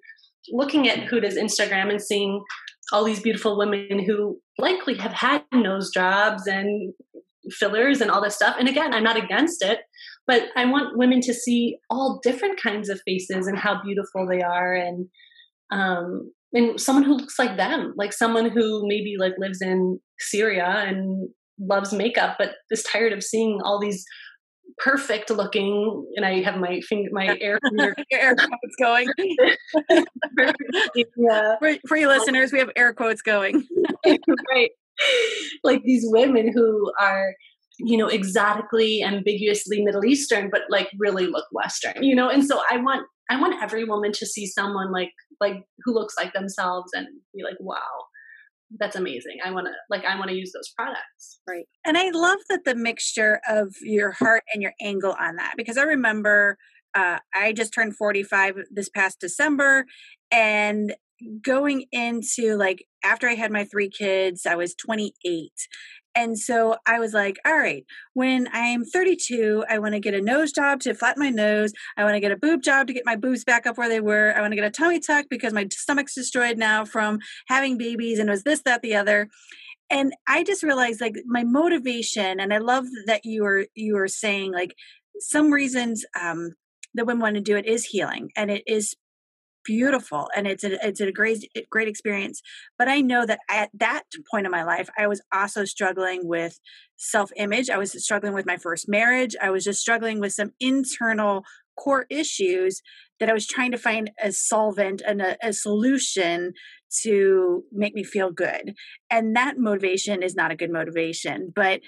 looking 0.49 0.87
at 0.87 1.09
Huda's 1.09 1.37
Instagram 1.37 1.89
and 1.89 2.01
seeing 2.01 2.43
all 2.91 3.03
these 3.03 3.21
beautiful 3.21 3.57
women 3.57 4.03
who 4.05 4.39
likely 4.57 4.95
have 4.95 5.13
had 5.13 5.43
nose 5.53 5.91
jobs 5.93 6.45
and 6.45 6.93
fillers 7.51 8.01
and 8.01 8.09
all 8.11 8.21
this 8.21 8.35
stuff. 8.35 8.55
And 8.59 8.67
again, 8.67 8.93
I'm 8.93 9.03
not 9.03 9.17
against 9.17 9.63
it, 9.63 9.79
but 10.27 10.43
I 10.55 10.65
want 10.65 10.97
women 10.97 11.21
to 11.21 11.33
see 11.33 11.77
all 11.89 12.19
different 12.23 12.61
kinds 12.61 12.89
of 12.89 13.01
faces 13.05 13.47
and 13.47 13.57
how 13.57 13.81
beautiful 13.83 14.27
they 14.27 14.41
are. 14.41 14.73
And 14.73 15.07
um 15.71 16.31
and 16.53 16.79
someone 16.79 17.05
who 17.05 17.15
looks 17.15 17.39
like 17.39 17.55
them, 17.55 17.93
like 17.95 18.11
someone 18.11 18.49
who 18.49 18.85
maybe 18.85 19.15
like 19.17 19.33
lives 19.37 19.61
in 19.61 19.99
Syria 20.19 20.83
and 20.85 21.29
loves 21.59 21.93
makeup 21.93 22.35
but 22.37 22.55
is 22.71 22.83
tired 22.83 23.13
of 23.13 23.23
seeing 23.23 23.59
all 23.63 23.79
these 23.79 24.03
perfect 24.77 25.29
looking 25.29 26.05
and 26.15 26.25
i 26.25 26.41
have 26.41 26.55
my 26.55 26.79
finger 26.81 27.09
my 27.11 27.37
air 27.39 27.59
air 28.11 28.35
quotes 28.35 28.75
going. 28.79 29.07
Yeah. 31.15 31.57
For, 31.59 31.75
for 31.87 31.97
you 31.97 32.07
listeners 32.07 32.51
we 32.51 32.59
have 32.59 32.71
air 32.75 32.93
quotes 32.93 33.21
going. 33.21 33.67
Right 34.05 34.71
like 35.63 35.81
these 35.83 36.03
women 36.05 36.51
who 36.53 36.91
are 36.99 37.33
you 37.79 37.97
know 37.97 38.07
exotically 38.07 39.01
ambiguously 39.03 39.81
middle 39.83 40.05
eastern 40.05 40.49
but 40.51 40.61
like 40.69 40.89
really 40.99 41.25
look 41.25 41.45
western 41.51 42.03
you 42.03 42.15
know 42.15 42.29
and 42.29 42.45
so 42.45 42.61
i 42.69 42.77
want 42.77 43.07
i 43.29 43.39
want 43.39 43.55
every 43.63 43.83
woman 43.83 44.11
to 44.11 44.25
see 44.25 44.45
someone 44.45 44.91
like 44.91 45.11
like 45.39 45.63
who 45.83 45.93
looks 45.93 46.15
like 46.17 46.33
themselves 46.33 46.91
and 46.93 47.07
be 47.33 47.43
like 47.43 47.57
wow 47.59 47.79
that's 48.79 48.95
amazing. 48.95 49.37
I 49.43 49.51
want 49.51 49.67
to 49.67 49.73
like 49.89 50.05
I 50.05 50.17
want 50.17 50.29
to 50.29 50.35
use 50.35 50.51
those 50.53 50.71
products. 50.75 51.39
Right. 51.47 51.65
And 51.85 51.97
I 51.97 52.09
love 52.11 52.39
that 52.49 52.63
the 52.65 52.75
mixture 52.75 53.41
of 53.49 53.75
your 53.81 54.11
heart 54.11 54.43
and 54.53 54.61
your 54.61 54.73
angle 54.81 55.15
on 55.19 55.35
that 55.37 55.55
because 55.57 55.77
I 55.77 55.83
remember 55.83 56.57
uh, 56.93 57.19
I 57.33 57.53
just 57.53 57.73
turned 57.73 57.95
45 57.95 58.55
this 58.69 58.89
past 58.89 59.19
December 59.19 59.85
and 60.29 60.93
going 61.41 61.85
into 61.91 62.55
like 62.55 62.85
after 63.03 63.27
I 63.27 63.35
had 63.35 63.51
my 63.51 63.63
three 63.63 63.89
kids, 63.89 64.45
I 64.45 64.55
was 64.55 64.75
28 64.75 65.51
and 66.15 66.37
so 66.37 66.75
I 66.85 66.99
was 66.99 67.13
like, 67.13 67.37
all 67.45 67.57
right, 67.57 67.85
when 68.13 68.49
I'm 68.51 68.83
32, 68.83 69.63
I 69.69 69.79
want 69.79 69.93
to 69.93 69.99
get 69.99 70.13
a 70.13 70.21
nose 70.21 70.51
job 70.51 70.81
to 70.81 70.93
flatten 70.93 71.23
my 71.23 71.29
nose. 71.29 71.71
I 71.95 72.03
want 72.03 72.15
to 72.15 72.19
get 72.19 72.31
a 72.31 72.37
boob 72.37 72.61
job 72.61 72.87
to 72.87 72.93
get 72.93 73.05
my 73.05 73.15
boobs 73.15 73.43
back 73.43 73.65
up 73.65 73.77
where 73.77 73.87
they 73.87 74.01
were. 74.01 74.33
I 74.35 74.41
want 74.41 74.51
to 74.51 74.55
get 74.55 74.65
a 74.65 74.71
tummy 74.71 74.99
tuck 74.99 75.27
because 75.29 75.53
my 75.53 75.67
stomach's 75.71 76.13
destroyed 76.13 76.57
now 76.57 76.83
from 76.83 77.19
having 77.47 77.77
babies 77.77 78.19
and 78.19 78.27
it 78.27 78.31
was 78.31 78.43
this, 78.43 78.61
that, 78.63 78.81
the 78.81 78.95
other. 78.95 79.29
And 79.89 80.13
I 80.27 80.43
just 80.43 80.63
realized 80.63 81.01
like 81.01 81.15
my 81.25 81.43
motivation, 81.43 82.39
and 82.39 82.53
I 82.53 82.59
love 82.59 82.85
that 83.07 83.25
you 83.25 83.43
were 83.43 83.65
you 83.75 83.95
were 83.95 84.07
saying 84.07 84.53
like 84.53 84.73
some 85.19 85.51
reasons 85.51 86.05
um 86.19 86.51
that 86.93 87.05
women 87.05 87.21
want 87.21 87.35
to 87.35 87.41
do 87.41 87.57
it 87.57 87.65
is 87.65 87.83
healing 87.83 88.31
and 88.37 88.49
it 88.49 88.63
is 88.67 88.95
beautiful 89.63 90.29
and 90.35 90.47
it's 90.47 90.63
a 90.63 90.85
it's 90.85 91.01
a 91.01 91.11
great 91.11 91.49
great 91.69 91.87
experience. 91.87 92.41
But 92.77 92.87
i 92.87 93.01
know 93.01 93.25
that 93.25 93.39
at 93.49 93.69
that 93.73 94.03
point 94.29 94.45
in 94.45 94.51
my 94.51 94.63
life 94.63 94.89
i 94.97 95.07
was 95.07 95.21
also 95.33 95.65
struggling 95.65 96.27
with 96.27 96.59
self 96.97 97.31
image 97.35 97.69
i 97.69 97.77
was 97.77 97.91
struggling 98.03 98.33
with 98.33 98.45
my 98.45 98.57
first 98.57 98.87
marriage. 98.87 99.35
I 99.41 99.49
was 99.49 99.63
just 99.63 99.81
struggling 99.81 100.19
with 100.19 100.33
some 100.33 100.51
internal 100.59 101.43
core 101.79 102.05
issues 102.09 102.81
that 103.19 103.29
i 103.29 103.33
was 103.33 103.47
trying 103.47 103.71
to 103.71 103.77
find 103.77 104.11
a 104.21 104.31
solvent 104.31 105.01
and 105.05 105.21
a, 105.21 105.37
a 105.41 105.53
solution 105.53 106.53
to 107.03 107.63
make 107.71 107.95
me 107.95 108.03
feel 108.03 108.31
good. 108.31 108.73
And 109.09 109.33
that 109.37 109.57
motivation 109.57 110.21
is 110.21 110.35
not 110.35 110.51
a 110.51 110.55
good 110.55 110.71
motivation 110.71 111.51
but 111.55 111.81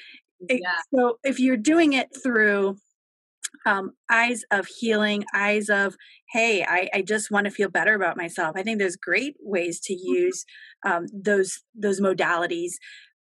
yeah. 0.50 0.56
it, 0.56 0.62
so 0.94 1.18
if 1.24 1.40
you're 1.40 1.58
doing 1.58 1.94
it 1.94 2.10
through 2.24 2.78
um, 3.66 3.92
eyes 4.12 4.44
of 4.52 4.68
healing, 4.68 5.24
eyes 5.34 5.70
of, 5.70 5.96
hey, 6.32 6.64
I, 6.64 6.90
I 6.94 7.02
just 7.02 7.32
want 7.32 7.46
to 7.46 7.52
feel 7.52 7.70
better 7.70 7.96
about 7.96 8.18
myself. 8.18 8.56
I 8.56 8.64
think 8.64 8.80
there's 8.80 8.96
great 8.96 9.36
ways 9.42 9.80
to 9.82 9.94
mm-hmm. 9.94 10.14
use 10.14 10.46
um, 10.86 11.06
those 11.14 11.62
those 11.74 12.02
modalities, 12.02 12.74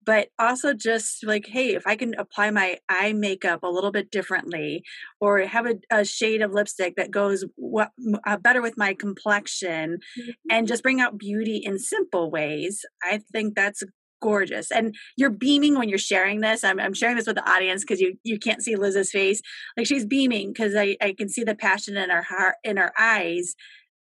but 0.03 0.29
also 0.39 0.73
just 0.73 1.23
like, 1.25 1.45
hey, 1.47 1.75
if 1.75 1.85
I 1.85 1.95
can 1.95 2.15
apply 2.17 2.49
my 2.49 2.79
eye 2.89 3.13
makeup 3.13 3.61
a 3.61 3.69
little 3.69 3.91
bit 3.91 4.09
differently, 4.09 4.83
or 5.19 5.39
have 5.39 5.67
a, 5.67 5.75
a 5.91 6.03
shade 6.03 6.41
of 6.41 6.53
lipstick 6.53 6.95
that 6.95 7.11
goes 7.11 7.45
what, 7.55 7.91
uh, 8.25 8.37
better 8.37 8.61
with 8.61 8.77
my 8.77 8.95
complexion, 8.95 9.99
mm-hmm. 10.19 10.31
and 10.49 10.67
just 10.67 10.83
bring 10.83 11.01
out 11.01 11.19
beauty 11.19 11.57
in 11.57 11.77
simple 11.77 12.31
ways, 12.31 12.83
I 13.03 13.21
think 13.31 13.53
that's 13.55 13.83
gorgeous. 14.21 14.71
And 14.71 14.95
you're 15.17 15.29
beaming 15.29 15.77
when 15.77 15.89
you're 15.89 15.97
sharing 15.97 16.41
this. 16.41 16.63
I'm, 16.63 16.79
I'm 16.79 16.93
sharing 16.93 17.15
this 17.15 17.27
with 17.27 17.35
the 17.35 17.49
audience 17.49 17.83
because 17.83 17.99
you 17.99 18.17
you 18.23 18.39
can't 18.39 18.61
see 18.61 18.75
liz's 18.75 19.11
face. 19.11 19.41
Like 19.77 19.87
she's 19.87 20.05
beaming 20.05 20.53
because 20.53 20.75
I, 20.75 20.97
I 21.01 21.13
can 21.13 21.29
see 21.29 21.43
the 21.43 21.55
passion 21.55 21.97
in 21.97 22.09
her 22.09 22.23
heart 22.23 22.55
in 22.63 22.77
her 22.77 22.91
eyes 22.99 23.55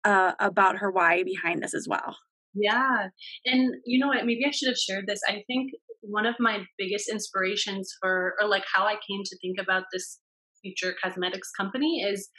uh, 0.04 0.34
about 0.40 0.78
her 0.78 0.92
why 0.92 1.24
behind 1.24 1.64
this 1.64 1.74
as 1.74 1.88
well. 1.88 2.18
Yeah. 2.54 3.10
And 3.46 3.76
you 3.86 4.00
know 4.00 4.08
what? 4.08 4.26
Maybe 4.26 4.46
i 4.46 4.52
should 4.52 4.70
have 4.70 4.78
shared 4.78 5.06
this. 5.08 5.22
I 5.28 5.44
think 5.48 5.72
one 6.02 6.26
of 6.26 6.36
my 6.40 6.64
biggest 6.78 7.10
inspirations 7.10 7.94
for 8.00 8.36
or 8.42 8.48
like 8.48 8.64
how 8.74 8.86
i 8.86 8.94
came 8.94 9.22
to 9.26 9.38
think 9.40 9.58
about 9.60 9.84
this 9.92 10.20
future 10.62 10.96
cosmetics 11.04 11.52
company 11.52 12.02
is 12.02 12.30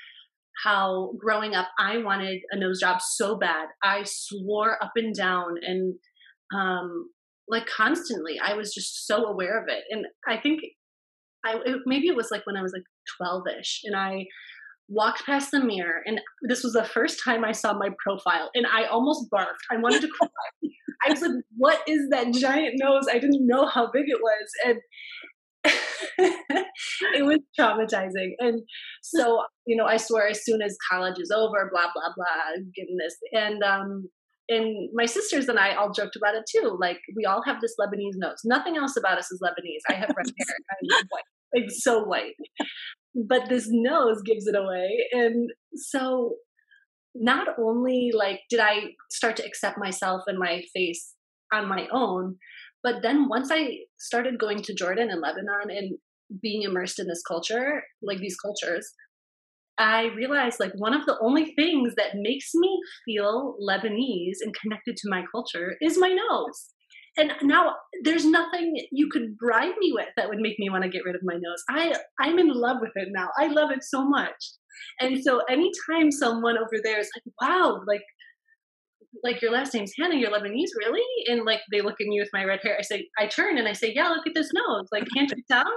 how 0.64 1.12
growing 1.18 1.54
up 1.54 1.68
I 1.78 1.98
wanted 1.98 2.40
a 2.50 2.58
nose 2.58 2.80
job 2.80 3.00
so 3.00 3.36
bad. 3.36 3.68
I 3.82 4.02
swore 4.04 4.82
up 4.82 4.92
and 4.96 5.14
down 5.14 5.54
and 5.62 5.94
um 6.54 7.10
like 7.48 7.66
constantly 7.66 8.38
I 8.42 8.54
was 8.54 8.72
just 8.72 9.06
so 9.06 9.24
aware 9.24 9.60
of 9.60 9.68
it. 9.68 9.84
And 9.90 10.06
I 10.26 10.40
think 10.40 10.60
I 11.44 11.58
it, 11.64 11.80
maybe 11.86 12.08
it 12.08 12.16
was 12.16 12.28
like 12.30 12.46
when 12.46 12.56
I 12.56 12.62
was 12.62 12.72
like 12.72 12.82
12ish 13.20 13.80
and 13.84 13.96
I 13.96 14.26
walked 14.88 15.26
past 15.26 15.50
the 15.50 15.62
mirror 15.62 16.00
and 16.06 16.20
this 16.42 16.64
was 16.64 16.72
the 16.72 16.84
first 16.84 17.22
time 17.22 17.44
I 17.44 17.52
saw 17.52 17.74
my 17.74 17.90
profile 18.02 18.50
and 18.54 18.66
I 18.66 18.84
almost 18.84 19.30
barfed. 19.30 19.64
I 19.70 19.76
wanted 19.76 20.00
to 20.02 20.08
cry. 20.08 20.28
I 21.06 21.10
was 21.10 21.20
like, 21.20 21.30
what 21.56 21.80
is 21.86 22.08
that 22.10 22.32
giant 22.34 22.74
nose? 22.76 23.06
I 23.08 23.18
didn't 23.18 23.46
know 23.46 23.66
how 23.66 23.90
big 23.92 24.06
it 24.08 24.18
was. 24.20 24.50
And 24.66 24.78
it 27.14 27.24
was 27.24 27.38
traumatizing. 27.58 28.32
And 28.38 28.62
so, 29.02 29.42
you 29.66 29.76
know, 29.76 29.84
I 29.84 29.96
swear 29.96 30.26
as 30.28 30.44
soon 30.44 30.60
as 30.62 30.76
college 30.90 31.18
is 31.18 31.30
over, 31.30 31.70
blah, 31.72 31.88
blah, 31.94 32.12
blah, 32.16 32.62
getting 32.74 32.96
this. 32.96 33.16
And 33.32 33.62
um 33.62 34.08
and 34.48 34.88
my 34.94 35.06
sisters 35.06 35.48
and 35.48 35.58
I 35.58 35.74
all 35.74 35.92
joked 35.92 36.16
about 36.16 36.34
it 36.34 36.44
too. 36.50 36.76
Like 36.80 36.98
we 37.16 37.24
all 37.24 37.42
have 37.44 37.60
this 37.60 37.74
Lebanese 37.80 38.16
nose. 38.16 38.40
Nothing 38.44 38.76
else 38.76 38.96
about 38.96 39.18
us 39.18 39.30
is 39.30 39.40
Lebanese. 39.42 39.82
I 39.88 39.94
have 39.94 40.10
red 40.16 40.26
hair. 40.26 40.56
I'm 40.70 41.06
white. 41.08 41.22
Like 41.54 41.70
so 41.70 42.04
white. 42.04 42.34
But 43.14 43.48
this 43.48 43.66
nose 43.70 44.22
gives 44.24 44.46
it 44.46 44.54
away. 44.54 45.06
And 45.12 45.50
so 45.74 46.36
not 47.14 47.48
only 47.58 48.12
like 48.14 48.40
did 48.48 48.60
I 48.60 48.92
start 49.10 49.36
to 49.36 49.46
accept 49.46 49.78
myself 49.78 50.22
and 50.26 50.38
my 50.38 50.62
face 50.74 51.14
on 51.52 51.68
my 51.68 51.88
own, 51.92 52.36
but 52.82 53.02
then 53.02 53.28
once 53.28 53.50
I 53.52 53.80
started 53.98 54.38
going 54.38 54.62
to 54.62 54.74
Jordan 54.74 55.10
and 55.10 55.20
Lebanon 55.20 55.70
and 55.70 55.98
being 56.42 56.62
immersed 56.62 56.98
in 56.98 57.08
this 57.08 57.22
culture, 57.26 57.82
like 58.02 58.18
these 58.18 58.36
cultures, 58.36 58.92
I 59.78 60.10
realized 60.16 60.58
like 60.60 60.72
one 60.76 60.94
of 60.94 61.06
the 61.06 61.18
only 61.20 61.54
things 61.54 61.94
that 61.96 62.16
makes 62.16 62.50
me 62.54 62.80
feel 63.04 63.56
Lebanese 63.60 64.38
and 64.42 64.54
connected 64.54 64.96
to 64.96 65.08
my 65.08 65.24
culture 65.32 65.76
is 65.80 65.98
my 65.98 66.08
nose. 66.08 66.70
And 67.16 67.32
now 67.42 67.74
there's 68.04 68.24
nothing 68.24 68.76
you 68.92 69.08
could 69.10 69.36
bribe 69.38 69.76
me 69.78 69.92
with 69.92 70.06
that 70.16 70.28
would 70.28 70.38
make 70.38 70.58
me 70.58 70.70
want 70.70 70.84
to 70.84 70.88
get 70.88 71.04
rid 71.04 71.16
of 71.16 71.22
my 71.24 71.34
nose. 71.34 71.62
I 71.68 71.94
I'm 72.20 72.38
in 72.38 72.48
love 72.48 72.76
with 72.80 72.92
it 72.94 73.08
now. 73.10 73.28
I 73.38 73.48
love 73.48 73.70
it 73.70 73.82
so 73.82 74.08
much. 74.08 74.36
And 75.00 75.22
so 75.22 75.40
anytime 75.50 76.12
someone 76.12 76.56
over 76.56 76.80
there 76.82 77.00
is 77.00 77.10
like, 77.16 77.34
wow, 77.40 77.80
like 77.86 78.02
like 79.22 79.40
your 79.42 79.52
last 79.52 79.74
name's 79.74 79.92
Hannah, 79.98 80.16
you're 80.16 80.30
Lebanese, 80.30 80.70
really? 80.78 81.02
And 81.26 81.44
like 81.44 81.60
they 81.72 81.80
look 81.80 82.00
at 82.00 82.06
me 82.06 82.20
with 82.20 82.28
my 82.32 82.44
red 82.44 82.60
hair. 82.62 82.76
I 82.78 82.82
say, 82.82 83.08
I 83.18 83.26
turn 83.26 83.58
and 83.58 83.66
I 83.66 83.72
say, 83.72 83.92
yeah, 83.94 84.08
look 84.08 84.26
at 84.26 84.34
this 84.34 84.50
nose. 84.52 84.86
Like, 84.92 85.04
can't 85.14 85.30
you 85.30 85.42
tell? 85.50 85.70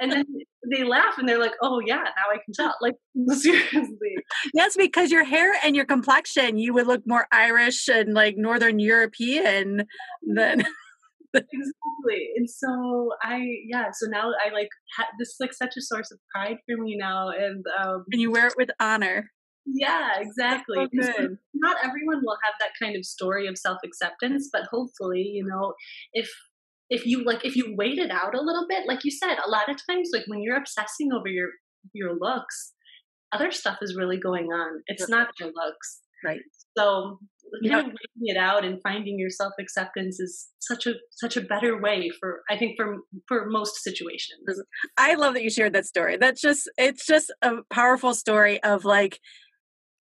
And 0.00 0.12
then 0.12 0.24
they 0.72 0.84
laugh 0.84 1.18
and 1.18 1.28
they're 1.28 1.38
like, 1.38 1.54
oh 1.62 1.80
yeah, 1.84 1.96
now 1.96 2.32
I 2.32 2.38
can 2.44 2.54
tell. 2.54 2.74
Like 2.80 2.94
seriously. 3.38 4.16
Yes, 4.54 4.76
because 4.76 5.10
your 5.10 5.24
hair 5.24 5.52
and 5.64 5.76
your 5.76 5.84
complexion, 5.84 6.58
you 6.58 6.72
would 6.74 6.86
look 6.86 7.02
more 7.06 7.26
Irish 7.32 7.88
and 7.88 8.14
like 8.14 8.36
Northern 8.36 8.78
European 8.78 9.86
than. 10.22 10.64
exactly 11.34 12.30
and 12.36 12.48
so 12.48 13.10
i 13.22 13.44
yeah 13.68 13.90
so 13.92 14.06
now 14.08 14.30
i 14.42 14.50
like 14.54 14.68
ha- 14.96 15.08
this 15.18 15.28
is 15.28 15.36
like 15.38 15.52
such 15.52 15.74
a 15.76 15.82
source 15.82 16.10
of 16.10 16.18
pride 16.34 16.56
for 16.64 16.82
me 16.82 16.96
now 16.96 17.28
and 17.28 17.62
um 17.78 18.04
and 18.10 18.22
you 18.22 18.30
wear 18.30 18.46
it 18.46 18.54
with 18.56 18.70
honor 18.80 19.30
yeah, 19.66 20.20
exactly. 20.20 20.88
So 21.02 21.36
not 21.54 21.76
everyone 21.84 22.20
will 22.22 22.38
have 22.44 22.54
that 22.60 22.70
kind 22.80 22.96
of 22.96 23.04
story 23.04 23.46
of 23.46 23.58
self 23.58 23.78
acceptance, 23.84 24.48
but 24.52 24.62
hopefully, 24.70 25.22
you 25.22 25.44
know, 25.44 25.74
if 26.12 26.30
if 26.88 27.04
you 27.04 27.24
like 27.24 27.44
if 27.44 27.56
you 27.56 27.74
wait 27.76 27.98
it 27.98 28.10
out 28.10 28.34
a 28.34 28.42
little 28.42 28.66
bit, 28.68 28.86
like 28.86 29.04
you 29.04 29.10
said, 29.10 29.36
a 29.44 29.50
lot 29.50 29.68
of 29.68 29.76
times 29.88 30.10
like 30.12 30.24
when 30.26 30.40
you're 30.40 30.56
obsessing 30.56 31.12
over 31.12 31.28
your 31.28 31.48
your 31.92 32.14
looks, 32.18 32.72
other 33.32 33.50
stuff 33.50 33.78
is 33.82 33.96
really 33.96 34.18
going 34.18 34.46
on. 34.46 34.82
It's 34.86 35.08
not 35.08 35.28
your 35.40 35.48
looks. 35.48 36.00
Right. 36.24 36.40
So 36.76 37.18
kind 37.68 37.80
of 37.80 37.86
waiting 37.86 38.34
it 38.34 38.36
out 38.36 38.64
and 38.64 38.80
finding 38.82 39.18
your 39.18 39.30
self 39.30 39.52
acceptance 39.58 40.20
is 40.20 40.48
such 40.60 40.86
a 40.86 40.94
such 41.12 41.36
a 41.36 41.40
better 41.40 41.80
way 41.80 42.10
for 42.20 42.42
I 42.50 42.56
think 42.56 42.76
for 42.76 42.96
for 43.28 43.46
most 43.48 43.82
situations. 43.82 44.62
I 44.96 45.14
love 45.14 45.34
that 45.34 45.42
you 45.42 45.50
shared 45.50 45.72
that 45.74 45.86
story. 45.86 46.16
That's 46.16 46.40
just 46.40 46.70
it's 46.76 47.06
just 47.06 47.32
a 47.42 47.56
powerful 47.70 48.14
story 48.14 48.62
of 48.62 48.84
like 48.84 49.20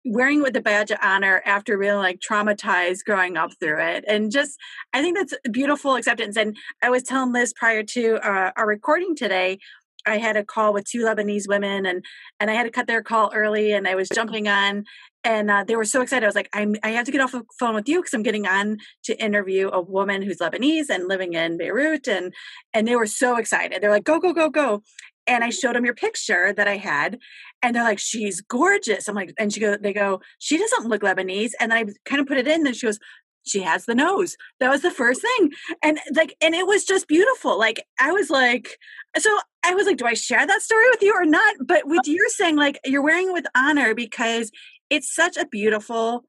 wearing 0.06 0.41
with 0.41 0.54
the 0.54 0.62
badge 0.62 0.91
of 0.91 0.97
honor 1.02 1.41
after 1.45 1.78
being 1.78 1.95
like 1.95 2.20
traumatized 2.20 3.06
growing 3.06 3.38
up 3.38 3.52
through 3.60 3.80
it 3.80 4.04
and 4.08 4.32
just 4.32 4.58
i 4.93 5.02
think 5.02 5.18
that's 5.18 5.34
beautiful 5.52 5.95
acceptance 5.95 6.36
and 6.38 6.58
i 6.82 6.89
was 6.89 7.04
telling 7.04 7.32
liz 7.32 7.54
prior 7.54 7.84
to 7.84 8.16
uh, 8.16 8.52
our 8.56 8.68
recording 8.68 9.16
today 9.16 9.60
i 10.08 10.18
had 10.18 10.36
a 10.36 10.43
call 10.43 10.74
with 10.74 10.86
two 10.86 11.04
lebanese 11.04 11.47
women 11.47 11.86
and 11.86 12.04
and 12.39 12.49
i 12.49 12.54
had 12.54 12.64
to 12.64 12.72
cut 12.72 12.88
their 12.88 13.04
call 13.04 13.32
early 13.36 13.72
and 13.74 13.88
i 13.88 13.93
was 13.93 14.10
jumping 14.10 14.47
on 14.47 14.84
and 15.24 15.52
uh, 15.52 15.64
they 15.64 15.76
were 15.76 15.86
so 15.86 16.02
excited 16.02 16.26
i 16.26 16.28
was 16.28 16.36
like 16.36 16.49
I'm, 16.52 16.76
i 16.84 16.89
have 16.89 17.06
to 17.06 17.12
get 17.12 17.22
off 17.22 17.34
the 17.34 17.43
phone 17.60 17.76
with 17.76 17.88
you 17.88 17.99
because 17.99 18.14
i'm 18.16 18.24
getting 18.24 18.47
on 18.47 18.78
to 19.04 19.24
interview 19.24 19.70
a 19.72 19.82
woman 19.82 20.24
who's 20.24 20.38
lebanese 20.38 20.89
and 20.89 21.08
living 21.08 21.34
in 21.34 21.58
beirut 21.58 22.08
and 22.08 22.34
and 22.74 22.88
they 22.88 22.95
were 22.95 23.06
so 23.06 23.38
excited 23.38 23.84
they're 23.84 23.91
like 23.91 24.04
go 24.04 24.20
go 24.20 24.34
go 24.34 24.49
go 24.49 24.82
and 25.28 25.44
I 25.44 25.50
showed 25.50 25.76
them 25.76 25.86
your 25.86 25.94
picture 25.94 26.54
that 26.54 26.68
I 26.68 26.78
had, 26.78 27.20
and 27.62 27.76
they're 27.76 27.84
like, 27.84 28.00
"She's 28.00 28.42
gorgeous." 28.42 29.08
I'm 29.08 29.16
like, 29.16 29.34
and 29.38 29.54
she 29.54 29.60
go, 29.60 29.78
they 29.78 29.94
go, 29.94 30.22
"She 30.40 30.58
doesn't 30.58 30.88
look 30.88 31.02
Lebanese," 31.02 31.52
and 31.60 31.74
I 31.74 31.86
kind 32.06 32.22
of 32.22 32.28
put 32.28 32.38
it 32.38 32.48
in, 32.48 32.66
and 32.66 32.76
she 32.76 32.88
goes, 32.88 33.00
"She 33.44 33.62
has 33.62 33.86
the 33.86 33.96
nose." 33.96 34.36
That 34.60 34.70
was 34.70 34.82
the 34.82 34.92
first 34.92 35.22
thing, 35.22 35.52
and 35.84 36.00
like, 36.16 36.36
and 36.42 36.56
it 36.56 36.68
was 36.68 36.84
just 36.86 37.08
beautiful. 37.08 37.58
Like, 37.58 37.86
I 38.00 38.12
was 38.12 38.30
like, 38.30 38.78
so 39.18 39.40
I 39.64 39.74
was 39.76 39.88
like, 39.88 39.98
"Do 39.98 40.06
I 40.06 40.14
share 40.14 40.46
that 40.46 40.62
story 40.62 40.90
with 40.90 41.02
you 41.02 41.14
or 41.14 41.26
not?" 41.26 41.56
But 41.66 41.88
with 41.88 42.08
you 42.08 42.30
saying, 42.30 42.56
like, 42.56 42.80
you're 42.86 43.04
wearing 43.04 43.34
with 43.34 43.46
honor 43.56 43.94
because 43.96 44.52
it's 44.90 45.14
such 45.14 45.38
a 45.38 45.46
beautiful, 45.48 46.26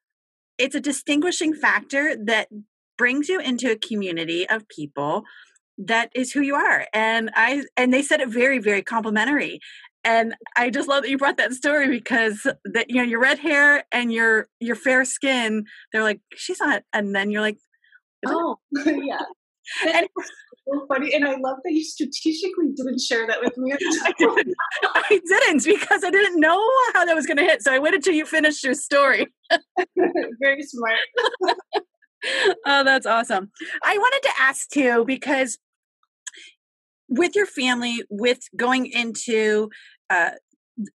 it's 0.58 0.74
a 0.74 0.80
distinguishing 0.80 1.54
factor 1.54 2.16
that 2.26 2.48
brings 2.98 3.28
you 3.28 3.40
into 3.40 3.70
a 3.70 3.76
community 3.76 4.48
of 4.48 4.68
people 4.68 5.24
that 5.86 6.10
is 6.14 6.32
who 6.32 6.40
you 6.40 6.54
are 6.54 6.86
and 6.92 7.30
i 7.34 7.62
and 7.76 7.92
they 7.92 8.02
said 8.02 8.20
it 8.20 8.28
very 8.28 8.58
very 8.58 8.82
complimentary 8.82 9.60
and 10.04 10.34
i 10.56 10.70
just 10.70 10.88
love 10.88 11.02
that 11.02 11.10
you 11.10 11.18
brought 11.18 11.36
that 11.36 11.52
story 11.52 11.88
because 11.88 12.46
that 12.64 12.90
you 12.90 12.96
know 12.96 13.02
your 13.02 13.20
red 13.20 13.38
hair 13.38 13.84
and 13.92 14.12
your 14.12 14.48
your 14.60 14.76
fair 14.76 15.04
skin 15.04 15.64
they're 15.92 16.02
like 16.02 16.20
she's 16.34 16.60
not 16.60 16.82
and 16.92 17.14
then 17.14 17.30
you're 17.30 17.40
like 17.40 17.58
oh 18.26 18.56
yeah. 18.86 19.18
And 19.86 20.08
so 20.68 20.86
funny 20.88 21.14
and 21.14 21.24
i 21.24 21.30
love 21.30 21.58
that 21.64 21.72
you 21.72 21.84
strategically 21.84 22.66
didn't 22.76 23.00
share 23.00 23.26
that 23.26 23.40
with 23.40 23.56
me 23.56 23.72
I 24.04 24.12
didn't, 24.18 24.54
I 24.82 25.20
didn't 25.24 25.64
because 25.64 26.04
i 26.04 26.10
didn't 26.10 26.40
know 26.40 26.60
how 26.94 27.04
that 27.04 27.14
was 27.14 27.26
going 27.26 27.36
to 27.36 27.44
hit 27.44 27.62
so 27.62 27.72
i 27.72 27.78
waited 27.78 28.02
till 28.02 28.14
you 28.14 28.26
finished 28.26 28.62
your 28.62 28.74
story. 28.74 29.26
Very 30.40 30.62
smart. 30.62 30.98
Oh, 32.66 32.84
that's 32.84 33.06
awesome. 33.06 33.50
I 33.82 33.98
wanted 33.98 34.22
to 34.28 34.34
ask 34.40 34.68
too, 34.70 35.04
because 35.06 35.58
with 37.12 37.36
your 37.36 37.46
family, 37.46 38.02
with 38.08 38.40
going 38.56 38.86
into 38.86 39.70
uh, 40.08 40.30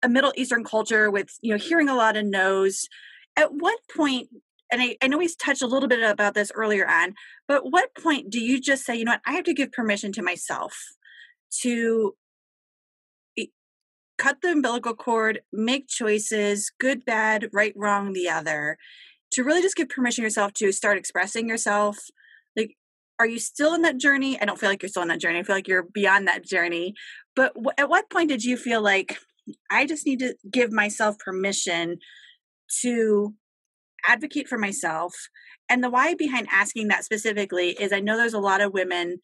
a 0.01 0.09
Middle 0.09 0.33
Eastern 0.35 0.63
culture, 0.63 1.11
with 1.11 1.29
you 1.41 1.51
know 1.51 1.57
hearing 1.57 1.89
a 1.89 1.95
lot 1.95 2.17
of 2.17 2.25
no's, 2.25 2.87
at 3.35 3.53
what 3.53 3.79
point? 3.95 4.29
And 4.71 4.81
I, 4.81 4.97
I 5.01 5.07
know 5.07 5.17
we 5.17 5.29
touched 5.41 5.61
a 5.61 5.67
little 5.67 5.87
bit 5.87 6.03
about 6.03 6.33
this 6.33 6.51
earlier 6.53 6.85
on, 6.85 7.13
but 7.47 7.71
what 7.71 7.95
point 7.95 8.29
do 8.29 8.41
you 8.41 8.59
just 8.59 8.83
say, 8.83 8.97
you 8.97 9.05
know 9.05 9.13
what, 9.13 9.21
I 9.25 9.31
have 9.31 9.45
to 9.45 9.53
give 9.53 9.71
permission 9.71 10.11
to 10.13 10.21
myself 10.21 10.75
to 11.61 12.15
cut 14.17 14.41
the 14.41 14.51
umbilical 14.51 14.95
cord, 14.95 15.41
make 15.53 15.87
choices, 15.87 16.71
good, 16.79 17.05
bad, 17.05 17.47
right, 17.53 17.73
wrong, 17.75 18.13
the 18.13 18.27
other, 18.27 18.77
to 19.31 19.43
really 19.43 19.61
just 19.61 19.75
give 19.75 19.89
permission 19.89 20.23
yourself 20.23 20.53
to 20.53 20.71
start 20.71 20.97
expressing 20.97 21.47
yourself. 21.47 21.99
Are 23.19 23.27
you 23.27 23.39
still 23.39 23.73
in 23.73 23.81
that 23.81 23.97
journey? 23.97 24.39
I 24.39 24.45
don't 24.45 24.59
feel 24.59 24.69
like 24.69 24.81
you're 24.83 24.89
still 24.89 25.01
in 25.01 25.07
that 25.07 25.21
journey. 25.21 25.39
I 25.39 25.43
feel 25.43 25.55
like 25.55 25.67
you're 25.67 25.87
beyond 25.93 26.27
that 26.27 26.45
journey. 26.45 26.93
But 27.35 27.53
w- 27.55 27.71
at 27.77 27.89
what 27.89 28.09
point 28.09 28.29
did 28.29 28.43
you 28.43 28.57
feel 28.57 28.81
like 28.81 29.17
I 29.71 29.85
just 29.85 30.05
need 30.05 30.19
to 30.19 30.35
give 30.51 30.71
myself 30.71 31.17
permission 31.17 31.97
to 32.81 33.33
advocate 34.07 34.47
for 34.47 34.57
myself? 34.57 35.15
And 35.69 35.83
the 35.83 35.89
why 35.89 36.13
behind 36.13 36.47
asking 36.51 36.89
that 36.89 37.05
specifically 37.05 37.71
is 37.71 37.91
I 37.91 37.99
know 37.99 38.17
there's 38.17 38.33
a 38.33 38.39
lot 38.39 38.61
of 38.61 38.73
women 38.73 39.19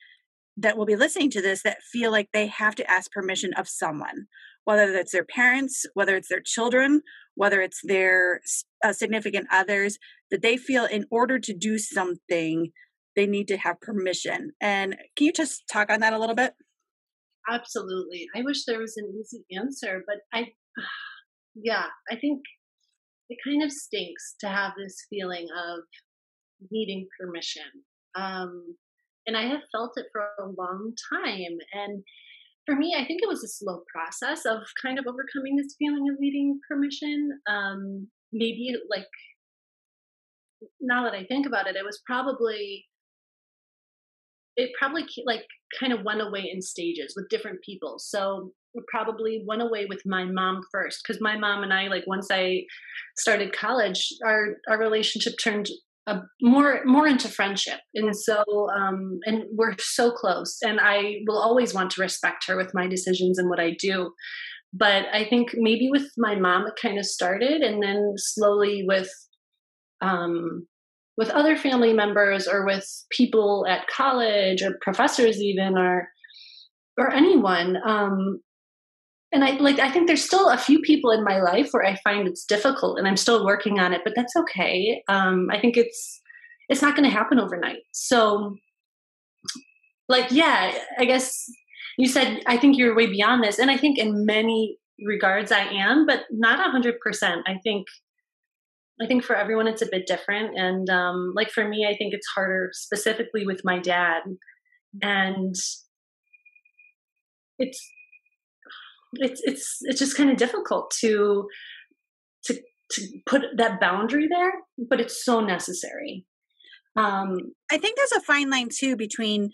that 0.57 0.77
will 0.77 0.85
be 0.85 0.95
listening 0.95 1.29
to 1.31 1.41
this 1.41 1.63
that 1.63 1.81
feel 1.91 2.11
like 2.11 2.29
they 2.31 2.47
have 2.47 2.75
to 2.75 2.89
ask 2.89 3.11
permission 3.11 3.53
of 3.55 3.67
someone, 3.67 4.27
whether 4.65 4.91
that's 4.91 5.11
their 5.11 5.25
parents, 5.25 5.85
whether 5.93 6.15
it's 6.15 6.29
their 6.29 6.41
children, 6.43 7.01
whether 7.35 7.61
it's 7.61 7.79
their 7.83 8.41
uh, 8.83 8.93
significant 8.93 9.47
others, 9.51 9.97
that 10.31 10.41
they 10.41 10.57
feel 10.57 10.85
in 10.85 11.05
order 11.09 11.39
to 11.39 11.53
do 11.53 11.77
something, 11.77 12.71
they 13.15 13.25
need 13.25 13.47
to 13.49 13.57
have 13.57 13.81
permission. 13.81 14.51
And 14.61 14.95
can 15.15 15.25
you 15.27 15.33
just 15.33 15.63
talk 15.71 15.91
on 15.91 15.99
that 16.01 16.13
a 16.13 16.19
little 16.19 16.35
bit? 16.35 16.53
Absolutely. 17.49 18.27
I 18.35 18.41
wish 18.41 18.65
there 18.65 18.79
was 18.79 18.95
an 18.97 19.13
easy 19.19 19.43
answer, 19.57 20.03
but 20.07 20.17
I, 20.33 20.47
yeah, 21.55 21.85
I 22.09 22.15
think 22.15 22.41
it 23.29 23.37
kind 23.45 23.63
of 23.63 23.71
stinks 23.71 24.35
to 24.41 24.47
have 24.47 24.73
this 24.77 25.05
feeling 25.09 25.47
of 25.67 25.79
needing 26.71 27.07
permission. 27.19 27.63
Um, 28.15 28.75
and 29.25 29.37
I 29.37 29.43
have 29.43 29.61
felt 29.71 29.93
it 29.95 30.07
for 30.11 30.21
a 30.39 30.47
long 30.57 30.93
time. 31.11 31.57
And 31.73 32.03
for 32.65 32.75
me, 32.75 32.95
I 32.97 33.05
think 33.05 33.21
it 33.21 33.29
was 33.29 33.43
a 33.43 33.47
slow 33.47 33.83
process 33.93 34.45
of 34.45 34.59
kind 34.81 34.99
of 34.99 35.05
overcoming 35.07 35.55
this 35.55 35.75
feeling 35.77 36.09
of 36.09 36.19
needing 36.19 36.59
permission. 36.69 37.29
Um, 37.49 38.07
maybe 38.31 38.73
like 38.89 39.07
now 40.81 41.03
that 41.03 41.13
I 41.13 41.25
think 41.25 41.45
about 41.45 41.67
it, 41.67 41.75
it 41.75 41.85
was 41.85 42.01
probably 42.05 42.85
it 44.55 44.71
probably 44.77 45.05
like 45.25 45.45
kind 45.79 45.93
of 45.93 46.03
went 46.03 46.21
away 46.21 46.49
in 46.53 46.61
stages 46.61 47.13
with 47.15 47.29
different 47.29 47.61
people. 47.63 47.95
So 47.99 48.51
it 48.73 48.83
probably 48.87 49.43
went 49.47 49.61
away 49.61 49.85
with 49.85 50.01
my 50.05 50.25
mom 50.25 50.61
first 50.71 51.01
because 51.03 51.21
my 51.21 51.37
mom 51.37 51.63
and 51.63 51.73
I 51.73 51.87
like 51.87 52.05
once 52.07 52.27
I 52.31 52.63
started 53.17 53.53
college, 53.53 54.07
our 54.25 54.55
our 54.67 54.77
relationship 54.77 55.33
turned 55.43 55.69
a, 56.07 56.21
more 56.41 56.81
more 56.85 57.07
into 57.07 57.29
friendship 57.29 57.79
and 57.95 58.15
so 58.15 58.43
um 58.75 59.19
and 59.25 59.43
we're 59.55 59.73
so 59.79 60.11
close 60.11 60.57
and 60.61 60.79
i 60.81 61.21
will 61.27 61.37
always 61.37 61.73
want 61.73 61.89
to 61.91 62.01
respect 62.01 62.43
her 62.45 62.57
with 62.57 62.73
my 62.73 62.87
decisions 62.87 63.39
and 63.39 63.49
what 63.49 63.59
i 63.59 63.71
do 63.79 64.11
but 64.73 65.05
i 65.13 65.23
think 65.23 65.51
maybe 65.53 65.89
with 65.89 66.09
my 66.17 66.35
mom 66.35 66.67
it 66.67 66.73
kind 66.81 66.99
of 66.99 67.05
started 67.05 67.61
and 67.61 67.81
then 67.81 68.13
slowly 68.17 68.83
with 68.85 69.09
um 70.01 70.67
with 71.17 71.29
other 71.29 71.55
family 71.55 71.93
members 71.93 72.47
or 72.47 72.65
with 72.65 72.85
people 73.11 73.65
at 73.67 73.87
college 73.87 74.61
or 74.61 74.77
professors 74.81 75.41
even 75.41 75.77
or 75.77 76.07
or 76.97 77.11
anyone 77.11 77.77
um 77.85 78.39
and 79.33 79.43
I 79.43 79.51
like 79.57 79.79
I 79.79 79.91
think 79.91 80.07
there's 80.07 80.23
still 80.23 80.49
a 80.49 80.57
few 80.57 80.79
people 80.79 81.09
in 81.11 81.23
my 81.23 81.41
life 81.41 81.69
where 81.71 81.83
I 81.83 81.95
find 82.03 82.27
it's 82.27 82.45
difficult 82.45 82.99
and 82.99 83.07
I'm 83.07 83.17
still 83.17 83.43
working 83.43 83.79
on 83.79 83.91
it, 83.91 84.01
but 84.03 84.13
that's 84.15 84.35
okay. 84.35 85.01
Um, 85.09 85.47
I 85.51 85.59
think 85.59 85.75
it's 85.75 86.21
it's 86.69 86.83
not 86.83 86.95
going 86.95 87.09
to 87.09 87.15
happen 87.15 87.39
overnight. 87.39 87.81
So 87.91 88.55
like 90.07 90.31
yeah, 90.31 90.77
I 90.99 91.05
guess 91.05 91.45
you 91.97 92.07
said 92.07 92.43
I 92.45 92.57
think 92.57 92.77
you're 92.77 92.95
way 92.95 93.07
beyond 93.07 93.43
this 93.43 93.57
and 93.57 93.71
I 93.71 93.77
think 93.77 93.97
in 93.97 94.25
many 94.25 94.77
regards 95.03 95.51
I 95.51 95.61
am, 95.61 96.05
but 96.05 96.21
not 96.29 96.59
a 96.59 96.71
100%. 96.71 96.93
I 97.47 97.55
think 97.63 97.87
I 99.01 99.07
think 99.07 99.23
for 99.23 99.35
everyone 99.35 99.67
it's 99.67 99.81
a 99.81 99.89
bit 99.89 100.05
different 100.07 100.57
and 100.57 100.89
um 100.89 101.33
like 101.35 101.49
for 101.49 101.67
me 101.67 101.87
I 101.89 101.95
think 101.95 102.13
it's 102.13 102.27
harder 102.27 102.69
specifically 102.73 103.45
with 103.45 103.61
my 103.63 103.79
dad 103.79 104.21
and 105.01 105.55
it's 107.59 107.89
it's 109.15 109.41
it's 109.45 109.77
it's 109.81 109.99
just 109.99 110.17
kind 110.17 110.29
of 110.29 110.37
difficult 110.37 110.91
to 111.01 111.47
to 112.45 112.59
to 112.91 113.01
put 113.25 113.41
that 113.57 113.79
boundary 113.79 114.27
there, 114.27 114.53
but 114.89 114.99
it's 114.99 115.23
so 115.23 115.39
necessary. 115.39 116.25
Um, 116.95 117.37
I 117.71 117.77
think 117.77 117.97
there's 117.97 118.11
a 118.11 118.21
fine 118.21 118.49
line 118.49 118.69
too 118.71 118.95
between 118.95 119.51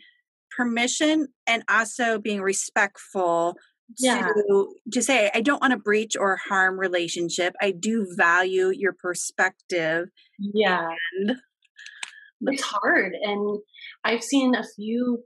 permission 0.55 1.27
and 1.47 1.63
also 1.69 2.19
being 2.19 2.41
respectful 2.41 3.55
yeah. 3.97 4.27
to 4.27 4.73
to 4.93 5.01
say 5.01 5.31
I 5.33 5.41
don't 5.41 5.61
want 5.61 5.71
to 5.71 5.79
breach 5.79 6.15
or 6.17 6.37
harm 6.47 6.79
relationship. 6.79 7.55
I 7.61 7.71
do 7.71 8.07
value 8.17 8.69
your 8.69 8.93
perspective. 8.93 10.07
Yeah. 10.39 10.89
And 11.17 11.37
it's 12.41 12.63
hard 12.63 13.13
and 13.21 13.59
I've 14.05 14.23
seen 14.23 14.55
a 14.55 14.63
few 14.75 15.23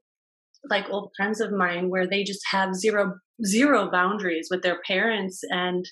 like 0.69 0.89
old 0.89 1.11
friends 1.15 1.41
of 1.41 1.51
mine 1.51 1.89
where 1.89 2.07
they 2.07 2.23
just 2.23 2.41
have 2.51 2.73
zero 2.73 3.13
zero 3.45 3.89
boundaries 3.91 4.47
with 4.49 4.61
their 4.61 4.79
parents 4.87 5.41
and 5.49 5.85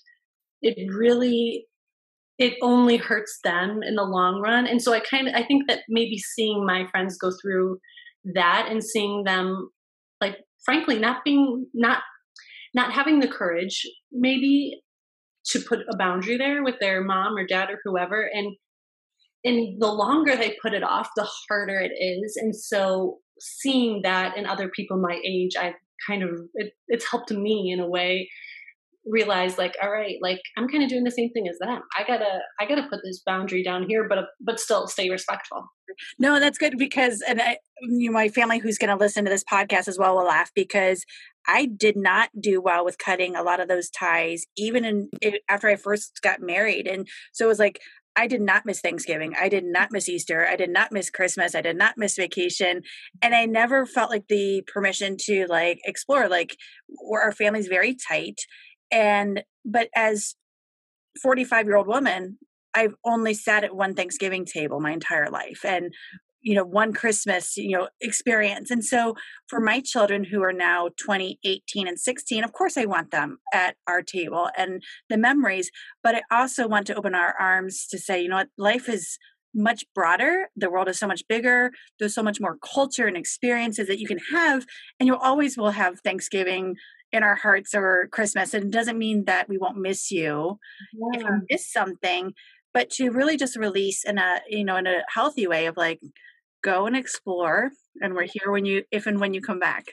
it 0.62 0.78
really 0.94 1.66
it 2.38 2.54
only 2.62 2.98
hurts 2.98 3.40
them 3.44 3.82
in 3.84 3.96
the 3.96 4.04
long 4.04 4.42
run 4.42 4.66
and 4.66 4.82
so 4.82 4.94
i 4.94 5.00
kind 5.00 5.28
of 5.28 5.34
i 5.36 5.44
think 5.44 5.68
that 5.68 5.80
maybe 5.90 6.18
seeing 6.18 6.66
my 6.66 6.86
friends 6.92 7.18
go 7.18 7.32
through 7.42 7.78
that 8.34 8.68
and 8.70 8.84
seeing 8.84 9.24
them 9.24 9.70
like 10.22 10.38
frankly 10.64 10.98
not 10.98 11.24
being 11.26 11.66
not 11.74 12.02
not 12.74 12.94
having 12.94 13.20
the 13.20 13.28
courage 13.28 13.86
maybe 14.12 14.82
to 15.46 15.60
put 15.60 15.80
a 15.90 15.98
boundary 15.98 16.38
there 16.38 16.64
with 16.64 16.76
their 16.80 17.04
mom 17.04 17.36
or 17.36 17.46
dad 17.46 17.70
or 17.70 17.80
whoever 17.84 18.30
and 18.34 18.56
and 19.44 19.82
the 19.82 19.92
longer 19.92 20.36
they 20.36 20.56
put 20.62 20.74
it 20.74 20.84
off 20.84 21.10
the 21.16 21.28
harder 21.50 21.80
it 21.80 21.92
is. 22.00 22.36
And 22.36 22.56
so 22.56 23.18
seeing 23.40 24.02
that 24.04 24.38
in 24.38 24.46
other 24.46 24.70
people 24.70 24.98
my 24.98 25.20
age 25.26 25.56
i've 25.60 25.74
kind 26.08 26.24
of 26.24 26.30
it, 26.54 26.74
it's 26.88 27.10
helped 27.10 27.32
me 27.32 27.72
in 27.72 27.80
a 27.80 27.88
way 27.88 28.30
realize 29.06 29.58
like 29.58 29.76
all 29.82 29.90
right 29.90 30.18
like 30.22 30.40
i'm 30.58 30.68
kind 30.68 30.84
of 30.84 30.90
doing 30.90 31.04
the 31.04 31.12
same 31.12 31.32
thing 31.32 31.48
as 31.48 31.58
them. 31.58 31.82
I 31.98 32.04
gotta 32.06 32.40
i 32.60 32.68
gotta 32.68 32.88
put 32.88 33.00
this 33.04 33.24
boundary 33.26 33.64
down 33.64 33.88
here 33.90 34.08
but 34.08 34.20
but 34.40 34.60
still 34.60 34.88
stay 34.88 35.10
respectful 35.10 35.64
no 36.20 36.40
that's 36.40 36.58
good 36.58 36.78
because 36.78 37.22
and 37.28 37.42
I, 37.42 37.58
you 37.82 38.10
know, 38.10 38.14
my 38.14 38.30
family 38.30 38.60
who's 38.60 38.78
going 38.78 38.96
to 38.96 39.02
listen 39.02 39.26
to 39.26 39.32
this 39.32 39.44
podcast 39.44 39.88
as 39.88 39.98
well 39.98 40.16
will 40.16 40.26
laugh 40.26 40.52
because 40.56 41.06
i 41.48 41.66
did 41.66 41.96
not 41.96 42.30
do 42.40 42.62
well 42.62 42.86
with 42.86 42.98
cutting 42.98 43.36
a 43.36 43.44
lot 43.44 43.60
of 43.60 43.68
those 43.68 43.90
ties 43.90 44.46
even 44.58 44.86
in 44.86 45.10
after 45.50 45.68
i 45.68 45.76
first 45.76 46.20
got 46.22 46.42
married 46.42 46.88
and 46.88 47.08
so 47.32 47.46
it 47.46 47.50
was 47.50 47.60
like 47.60 47.80
I 48.16 48.28
did 48.28 48.42
not 48.42 48.66
miss 48.66 48.82
Thanksgiving. 48.82 49.34
I 49.40 49.48
did 49.48 49.64
not 49.64 49.92
miss 49.92 50.10
Easter. 50.10 50.46
I 50.46 50.56
did 50.56 50.70
not 50.70 50.92
miss 50.92 51.10
Christmas. 51.10 51.56
I 51.56 51.62
did 51.62 51.78
not 51.78 51.98
miss 51.98 52.16
vacation. 52.16 52.82
And 53.22 53.34
I 53.34 53.46
never 53.46 53.86
felt 53.86 54.10
like 54.10 54.28
the 54.28 54.64
permission 54.68 55.16
to 55.22 55.46
like 55.48 55.80
explore. 55.86 56.28
Like 56.28 56.58
our 57.10 57.32
family's 57.32 57.68
very 57.68 57.96
tight. 57.96 58.42
And 58.92 59.44
but 59.64 59.88
as 59.96 60.36
45 61.22 61.66
year 61.66 61.78
old 61.78 61.88
woman, 61.88 62.38
I've 62.74 62.96
only 63.06 63.34
sat 63.34 63.64
at 63.64 63.76
one 63.76 63.96
Thanksgiving 63.96 64.46
table 64.46 64.80
my 64.80 64.92
entire 64.92 65.30
life. 65.30 65.66
And 65.66 65.94
you 66.42 66.56
know 66.56 66.66
one 66.66 66.92
christmas 66.94 67.56
you 67.56 67.78
know 67.78 67.88
experience 68.02 68.72
and 68.72 68.84
so 68.84 69.16
for 69.48 69.60
my 69.60 69.80
children 69.80 70.24
who 70.24 70.42
are 70.42 70.54
now 70.54 70.90
20 70.98 71.40
18 71.44 71.88
and 71.88 72.00
16 72.00 72.44
of 72.44 72.54
course 72.54 72.78
i 72.78 72.86
want 72.86 73.12
them 73.12 73.38
at 73.54 73.76
our 73.88 74.02
table 74.02 74.50
and 74.58 74.82
the 75.10 75.18
memories 75.18 75.72
but 76.04 76.16
i 76.16 76.22
also 76.32 76.68
want 76.68 76.88
to 76.88 76.96
open 76.96 77.16
our 77.16 77.36
arms 77.40 77.88
to 77.88 77.98
say 77.98 78.22
you 78.22 78.28
know 78.28 78.38
what 78.38 78.50
life 78.58 78.90
is 78.90 79.18
much 79.54 79.84
broader 79.94 80.48
the 80.56 80.70
world 80.70 80.88
is 80.88 80.98
so 80.98 81.08
much 81.08 81.24
bigger 81.28 81.72
there's 82.00 82.16
so 82.16 82.24
much 82.24 82.40
more 82.40 82.58
culture 82.74 83.06
and 83.08 83.18
experiences 83.18 83.88
that 83.88 84.00
you 84.00 84.08
can 84.08 84.20
have 84.32 84.66
and 85.00 85.08
you 85.08 85.16
always 85.16 85.58
will 85.58 85.72
have 85.72 86.00
thanksgiving 86.00 86.76
in 87.12 87.22
our 87.22 87.36
hearts 87.36 87.76
or 87.76 88.08
christmas 88.12 88.54
and 88.54 88.66
it 88.66 88.72
doesn't 88.72 88.98
mean 88.98 89.26
that 89.26 89.50
we 89.50 89.58
won't 89.58 89.78
miss 89.78 90.10
you 90.10 90.58
yeah. 90.94 91.20
if 91.20 91.22
you 91.22 91.42
miss 91.50 91.72
something 91.72 92.34
but 92.74 92.90
to 92.92 93.10
really 93.10 93.38
just 93.38 93.56
release 93.56 94.04
in 94.04 94.18
a 94.18 94.40
you 94.48 94.64
know 94.64 94.78
in 94.78 94.88
a 94.88 95.02
healthy 95.14 95.48
way 95.48 95.66
of 95.66 95.78
like 95.78 96.00
go 96.64 96.86
and 96.86 96.96
explore 96.96 97.72
and 98.02 98.14
we're 98.14 98.28
here 98.28 98.52
when 98.52 98.66
you 98.66 98.84
if 98.92 99.08
and 99.08 99.20
when 99.20 99.34
you 99.34 99.42
come 99.42 99.60
back. 99.60 99.86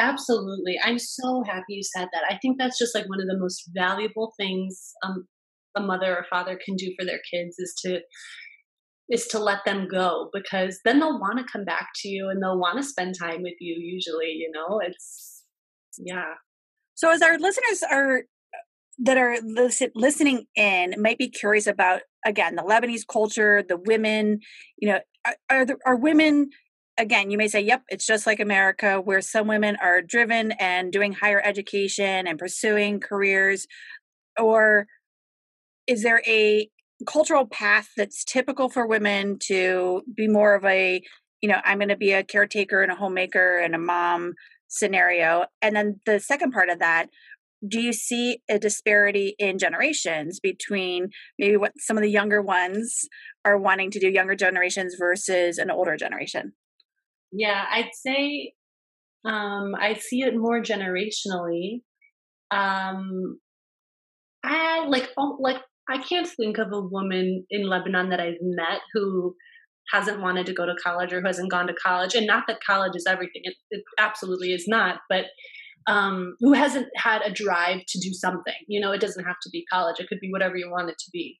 Absolutely 0.00 0.78
i'm 0.84 0.98
so 0.98 1.42
happy 1.44 1.74
you 1.74 1.82
said 1.82 2.06
that 2.12 2.22
i 2.30 2.38
think 2.40 2.56
that's 2.56 2.78
just 2.78 2.94
like 2.94 3.08
one 3.08 3.20
of 3.20 3.26
the 3.26 3.36
most 3.36 3.68
valuable 3.74 4.32
things 4.38 4.92
um, 5.04 5.26
a 5.76 5.80
mother 5.80 6.16
or 6.16 6.24
father 6.30 6.56
can 6.64 6.76
do 6.76 6.94
for 6.96 7.04
their 7.04 7.18
kids 7.32 7.56
is 7.58 7.74
to 7.84 7.98
is 9.10 9.26
to 9.26 9.40
let 9.40 9.64
them 9.64 9.88
go 9.90 10.30
because 10.32 10.78
then 10.84 11.00
they'll 11.00 11.18
want 11.18 11.38
to 11.38 11.52
come 11.52 11.64
back 11.64 11.88
to 11.96 12.08
you 12.08 12.28
and 12.28 12.40
they'll 12.40 12.60
want 12.60 12.76
to 12.76 12.88
spend 12.88 13.16
time 13.18 13.42
with 13.42 13.54
you 13.58 13.74
usually 13.76 14.28
you 14.28 14.48
know 14.52 14.80
it's 14.86 15.38
yeah. 15.98 16.34
So 16.94 17.10
as 17.10 17.22
our 17.22 17.38
listeners 17.38 17.82
are 17.90 18.22
that 18.98 19.16
are 19.16 19.36
listen, 19.42 19.90
listening 19.94 20.46
in 20.56 20.94
might 20.98 21.18
be 21.18 21.28
curious 21.28 21.66
about 21.66 22.02
again 22.28 22.54
the 22.54 22.62
lebanese 22.62 23.06
culture 23.10 23.64
the 23.66 23.76
women 23.76 24.38
you 24.76 24.88
know 24.88 25.00
are 25.24 25.36
are, 25.50 25.64
the, 25.64 25.76
are 25.86 25.96
women 25.96 26.50
again 26.98 27.30
you 27.30 27.38
may 27.38 27.48
say 27.48 27.60
yep 27.60 27.82
it's 27.88 28.06
just 28.06 28.26
like 28.26 28.38
america 28.38 29.00
where 29.00 29.20
some 29.20 29.48
women 29.48 29.76
are 29.80 30.02
driven 30.02 30.52
and 30.52 30.92
doing 30.92 31.12
higher 31.12 31.42
education 31.44 32.26
and 32.26 32.38
pursuing 32.38 33.00
careers 33.00 33.66
or 34.38 34.86
is 35.86 36.02
there 36.02 36.22
a 36.26 36.68
cultural 37.06 37.46
path 37.46 37.88
that's 37.96 38.24
typical 38.24 38.68
for 38.68 38.86
women 38.86 39.38
to 39.40 40.02
be 40.14 40.28
more 40.28 40.54
of 40.54 40.64
a 40.64 41.00
you 41.40 41.48
know 41.48 41.60
i'm 41.64 41.78
going 41.78 41.88
to 41.88 41.96
be 41.96 42.12
a 42.12 42.22
caretaker 42.22 42.82
and 42.82 42.92
a 42.92 42.96
homemaker 42.96 43.58
and 43.58 43.74
a 43.74 43.78
mom 43.78 44.34
scenario? 44.68 45.46
And 45.60 45.74
then 45.74 46.00
the 46.06 46.20
second 46.20 46.52
part 46.52 46.68
of 46.68 46.78
that 46.78 47.08
do 47.66 47.80
you 47.80 47.92
see 47.92 48.40
a 48.48 48.58
disparity 48.58 49.34
in 49.38 49.58
generations 49.58 50.38
between 50.40 51.08
maybe 51.38 51.56
what 51.56 51.72
some 51.78 51.96
of 51.96 52.02
the 52.02 52.10
younger 52.10 52.40
ones 52.40 53.00
are 53.44 53.58
wanting 53.58 53.90
to 53.90 53.98
do 53.98 54.08
younger 54.08 54.34
generations 54.34 54.94
versus 54.98 55.58
an 55.58 55.70
older 55.70 55.96
generation? 55.96 56.52
Yeah 57.32 57.64
i'd 57.72 57.90
say 57.92 58.52
um 59.24 59.74
i 59.80 59.94
see 59.94 60.20
it 60.22 60.36
more 60.36 60.62
generationally. 60.62 61.82
Um 62.50 63.38
i 64.44 64.86
like 64.86 65.10
oh, 65.18 65.36
like 65.40 65.60
i 65.88 65.98
can't 65.98 66.28
think 66.28 66.58
of 66.58 66.68
a 66.72 66.80
woman 66.80 67.44
in 67.50 67.68
lebanon 67.68 68.10
that 68.10 68.20
i've 68.20 68.40
met 68.40 68.80
who 68.94 69.34
hasn't 69.92 70.20
wanted 70.20 70.46
to 70.46 70.52
go 70.52 70.66
to 70.66 70.74
college 70.82 71.12
or 71.12 71.20
who 71.20 71.26
hasn't 71.26 71.50
gone 71.50 71.66
to 71.66 71.74
college 71.74 72.14
and 72.14 72.26
not 72.26 72.44
that 72.46 72.60
college 72.64 72.92
is 72.94 73.06
everything 73.08 73.42
it, 73.44 73.54
it 73.70 73.82
absolutely 73.98 74.52
is 74.52 74.66
not 74.68 75.00
but 75.08 75.24
um, 75.88 76.36
who 76.40 76.52
hasn't 76.52 76.86
had 76.96 77.22
a 77.22 77.32
drive 77.32 77.80
to 77.88 77.98
do 77.98 78.12
something. 78.12 78.54
You 78.68 78.80
know 78.80 78.92
it 78.92 79.00
doesn't 79.00 79.24
have 79.24 79.36
to 79.42 79.50
be 79.50 79.64
college. 79.72 79.96
It 79.98 80.08
could 80.08 80.20
be 80.20 80.30
whatever 80.30 80.56
you 80.56 80.70
want 80.70 80.90
it 80.90 80.98
to 80.98 81.10
be. 81.12 81.38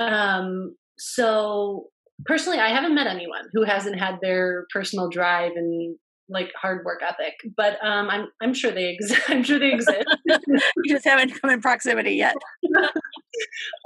Um, 0.00 0.76
so 0.98 1.86
personally 2.26 2.58
i 2.58 2.68
haven't 2.68 2.94
met 2.94 3.06
anyone 3.06 3.48
who 3.52 3.64
hasn't 3.64 3.98
had 3.98 4.18
their 4.22 4.66
personal 4.72 5.08
drive 5.08 5.52
and 5.56 5.96
like 6.30 6.50
hard 6.58 6.86
work 6.86 7.02
ethic. 7.02 7.34
But 7.56 7.84
um 7.84 8.08
i'm 8.08 8.28
i'm 8.42 8.54
sure 8.54 8.70
they 8.70 8.90
exist 8.90 9.20
i'm 9.28 9.42
sure 9.42 9.58
they 9.58 9.72
exist. 9.72 10.04
You 10.26 10.94
just 10.94 11.04
haven't 11.04 11.38
come 11.40 11.50
in 11.50 11.60
proximity 11.60 12.12
yet. 12.12 12.36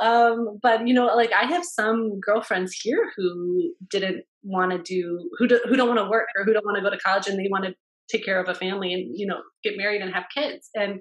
Um 0.03 0.59
but 0.63 0.87
you 0.87 0.93
know 0.93 1.07
like 1.07 1.33
i 1.33 1.47
have 1.47 1.65
some 1.65 2.21
girlfriends 2.21 2.79
here 2.83 3.11
who 3.17 3.73
didn't 3.91 4.25
want 4.43 4.73
to 4.73 4.79
do 4.79 5.31
who 5.39 5.49
do, 5.49 5.59
who 5.67 5.75
don't 5.75 5.89
want 5.89 5.99
to 5.99 6.09
work 6.09 6.29
or 6.37 6.45
who 6.45 6.53
don't 6.53 6.67
want 6.67 6.77
to 6.77 6.83
go 6.83 6.91
to 6.91 6.99
college 6.99 7.29
and 7.29 7.39
they 7.39 7.49
want 7.51 7.65
to 7.65 7.75
take 8.11 8.25
care 8.25 8.41
of 8.41 8.49
a 8.49 8.55
family 8.55 8.93
and 8.93 9.11
you 9.15 9.27
know 9.27 9.41
get 9.63 9.77
married 9.77 10.03
and 10.03 10.13
have 10.13 10.25
kids. 10.35 10.69
And 10.75 11.01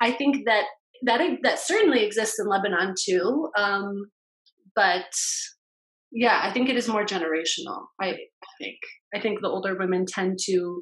i 0.00 0.12
think 0.12 0.44
that 0.46 0.64
that 1.04 1.20
that 1.42 1.58
certainly 1.58 2.04
exists 2.04 2.38
in 2.38 2.46
lebanon 2.46 2.94
too 2.98 3.48
um 3.56 4.04
but 4.76 5.12
yeah 6.12 6.40
i 6.42 6.52
think 6.52 6.68
it 6.68 6.76
is 6.76 6.88
more 6.88 7.04
generational 7.04 7.86
i, 8.00 8.08
I 8.08 8.52
think. 8.60 8.78
I 9.14 9.20
think 9.20 9.40
the 9.40 9.48
older 9.48 9.76
women 9.78 10.06
tend 10.06 10.38
to 10.46 10.80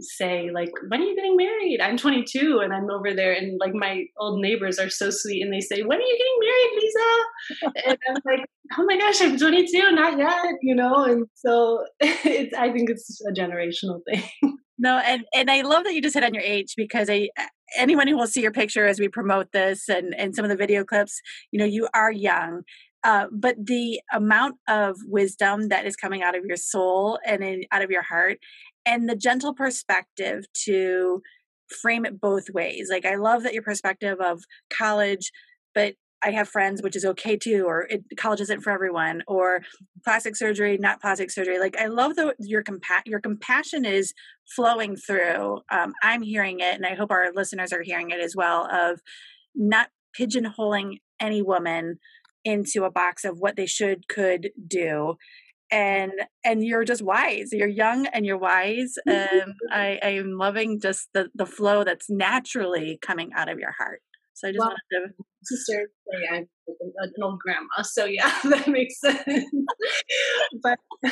say 0.00 0.50
like 0.52 0.70
when 0.88 1.00
are 1.00 1.04
you 1.04 1.16
getting 1.16 1.36
married? 1.36 1.80
I'm 1.80 1.96
22 1.96 2.60
and 2.62 2.72
i'm 2.72 2.90
over 2.90 3.14
there 3.14 3.32
and 3.32 3.58
like 3.60 3.74
my 3.74 4.04
old 4.18 4.40
neighbors 4.40 4.78
are 4.78 4.90
so 4.90 5.10
sweet 5.10 5.42
and 5.42 5.52
they 5.52 5.60
say 5.60 5.82
when 5.82 5.98
are 5.98 6.02
you 6.02 6.18
getting 6.18 6.38
married 6.40 6.82
lisa 6.82 7.88
and 7.88 7.98
i'm 8.08 8.16
like 8.24 8.46
oh 8.78 8.84
my 8.84 8.96
gosh 8.98 9.22
i'm 9.22 9.38
22 9.38 9.92
not 9.92 10.18
yet 10.18 10.54
you 10.62 10.74
know? 10.74 11.04
And 11.04 11.26
so 11.34 11.84
it's 12.00 12.54
i 12.54 12.70
think 12.72 12.90
it's 12.90 13.20
a 13.26 13.32
generational 13.32 14.00
thing. 14.08 14.58
No 14.78 14.98
and 14.98 15.24
and 15.34 15.50
i 15.50 15.62
love 15.62 15.84
that 15.84 15.94
you 15.94 16.02
just 16.02 16.14
hit 16.14 16.24
on 16.24 16.34
your 16.34 16.42
age 16.42 16.74
because 16.76 17.08
i 17.08 17.28
anyone 17.76 18.08
who 18.08 18.16
will 18.16 18.26
see 18.26 18.42
your 18.42 18.52
picture 18.52 18.86
as 18.86 18.98
we 18.98 19.08
promote 19.08 19.52
this 19.52 19.88
and 19.88 20.14
and 20.16 20.34
some 20.34 20.44
of 20.44 20.50
the 20.50 20.56
video 20.56 20.84
clips 20.84 21.20
you 21.52 21.58
know 21.58 21.64
you 21.64 21.88
are 21.94 22.10
young 22.10 22.62
uh, 23.04 23.26
but 23.30 23.54
the 23.62 24.00
amount 24.14 24.56
of 24.66 24.96
wisdom 25.06 25.68
that 25.68 25.86
is 25.86 25.94
coming 25.94 26.22
out 26.22 26.34
of 26.34 26.44
your 26.46 26.56
soul 26.56 27.18
and 27.26 27.44
in, 27.44 27.64
out 27.70 27.82
of 27.82 27.90
your 27.90 28.02
heart, 28.02 28.38
and 28.86 29.08
the 29.08 29.16
gentle 29.16 29.54
perspective 29.54 30.46
to 30.64 31.22
frame 31.68 32.04
it 32.04 32.20
both 32.20 32.50
ways. 32.50 32.88
Like, 32.90 33.04
I 33.04 33.16
love 33.16 33.42
that 33.42 33.54
your 33.54 33.62
perspective 33.62 34.20
of 34.20 34.44
college, 34.70 35.30
but 35.74 35.94
I 36.24 36.30
have 36.30 36.48
friends, 36.48 36.82
which 36.82 36.96
is 36.96 37.04
okay 37.04 37.36
too, 37.36 37.64
or 37.66 37.86
it, 37.90 38.02
college 38.16 38.40
isn't 38.40 38.62
for 38.62 38.70
everyone, 38.70 39.22
or 39.28 39.60
plastic 40.04 40.36
surgery, 40.36 40.78
not 40.78 41.00
plastic 41.00 41.30
surgery. 41.30 41.58
Like 41.58 41.76
I 41.76 41.86
love 41.86 42.16
the 42.16 42.34
your 42.38 42.62
compa- 42.62 43.02
your 43.04 43.20
compassion 43.20 43.84
is 43.84 44.14
flowing 44.56 44.96
through. 44.96 45.60
Um, 45.70 45.92
I'm 46.02 46.22
hearing 46.22 46.60
it, 46.60 46.74
and 46.74 46.86
I 46.86 46.94
hope 46.94 47.10
our 47.10 47.30
listeners 47.34 47.72
are 47.74 47.82
hearing 47.82 48.10
it 48.10 48.20
as 48.20 48.34
well. 48.34 48.66
Of 48.72 49.00
not 49.54 49.88
pigeonholing 50.18 51.00
any 51.20 51.42
woman 51.42 51.98
into 52.44 52.84
a 52.84 52.90
box 52.90 53.24
of 53.24 53.38
what 53.38 53.56
they 53.56 53.66
should 53.66 54.08
could 54.08 54.50
do 54.66 55.16
and 55.70 56.12
and 56.44 56.64
you're 56.64 56.84
just 56.84 57.02
wise 57.02 57.48
you're 57.52 57.68
young 57.68 58.06
and 58.06 58.26
you're 58.26 58.38
wise 58.38 58.94
and 59.06 59.54
i 59.70 59.98
i 60.02 60.08
am 60.10 60.32
loving 60.32 60.80
just 60.80 61.08
the 61.14 61.28
the 61.34 61.46
flow 61.46 61.84
that's 61.84 62.10
naturally 62.10 62.98
coming 63.02 63.30
out 63.34 63.48
of 63.48 63.58
your 63.58 63.72
heart. 63.72 64.00
So 64.34 64.48
i 64.48 64.50
just 64.50 64.58
well, 64.58 64.68
wanted 64.92 65.08
to 65.08 65.24
sister 65.42 65.88
say 66.10 66.36
i'm 66.36 66.46
an 66.98 67.12
old 67.22 67.38
grandma 67.38 67.82
so 67.82 68.04
yeah 68.04 68.32
that 68.44 68.68
makes 68.68 69.00
sense. 69.00 69.44
But 70.62 70.78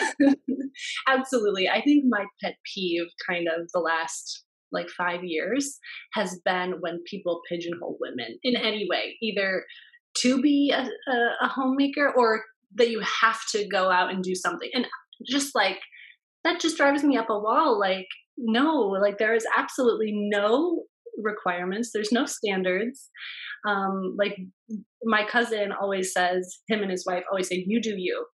absolutely 1.08 1.68
i 1.68 1.80
think 1.82 2.04
my 2.08 2.24
pet 2.42 2.56
peeve 2.74 3.06
kind 3.28 3.46
of 3.48 3.68
the 3.72 3.80
last 3.80 4.44
like 4.72 4.88
five 4.88 5.22
years 5.22 5.78
has 6.14 6.40
been 6.44 6.76
when 6.80 7.02
people 7.06 7.42
pigeonhole 7.48 7.98
women 8.00 8.38
in 8.42 8.56
any 8.56 8.86
way 8.88 9.16
either 9.22 9.64
to 10.18 10.40
be 10.42 10.72
a, 10.74 10.88
a, 11.10 11.16
a 11.42 11.48
homemaker 11.48 12.12
or 12.16 12.42
that 12.76 12.90
you 12.90 13.02
have 13.22 13.40
to 13.52 13.66
go 13.68 13.90
out 13.90 14.10
and 14.10 14.22
do 14.22 14.34
something. 14.34 14.70
And 14.72 14.86
just 15.28 15.54
like 15.54 15.78
that 16.44 16.60
just 16.60 16.76
drives 16.76 17.04
me 17.04 17.16
up 17.16 17.30
a 17.30 17.38
wall 17.38 17.78
like 17.78 18.08
no 18.36 18.76
like 19.00 19.18
there 19.18 19.34
is 19.34 19.46
absolutely 19.56 20.10
no 20.12 20.84
requirements. 21.22 21.90
There's 21.92 22.12
no 22.12 22.26
standards. 22.26 23.10
Um 23.66 24.16
like 24.18 24.36
my 25.04 25.24
cousin 25.24 25.72
always 25.72 26.12
says 26.12 26.60
him 26.68 26.80
and 26.82 26.90
his 26.90 27.04
wife 27.06 27.24
always 27.30 27.48
say 27.48 27.64
you 27.66 27.80
do 27.80 27.94
you. 27.96 28.26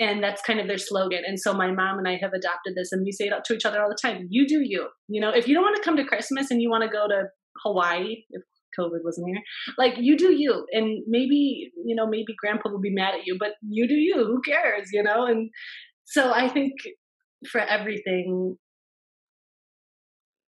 And 0.00 0.24
that's 0.24 0.42
kind 0.42 0.58
of 0.58 0.66
their 0.66 0.78
slogan. 0.78 1.22
And 1.24 1.38
so 1.38 1.52
my 1.52 1.70
mom 1.70 1.98
and 1.98 2.08
i 2.08 2.18
have 2.20 2.32
adopted 2.32 2.74
this 2.74 2.90
and 2.92 3.04
we 3.04 3.12
say 3.12 3.26
it 3.26 3.44
to 3.44 3.54
each 3.54 3.66
other 3.66 3.82
all 3.82 3.88
the 3.88 3.98
time 4.00 4.26
you 4.30 4.46
do 4.46 4.60
you. 4.60 4.88
You 5.08 5.20
know 5.20 5.30
if 5.30 5.46
you 5.46 5.54
don't 5.54 5.64
want 5.64 5.76
to 5.76 5.82
come 5.82 5.96
to 5.96 6.04
christmas 6.04 6.50
and 6.50 6.60
you 6.60 6.70
want 6.70 6.82
to 6.82 6.88
go 6.88 7.06
to 7.06 7.24
hawaii 7.62 8.24
if 8.30 8.42
COVID 8.78 9.00
wasn't 9.04 9.28
here. 9.28 9.42
Like 9.78 9.94
you 9.98 10.16
do 10.16 10.32
you, 10.32 10.66
and 10.72 11.02
maybe 11.06 11.72
you 11.84 11.94
know 11.94 12.06
maybe 12.06 12.34
Grandpa 12.38 12.70
will 12.70 12.80
be 12.80 12.94
mad 12.94 13.14
at 13.14 13.26
you, 13.26 13.36
but 13.38 13.52
you 13.68 13.86
do 13.88 13.94
you. 13.94 14.16
Who 14.16 14.40
cares, 14.42 14.88
you 14.92 15.02
know? 15.02 15.26
And 15.26 15.50
so 16.04 16.32
I 16.32 16.48
think 16.48 16.72
for 17.50 17.60
everything, 17.60 18.56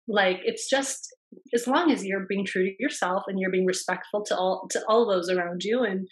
like 0.09 0.41
it's 0.45 0.69
just 0.69 1.09
as 1.55 1.67
long 1.67 1.91
as 1.91 2.05
you're 2.05 2.27
being 2.29 2.45
true 2.45 2.65
to 2.65 2.75
yourself 2.79 3.25
and 3.27 3.39
you're 3.39 3.51
being 3.51 3.67
respectful 3.67 4.25
to 4.27 4.37
all 4.37 4.67
to 4.71 4.81
all 4.89 5.07
those 5.07 5.31
around 5.31 5.63
you, 5.65 5.83
and 5.83 6.07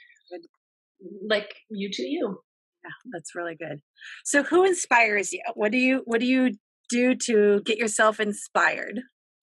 like 1.28 1.54
you 1.70 1.90
do 1.90 2.02
you. 2.02 2.38
Yeah, 2.84 2.90
that's 3.12 3.34
really 3.34 3.54
good. 3.54 3.80
So, 4.24 4.42
who 4.42 4.64
inspires 4.64 5.32
you? 5.32 5.40
What 5.54 5.72
do 5.72 5.78
you 5.78 6.02
What 6.04 6.20
do 6.20 6.26
you 6.26 6.52
do 6.90 7.14
to 7.26 7.62
get 7.64 7.78
yourself 7.78 8.20
inspired? 8.20 9.00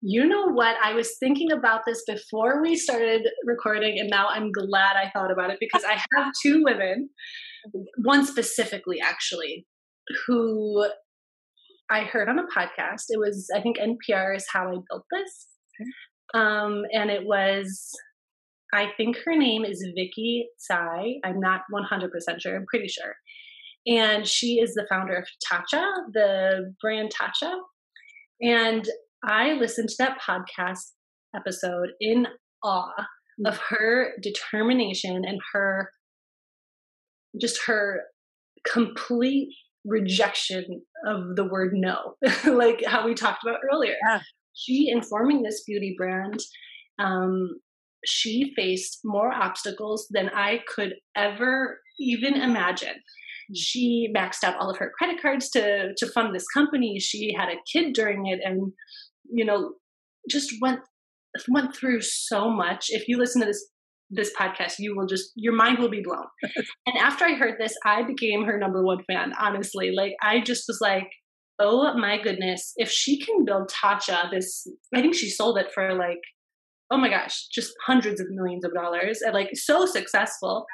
You 0.08 0.24
know 0.24 0.46
what? 0.52 0.76
I 0.80 0.94
was 0.94 1.16
thinking 1.18 1.50
about 1.50 1.80
this 1.84 2.04
before 2.06 2.62
we 2.62 2.76
started 2.76 3.28
recording, 3.44 3.98
and 3.98 4.08
now 4.08 4.28
I'm 4.28 4.52
glad 4.52 4.94
I 4.94 5.10
thought 5.10 5.32
about 5.32 5.50
it 5.50 5.58
because 5.58 5.82
I 5.82 5.94
have 6.14 6.32
two 6.40 6.62
women, 6.62 7.10
one 8.04 8.24
specifically, 8.24 9.00
actually, 9.00 9.66
who 10.24 10.88
I 11.90 12.02
heard 12.02 12.28
on 12.28 12.38
a 12.38 12.44
podcast. 12.44 13.06
It 13.08 13.18
was, 13.18 13.48
I 13.52 13.60
think, 13.60 13.78
NPR 13.78 14.36
is 14.36 14.46
How 14.48 14.68
I 14.68 14.76
Built 14.88 15.06
This. 15.10 15.48
Um, 16.34 16.84
and 16.92 17.10
it 17.10 17.24
was, 17.24 17.90
I 18.72 18.92
think 18.96 19.16
her 19.24 19.36
name 19.36 19.64
is 19.64 19.84
Vicky 19.96 20.46
Tsai. 20.56 21.14
I'm 21.24 21.40
not 21.40 21.62
100% 21.74 22.10
sure. 22.38 22.54
I'm 22.54 22.66
pretty 22.70 22.86
sure. 22.86 23.16
And 23.88 24.24
she 24.24 24.60
is 24.60 24.74
the 24.74 24.86
founder 24.88 25.16
of 25.16 25.26
Tatcha, 25.44 25.84
the 26.12 26.72
brand 26.80 27.10
Tatcha. 27.12 27.56
And 28.40 28.86
I 29.24 29.52
listened 29.52 29.88
to 29.90 29.96
that 29.98 30.18
podcast 30.20 30.92
episode 31.34 31.90
in 32.00 32.26
awe 32.62 33.06
of 33.44 33.58
her 33.68 34.12
determination 34.22 35.24
and 35.26 35.40
her 35.52 35.90
just 37.40 37.60
her 37.66 38.02
complete 38.66 39.48
rejection 39.84 40.82
of 41.06 41.36
the 41.36 41.44
word 41.44 41.72
no, 41.74 42.14
like 42.46 42.82
how 42.84 43.06
we 43.06 43.14
talked 43.14 43.44
about 43.44 43.60
earlier. 43.72 43.94
Yeah. 44.08 44.20
She, 44.54 44.88
informing 44.88 45.42
this 45.42 45.62
beauty 45.64 45.94
brand, 45.96 46.40
um, 46.98 47.60
she 48.04 48.52
faced 48.56 49.00
more 49.04 49.32
obstacles 49.32 50.06
than 50.10 50.30
I 50.30 50.60
could 50.66 50.94
ever 51.14 51.78
even 52.00 52.34
imagine. 52.34 52.94
Mm. 53.50 53.56
She 53.56 54.12
maxed 54.16 54.44
out 54.44 54.56
all 54.58 54.70
of 54.70 54.78
her 54.78 54.92
credit 54.96 55.20
cards 55.20 55.50
to 55.50 55.94
to 55.96 56.06
fund 56.08 56.34
this 56.34 56.46
company. 56.48 56.98
She 56.98 57.34
had 57.36 57.48
a 57.48 57.60
kid 57.70 57.92
during 57.92 58.26
it, 58.26 58.40
and 58.44 58.72
you 59.30 59.44
know, 59.44 59.74
just 60.30 60.52
went 60.60 60.80
went 61.48 61.74
through 61.74 62.00
so 62.02 62.50
much. 62.50 62.86
If 62.88 63.08
you 63.08 63.18
listen 63.18 63.40
to 63.40 63.46
this 63.46 63.66
this 64.10 64.32
podcast, 64.38 64.74
you 64.78 64.96
will 64.96 65.06
just 65.06 65.32
your 65.34 65.54
mind 65.54 65.78
will 65.78 65.90
be 65.90 66.02
blown. 66.02 66.26
and 66.86 66.96
after 66.98 67.24
I 67.24 67.34
heard 67.34 67.56
this, 67.58 67.74
I 67.84 68.02
became 68.02 68.44
her 68.44 68.58
number 68.58 68.82
one 68.82 69.02
fan. 69.04 69.32
Honestly, 69.38 69.92
like 69.96 70.12
I 70.22 70.40
just 70.40 70.64
was 70.68 70.78
like, 70.80 71.08
oh 71.58 71.96
my 71.96 72.20
goodness, 72.20 72.72
if 72.76 72.90
she 72.90 73.18
can 73.20 73.44
build 73.44 73.70
Tatcha, 73.70 74.30
this 74.30 74.66
I 74.94 75.00
think 75.00 75.14
she 75.14 75.28
sold 75.28 75.58
it 75.58 75.72
for 75.72 75.94
like, 75.94 76.20
oh 76.90 76.98
my 76.98 77.08
gosh, 77.08 77.48
just 77.48 77.74
hundreds 77.86 78.20
of 78.20 78.28
millions 78.30 78.64
of 78.64 78.74
dollars, 78.74 79.20
and 79.22 79.34
like 79.34 79.50
so 79.54 79.86
successful. 79.86 80.66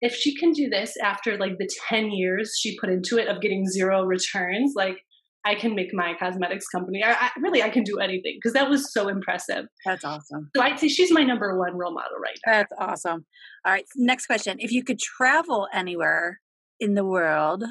If 0.00 0.14
she 0.14 0.34
can 0.36 0.52
do 0.52 0.68
this 0.68 0.96
after 1.02 1.36
like 1.36 1.58
the 1.58 1.68
10 1.88 2.12
years 2.12 2.54
she 2.58 2.78
put 2.78 2.90
into 2.90 3.18
it 3.18 3.28
of 3.28 3.40
getting 3.40 3.66
zero 3.66 4.04
returns, 4.04 4.74
like 4.76 4.98
I 5.44 5.54
can 5.54 5.74
make 5.74 5.94
my 5.94 6.14
cosmetics 6.18 6.66
company. 6.68 7.02
I, 7.02 7.12
I 7.12 7.30
really 7.40 7.62
I 7.62 7.70
can 7.70 7.82
do 7.82 7.98
anything 7.98 8.36
because 8.36 8.52
that 8.52 8.68
was 8.68 8.92
so 8.92 9.08
impressive. 9.08 9.66
That's 9.84 10.04
awesome. 10.04 10.50
So 10.54 10.62
I'd 10.62 10.78
say 10.78 10.88
she's 10.88 11.12
my 11.12 11.22
number 11.22 11.58
one 11.58 11.76
role 11.76 11.94
model 11.94 12.18
right 12.22 12.38
now. 12.46 12.52
That's 12.52 12.72
awesome. 12.78 13.24
All 13.64 13.72
right, 13.72 13.84
next 13.96 14.26
question: 14.26 14.58
If 14.60 14.72
you 14.72 14.84
could 14.84 14.98
travel 14.98 15.68
anywhere 15.72 16.40
in 16.80 16.94
the 16.94 17.04
world, 17.04 17.64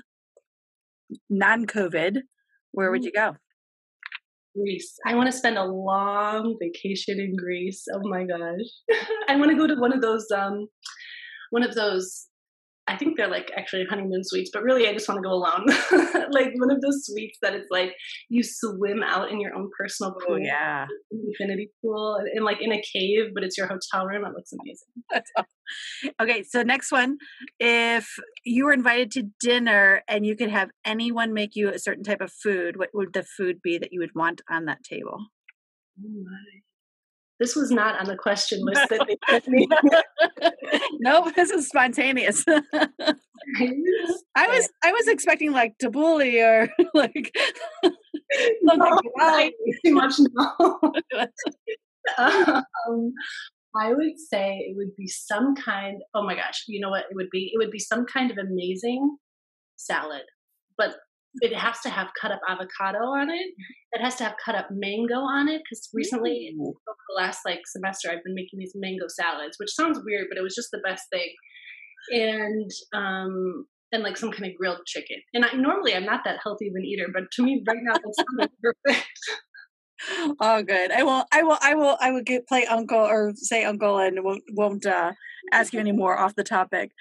non-COVID, 1.30 2.18
where 2.72 2.90
would 2.90 3.04
you 3.04 3.12
go? 3.12 3.36
Greece. 4.56 4.96
I 5.06 5.14
want 5.14 5.32
to 5.32 5.38
spend 5.38 5.58
a 5.58 5.64
long 5.64 6.58
vacation 6.60 7.20
in 7.20 7.36
Greece. 7.36 7.86
Oh 7.94 8.02
my 8.04 8.24
gosh. 8.24 8.98
I 9.28 9.36
want 9.36 9.52
to 9.52 9.58
go 9.58 9.68
to 9.68 9.80
one 9.80 9.94
of 9.94 10.02
those 10.02 10.26
um 10.36 10.68
one 11.52 11.64
of 11.64 11.76
those 11.76 12.28
I 12.90 12.96
think 12.96 13.18
they're 13.18 13.28
like 13.28 13.52
actually 13.58 13.84
honeymoon 13.86 14.24
suites, 14.24 14.50
but 14.54 14.64
really 14.64 14.88
I 14.88 14.94
just 14.94 15.10
want 15.10 15.18
to 15.20 15.22
go 15.22 15.34
alone. 15.34 15.66
like 16.32 16.54
one 16.56 16.72
of 16.72 16.82
those 16.82 17.06
suites 17.06 17.38
that 17.42 17.54
it's 17.54 17.70
like 17.70 17.94
you 18.30 18.44
swim 18.44 19.04
out 19.04 19.30
in 19.30 19.42
your 19.42 19.54
own 19.54 19.70
personal 19.78 20.16
oh, 20.16 20.26
pool. 20.26 20.36
Oh, 20.36 20.42
yeah. 20.42 20.88
Infinity 21.12 21.70
pool 21.82 22.16
and 22.34 22.46
like 22.46 22.62
in 22.62 22.72
a 22.72 22.82
cave, 22.82 23.34
but 23.34 23.44
it's 23.44 23.58
your 23.58 23.68
hotel 23.68 24.08
room. 24.08 24.26
It 24.26 24.34
looks 24.34 24.54
amazing. 24.54 25.24
okay, 26.22 26.44
so 26.44 26.64
next 26.64 26.92
one. 26.92 27.18
If 27.60 28.18
you 28.46 28.66
were 28.66 28.74
invited 28.74 29.12
to 29.12 29.24
dinner 29.42 30.02
and 30.08 30.26
you 30.26 30.38
could 30.38 30.50
have 30.50 30.70
anyone 30.86 31.34
make 31.34 31.56
you 31.56 31.70
a 31.70 31.80
certain 31.80 32.06
type 32.06 32.22
of 32.22 32.32
food, 32.32 32.78
what 32.78 32.90
would 32.94 33.12
the 33.12 33.24
food 33.24 33.62
be 33.62 33.78
that 33.78 33.92
you 33.92 34.00
would 34.00 34.16
want 34.16 34.42
on 34.50 34.64
that 34.66 34.84
table? 34.84 35.18
Oh 36.00 36.24
my 36.24 36.62
this 37.40 37.56
was 37.56 37.72
not 37.72 38.00
on 38.00 38.08
the 38.08 38.16
question 38.16 38.60
list 38.64 38.90
that 38.90 39.06
they 39.08 39.18
sent 39.30 39.48
me. 39.48 39.68
nope, 41.00 41.34
this 41.36 41.52
is 41.52 41.68
spontaneous. 41.68 42.44
I 42.48 44.48
was 44.48 44.70
I 44.84 44.92
was 44.92 45.08
expecting 45.08 45.52
like 45.52 45.78
tabbouleh 45.78 46.44
or 46.44 46.70
like 46.94 47.36
no, 48.64 49.00
too 49.86 49.94
much 49.94 50.16
no. 50.20 50.80
um, 52.18 53.14
I 53.76 53.94
would 53.94 54.20
say 54.20 54.66
it 54.70 54.76
would 54.76 54.96
be 54.96 55.08
some 55.08 55.56
kind. 55.56 56.02
Oh 56.14 56.24
my 56.24 56.36
gosh, 56.36 56.64
you 56.68 56.80
know 56.80 56.90
what 56.90 57.06
it 57.10 57.16
would 57.16 57.30
be? 57.32 57.52
It 57.54 57.58
would 57.58 57.72
be 57.72 57.80
some 57.80 58.06
kind 58.06 58.32
of 58.32 58.38
amazing 58.38 59.18
salad, 59.76 60.24
but 60.78 60.96
it 61.42 61.56
has 61.56 61.80
to 61.82 61.90
have 61.90 62.08
cut 62.20 62.32
up 62.32 62.42
avocado 62.50 63.00
on 63.00 63.30
it. 63.30 63.54
It 63.92 64.02
has 64.02 64.16
to 64.16 64.24
have 64.24 64.36
cut 64.44 64.56
up 64.56 64.70
mango 64.72 65.20
on 65.20 65.48
it 65.48 65.62
because 65.64 65.90
recently, 65.94 66.56
the 67.10 67.16
last 67.16 67.42
like 67.46 67.62
semester, 67.66 68.10
I've 68.10 68.24
been 68.24 68.36
making 68.36 68.60
these 68.60 68.74
mango 68.76 69.06
salads, 69.08 69.56
which 69.58 69.74
sounds 69.74 70.00
weird, 70.04 70.28
but 70.30 70.38
it 70.38 70.44
was 70.44 70.56
just 70.56 70.70
the 70.72 70.82
best 70.86 71.04
thing. 71.12 71.30
And 72.12 72.72
um, 72.94 73.66
and 73.92 74.04
like 74.04 74.18
some 74.18 74.32
kind 74.32 74.46
of 74.46 74.58
grilled 74.58 74.86
chicken. 74.86 75.18
And 75.34 75.46
I 75.46 75.54
normally 75.54 75.96
I'm 75.96 76.06
not 76.06 76.22
that 76.26 76.40
healthy 76.44 76.68
of 76.68 76.76
an 76.76 76.86
eater, 76.86 77.08
but 77.14 77.24
to 77.34 77.44
me 77.44 77.64
right 77.68 77.78
now 77.82 77.94
that's 77.94 78.50
perfect. 78.86 79.08
oh 80.40 80.62
good 80.62 80.92
i 80.92 81.02
will 81.02 81.24
i 81.32 81.42
will 81.42 81.58
i 81.62 81.74
will 81.74 81.98
i 82.00 82.12
will 82.12 82.22
get 82.22 82.48
play 82.48 82.66
uncle 82.68 83.00
or 83.00 83.32
say 83.36 83.64
uncle 83.64 83.98
and 83.98 84.24
won't 84.24 84.44
won't 84.52 84.86
uh 84.86 85.12
ask 85.52 85.74
you 85.74 85.80
anymore 85.80 86.18
off 86.18 86.36
the 86.36 86.44
topic 86.44 86.92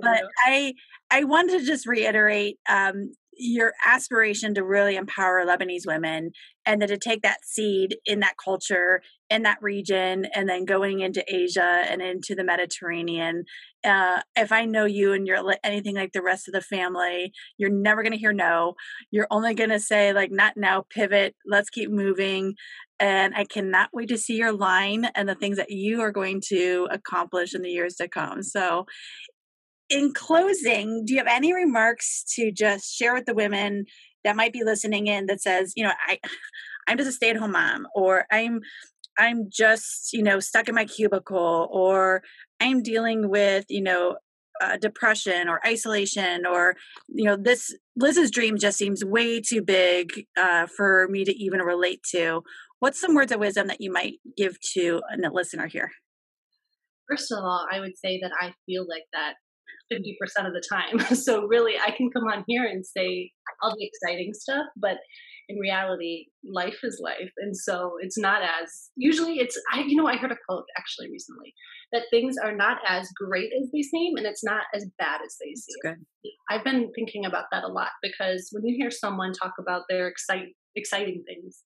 but 0.00 0.22
i 0.46 0.72
i 1.10 1.24
want 1.24 1.50
to 1.50 1.64
just 1.64 1.84
reiterate 1.84 2.58
um 2.68 3.10
your 3.36 3.72
aspiration 3.84 4.54
to 4.54 4.64
really 4.64 4.96
empower 4.96 5.44
Lebanese 5.44 5.86
women 5.86 6.30
and 6.66 6.80
then 6.80 6.88
to 6.88 6.98
take 6.98 7.22
that 7.22 7.44
seed 7.44 7.96
in 8.06 8.20
that 8.20 8.36
culture 8.42 9.02
in 9.30 9.42
that 9.42 9.58
region 9.60 10.26
and 10.34 10.48
then 10.48 10.64
going 10.64 11.00
into 11.00 11.24
Asia 11.32 11.82
and 11.88 12.02
into 12.02 12.34
the 12.34 12.44
Mediterranean. 12.44 13.44
Uh, 13.84 14.20
if 14.36 14.52
I 14.52 14.64
know 14.64 14.84
you 14.84 15.12
and 15.12 15.26
you're 15.26 15.42
anything 15.64 15.96
like 15.96 16.12
the 16.12 16.22
rest 16.22 16.46
of 16.46 16.54
the 16.54 16.60
family, 16.60 17.32
you're 17.58 17.70
never 17.70 18.02
going 18.02 18.12
to 18.12 18.18
hear 18.18 18.32
no. 18.32 18.74
You're 19.10 19.26
only 19.30 19.54
going 19.54 19.70
to 19.70 19.80
say, 19.80 20.12
like, 20.12 20.30
not 20.30 20.56
now, 20.56 20.84
pivot, 20.90 21.34
let's 21.46 21.70
keep 21.70 21.90
moving. 21.90 22.54
And 23.00 23.34
I 23.34 23.44
cannot 23.44 23.90
wait 23.92 24.08
to 24.10 24.18
see 24.18 24.36
your 24.36 24.52
line 24.52 25.06
and 25.14 25.28
the 25.28 25.34
things 25.34 25.56
that 25.56 25.70
you 25.70 26.00
are 26.00 26.12
going 26.12 26.40
to 26.48 26.86
accomplish 26.90 27.54
in 27.54 27.62
the 27.62 27.70
years 27.70 27.96
to 27.96 28.08
come. 28.08 28.42
So 28.42 28.86
in 29.90 30.12
closing, 30.12 31.04
do 31.04 31.12
you 31.12 31.18
have 31.18 31.26
any 31.28 31.52
remarks 31.52 32.24
to 32.36 32.50
just 32.50 32.94
share 32.94 33.14
with 33.14 33.26
the 33.26 33.34
women 33.34 33.84
that 34.24 34.36
might 34.36 34.52
be 34.52 34.64
listening 34.64 35.06
in 35.06 35.26
that 35.26 35.42
says, 35.42 35.72
you 35.76 35.84
know, 35.84 35.92
I 36.06 36.18
I'm 36.86 36.98
just 36.98 37.08
a 37.08 37.12
stay-at-home 37.12 37.52
mom 37.52 37.86
or 37.94 38.26
I'm 38.30 38.60
I'm 39.18 39.48
just, 39.48 40.12
you 40.12 40.22
know, 40.22 40.40
stuck 40.40 40.68
in 40.68 40.74
my 40.74 40.84
cubicle 40.84 41.68
or 41.70 42.22
I'm 42.60 42.82
dealing 42.82 43.28
with, 43.28 43.66
you 43.68 43.82
know, 43.82 44.16
uh, 44.60 44.76
depression 44.76 45.48
or 45.48 45.64
isolation 45.66 46.46
or 46.46 46.76
you 47.08 47.24
know 47.24 47.36
this 47.36 47.76
liz's 47.96 48.30
dream 48.30 48.56
just 48.56 48.78
seems 48.78 49.04
way 49.04 49.40
too 49.40 49.60
big 49.60 50.26
uh, 50.36 50.66
for 50.76 51.08
me 51.08 51.24
to 51.24 51.32
even 51.32 51.60
relate 51.60 52.02
to. 52.10 52.42
What's 52.78 53.00
some 53.00 53.14
words 53.14 53.32
of 53.32 53.40
wisdom 53.40 53.66
that 53.66 53.80
you 53.80 53.92
might 53.92 54.18
give 54.36 54.60
to 54.74 55.00
a 55.12 55.30
listener 55.30 55.66
here? 55.66 55.90
First 57.10 57.32
of 57.32 57.38
all 57.38 57.66
i 57.70 57.80
would 57.80 57.98
say 57.98 58.20
that 58.22 58.30
i 58.40 58.54
feel 58.64 58.86
like 58.88 59.04
that 59.12 59.34
50% 59.92 60.46
of 60.46 60.52
the 60.52 60.62
time. 60.68 60.98
So 61.24 61.46
really, 61.46 61.74
I 61.78 61.90
can 61.90 62.10
come 62.10 62.24
on 62.24 62.44
here 62.46 62.64
and 62.64 62.84
say 62.84 63.30
all 63.62 63.74
the 63.76 63.86
exciting 63.86 64.32
stuff, 64.34 64.66
but 64.76 64.98
in 65.48 65.58
reality, 65.58 66.26
life 66.44 66.78
is 66.82 67.00
life. 67.02 67.30
And 67.38 67.56
so 67.56 67.92
it's 68.00 68.18
not 68.18 68.42
as, 68.42 68.90
usually 68.96 69.38
it's, 69.38 69.58
I, 69.72 69.82
you 69.82 69.96
know, 69.96 70.06
I 70.06 70.16
heard 70.16 70.32
a 70.32 70.36
quote 70.48 70.64
actually 70.78 71.10
recently 71.10 71.54
that 71.92 72.04
things 72.10 72.36
are 72.42 72.54
not 72.54 72.78
as 72.88 73.10
great 73.14 73.50
as 73.60 73.70
they 73.72 73.82
seem 73.82 74.16
and 74.16 74.26
it's 74.26 74.44
not 74.44 74.62
as 74.74 74.86
bad 74.98 75.20
as 75.24 75.36
they 75.40 75.54
seem. 75.54 75.76
Good. 75.82 76.30
I've 76.50 76.64
been 76.64 76.90
thinking 76.94 77.26
about 77.26 77.44
that 77.52 77.64
a 77.64 77.68
lot 77.68 77.90
because 78.02 78.48
when 78.52 78.66
you 78.66 78.74
hear 78.76 78.90
someone 78.90 79.32
talk 79.32 79.52
about 79.58 79.82
their 79.88 80.08
excite, 80.08 80.54
exciting 80.76 81.22
things, 81.26 81.62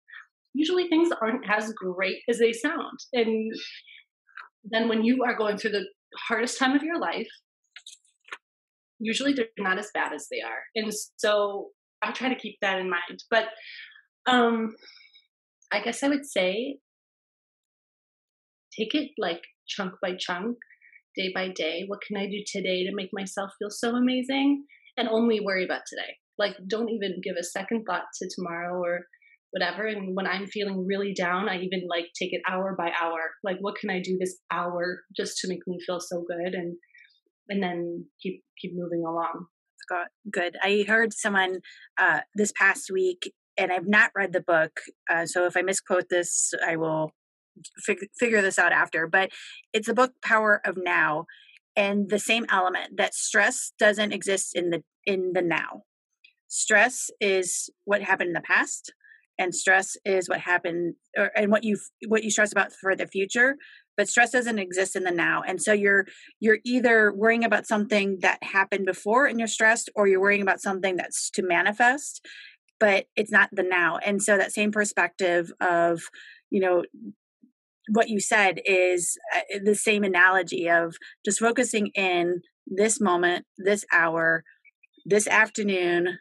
usually 0.55 0.89
things 0.89 1.11
aren't 1.23 1.49
as 1.49 1.73
great 1.73 2.19
as 2.29 2.39
they 2.39 2.53
sound. 2.53 2.99
And 3.13 3.53
then 4.65 4.89
when 4.89 5.05
you 5.05 5.25
are 5.25 5.37
going 5.37 5.57
through 5.57 5.73
the 5.73 5.87
hardest 6.29 6.59
time 6.59 6.75
of 6.75 6.83
your 6.83 6.99
life, 6.99 7.29
usually 8.99 9.33
they're 9.33 9.47
not 9.59 9.79
as 9.79 9.91
bad 9.95 10.13
as 10.13 10.27
they 10.31 10.41
are. 10.41 10.63
And 10.75 10.93
so 11.17 11.69
I 12.03 12.13
try 12.13 12.29
to 12.29 12.39
keep 12.41 12.57
that 12.61 12.79
in 12.79 12.91
mind. 12.91 13.23
But 13.31 13.47
um 14.27 14.75
I 15.73 15.83
guess 15.83 16.03
I 16.03 16.09
would 16.09 16.27
say 16.27 16.79
take 18.79 18.95
it 18.95 19.11
like 19.19 19.43
chunk 19.67 19.95
by 20.01 20.15
chunk, 20.19 20.57
day 21.17 21.31
by 21.35 21.49
day. 21.49 21.85
What 21.87 22.01
can 22.07 22.17
I 22.17 22.27
do 22.27 22.43
today 22.47 22.85
to 22.85 22.95
make 22.95 23.11
myself 23.13 23.51
feel 23.59 23.71
so 23.71 23.95
amazing? 23.95 24.65
And 24.97 25.09
only 25.09 25.41
worry 25.41 25.65
about 25.65 25.83
today. 25.89 26.17
Like 26.39 26.57
don't 26.67 26.91
even 26.91 27.21
give 27.23 27.37
a 27.39 27.45
second 27.45 27.85
thought 27.85 28.05
to 28.21 28.29
tomorrow 28.35 28.79
or 28.81 29.01
whatever. 29.51 29.87
And 29.87 30.15
when 30.15 30.27
I'm 30.27 30.47
feeling 30.47 30.87
really 30.87 31.15
down, 31.15 31.49
I 31.49 31.57
even 31.57 31.87
like 31.89 32.07
take 32.19 32.33
it 32.33 32.43
hour 32.49 32.75
by 32.77 32.93
hour. 33.01 33.21
Like 33.45 33.57
what 33.61 33.77
can 33.77 33.91
I 33.91 34.01
do 34.01 34.17
this 34.19 34.39
hour 34.51 35.03
just 35.17 35.39
to 35.39 35.49
make 35.49 35.67
me 35.67 35.79
feel 35.85 36.01
so 36.01 36.25
good 36.27 36.55
and 36.55 36.77
and 37.49 37.63
then 37.63 38.07
keep 38.23 38.43
keep 38.61 38.73
moving 38.75 39.05
along. 39.07 39.47
Good. 40.31 40.57
I 40.63 40.85
heard 40.87 41.15
someone 41.15 41.61
uh, 41.99 42.21
this 42.35 42.53
past 42.53 42.91
week, 42.93 43.33
and 43.57 43.73
I've 43.73 43.89
not 43.89 44.11
read 44.15 44.33
the 44.33 44.43
book, 44.43 44.81
uh, 45.11 45.25
so 45.25 45.47
if 45.47 45.57
I 45.57 45.63
misquote 45.63 46.11
this, 46.11 46.53
I 46.67 46.77
will 46.77 47.13
fig- 47.79 48.11
figure 48.19 48.43
this 48.43 48.59
out 48.59 48.73
after. 48.73 49.07
But 49.07 49.31
it's 49.73 49.87
the 49.87 49.95
book 49.95 50.13
Power 50.23 50.61
of 50.67 50.77
Now, 50.77 51.25
and 51.75 52.11
the 52.11 52.19
same 52.19 52.45
element 52.51 52.99
that 52.99 53.15
stress 53.15 53.73
doesn't 53.79 54.13
exist 54.13 54.55
in 54.55 54.71
the 54.71 54.83
in 55.07 55.33
the 55.33 55.43
now. 55.43 55.85
Stress 56.49 57.11
is 57.21 57.71
what 57.85 58.03
happened 58.03 58.29
in 58.29 58.35
the 58.35 58.41
past 58.43 58.93
and 59.39 59.55
stress 59.55 59.97
is 60.05 60.29
what 60.29 60.41
happened 60.41 60.95
or, 61.17 61.31
and 61.37 61.51
what 61.51 61.65
you 61.65 61.79
what 62.09 62.25
you 62.25 62.31
stress 62.31 62.53
about 62.53 62.73
for 62.73 62.97
the 62.97 63.07
future 63.07 63.57
but 63.99 64.09
stress 64.09 64.31
doesn't 64.31 64.61
exist 64.61 64.97
in 64.97 65.05
the 65.05 65.11
now 65.11 65.43
and 65.47 65.61
so 65.61 65.75
you're 65.75 66.07
you're 66.41 66.59
either 66.65 67.13
worrying 67.13 67.45
about 67.45 67.67
something 67.67 68.17
that 68.23 68.43
happened 68.43 68.87
before 68.87 69.27
and 69.27 69.39
you're 69.39 69.49
stressed 69.49 69.91
or 69.95 70.07
you're 70.07 70.21
worrying 70.21 70.41
about 70.41 70.63
something 70.63 70.97
that's 70.97 71.29
to 71.29 71.43
manifest 71.43 72.25
but 72.81 73.07
it's 73.17 73.33
not 73.33 73.51
the 73.53 73.63
now 73.63 73.99
and 73.99 74.23
so 74.23 74.39
that 74.39 74.53
same 74.53 74.73
perspective 74.73 75.53
of 75.61 76.01
you 76.49 76.61
know 76.61 76.85
what 77.91 78.09
you 78.09 78.21
said 78.21 78.61
is 78.65 79.19
uh, 79.35 79.59
the 79.65 79.75
same 79.75 80.05
analogy 80.05 80.69
of 80.71 80.97
just 81.25 81.41
focusing 81.41 81.89
in 81.95 82.41
this 82.67 83.01
moment 83.01 83.45
this 83.59 83.85
hour 83.93 84.45
this 85.05 85.27
afternoon 85.27 86.19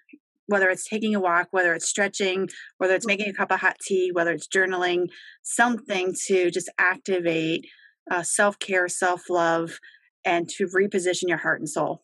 whether 0.47 0.69
it's 0.69 0.87
taking 0.87 1.13
a 1.13 1.19
walk, 1.19 1.47
whether 1.51 1.73
it's 1.73 1.87
stretching, 1.87 2.49
whether 2.77 2.95
it's 2.95 3.05
making 3.05 3.29
a 3.29 3.33
cup 3.33 3.51
of 3.51 3.59
hot 3.59 3.77
tea, 3.85 4.11
whether 4.11 4.31
it's 4.31 4.47
journaling, 4.47 5.07
something 5.43 6.13
to 6.27 6.49
just 6.49 6.69
activate 6.77 7.65
uh, 8.09 8.23
self 8.23 8.57
care, 8.59 8.87
self 8.87 9.29
love, 9.29 9.79
and 10.25 10.49
to 10.49 10.67
reposition 10.67 11.27
your 11.27 11.37
heart 11.37 11.59
and 11.59 11.69
soul. 11.69 12.03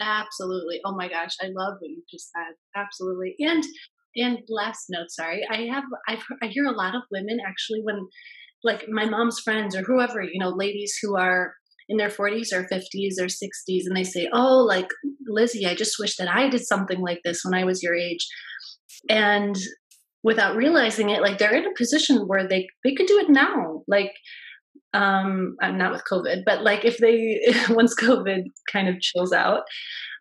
Absolutely. 0.00 0.80
Oh 0.84 0.94
my 0.96 1.08
gosh, 1.08 1.36
I 1.40 1.46
love 1.46 1.74
what 1.80 1.90
you 1.90 2.02
just 2.10 2.30
said. 2.32 2.54
Absolutely. 2.74 3.36
And 3.38 3.62
and 4.16 4.38
last 4.48 4.86
note, 4.90 5.10
sorry, 5.10 5.42
I 5.50 5.68
have 5.72 5.84
I've 6.08 6.24
I 6.42 6.46
hear 6.46 6.66
a 6.66 6.72
lot 6.76 6.94
of 6.94 7.02
women 7.10 7.38
actually 7.46 7.80
when 7.82 8.08
like 8.64 8.84
my 8.88 9.04
mom's 9.04 9.40
friends 9.40 9.74
or 9.76 9.82
whoever, 9.82 10.22
you 10.22 10.38
know, 10.38 10.50
ladies 10.50 10.96
who 11.02 11.16
are 11.16 11.54
in 11.88 11.96
their 11.96 12.08
40s 12.08 12.52
or 12.52 12.64
50s 12.64 13.18
or 13.18 13.26
60s 13.26 13.82
and 13.86 13.96
they 13.96 14.04
say, 14.04 14.28
Oh, 14.32 14.58
like 14.58 14.88
Lizzie, 15.26 15.66
I 15.66 15.74
just 15.74 15.98
wish 15.98 16.16
that 16.16 16.28
I 16.28 16.48
did 16.48 16.64
something 16.64 17.00
like 17.00 17.20
this 17.24 17.42
when 17.44 17.54
I 17.54 17.64
was 17.64 17.82
your 17.82 17.94
age. 17.94 18.26
And 19.08 19.56
without 20.22 20.56
realizing 20.56 21.10
it, 21.10 21.22
like 21.22 21.38
they're 21.38 21.54
in 21.54 21.66
a 21.66 21.74
position 21.76 22.28
where 22.28 22.46
they, 22.46 22.68
they 22.84 22.94
could 22.94 23.06
do 23.06 23.18
it 23.18 23.28
now. 23.28 23.82
Like, 23.88 24.12
um, 24.94 25.56
I'm 25.60 25.78
not 25.78 25.92
with 25.92 26.04
COVID, 26.10 26.42
but 26.44 26.62
like 26.62 26.84
if 26.84 26.98
they, 26.98 27.40
once 27.70 27.94
COVID 27.94 28.44
kind 28.70 28.88
of 28.88 29.00
chills 29.00 29.32
out, 29.32 29.62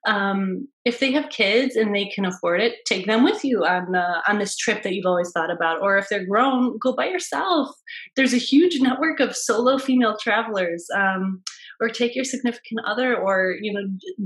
um, 0.07 0.67
if 0.83 0.99
they 0.99 1.11
have 1.11 1.29
kids 1.29 1.75
and 1.75 1.95
they 1.95 2.05
can 2.05 2.25
afford 2.25 2.61
it, 2.61 2.75
take 2.85 3.05
them 3.05 3.23
with 3.23 3.45
you 3.45 3.63
on 3.63 3.95
uh, 3.95 4.21
on 4.27 4.39
this 4.39 4.55
trip 4.55 4.83
that 4.83 4.93
you've 4.93 5.05
always 5.05 5.31
thought 5.31 5.51
about. 5.51 5.81
Or 5.81 5.97
if 5.97 6.09
they're 6.09 6.25
grown, 6.25 6.77
go 6.79 6.93
by 6.93 7.07
yourself. 7.07 7.69
There's 8.15 8.33
a 8.33 8.37
huge 8.37 8.79
network 8.81 9.19
of 9.19 9.35
solo 9.35 9.77
female 9.77 10.17
travelers. 10.19 10.85
Um, 10.95 11.43
or 11.81 11.89
take 11.89 12.15
your 12.15 12.23
significant 12.23 12.81
other, 12.85 13.17
or 13.17 13.55
you 13.59 13.73
know, 13.73 13.81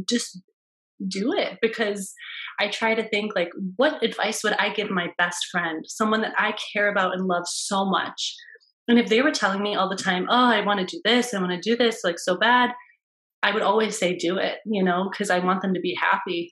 just 0.07 0.41
do 1.07 1.34
it 1.34 1.57
because 1.61 2.13
I 2.59 2.67
try 2.67 2.95
to 2.95 3.07
think 3.07 3.36
like, 3.36 3.49
what 3.78 4.03
advice 4.03 4.43
would 4.43 4.53
I 4.53 4.69
give 4.69 4.89
my 4.89 5.07
best 5.17 5.47
friend, 5.51 5.84
someone 5.88 6.21
that 6.21 6.34
I 6.38 6.53
care 6.73 6.89
about 6.89 7.13
and 7.13 7.26
love 7.26 7.47
so 7.47 7.86
much? 7.86 8.36
And 8.88 8.99
if 8.99 9.09
they 9.09 9.21
were 9.21 9.32
telling 9.32 9.63
me 9.63 9.76
all 9.76 9.89
the 9.89 9.95
time, 9.95 10.28
oh, 10.30 10.45
I 10.45 10.63
want 10.63 10.80
to 10.80 10.86
do 10.86 11.01
this, 11.03 11.34
I 11.34 11.39
want 11.39 11.51
to 11.51 11.69
do 11.69 11.76
this, 11.76 12.01
like 12.03 12.19
so 12.19 12.38
bad, 12.38 12.71
I 13.46 13.54
would 13.54 13.62
always 13.62 13.98
say, 13.98 14.16
do 14.16 14.38
it, 14.38 14.56
you 14.66 14.84
know, 14.84 15.08
because 15.12 15.30
I 15.30 15.38
want 15.38 15.62
them 15.62 15.76
to 15.76 15.80
be 15.80 15.96
happy 16.02 16.52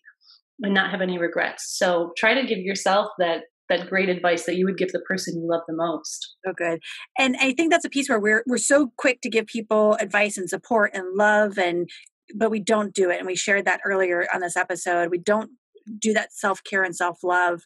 and 0.61 0.75
not 0.75 0.91
have 0.91 1.01
any 1.01 1.17
regrets. 1.17 1.75
So 1.75 2.11
try 2.15 2.35
to 2.35 2.45
give 2.45 2.59
yourself 2.59 3.07
that 3.17 3.45
that 3.69 3.89
great 3.89 4.09
advice 4.09 4.45
that 4.45 4.57
you 4.57 4.65
would 4.65 4.77
give 4.77 4.91
the 4.91 5.01
person 5.07 5.35
you 5.35 5.47
love 5.49 5.61
the 5.67 5.73
most. 5.73 6.35
So 6.45 6.53
good. 6.55 6.79
And 7.17 7.35
I 7.39 7.53
think 7.53 7.71
that's 7.71 7.85
a 7.85 7.89
piece 7.89 8.09
where 8.09 8.19
we're 8.19 8.43
we're 8.45 8.57
so 8.57 8.91
quick 8.97 9.21
to 9.21 9.29
give 9.29 9.47
people 9.47 9.95
advice 9.99 10.37
and 10.37 10.47
support 10.47 10.91
and 10.93 11.15
love 11.15 11.57
and 11.57 11.89
but 12.35 12.51
we 12.51 12.59
don't 12.59 12.93
do 12.93 13.09
it. 13.09 13.17
And 13.17 13.25
we 13.25 13.35
shared 13.35 13.65
that 13.65 13.81
earlier 13.83 14.27
on 14.31 14.41
this 14.41 14.55
episode. 14.55 15.09
We 15.09 15.17
don't 15.17 15.51
do 15.99 16.13
that 16.13 16.31
self-care 16.31 16.83
and 16.83 16.95
self-love 16.95 17.63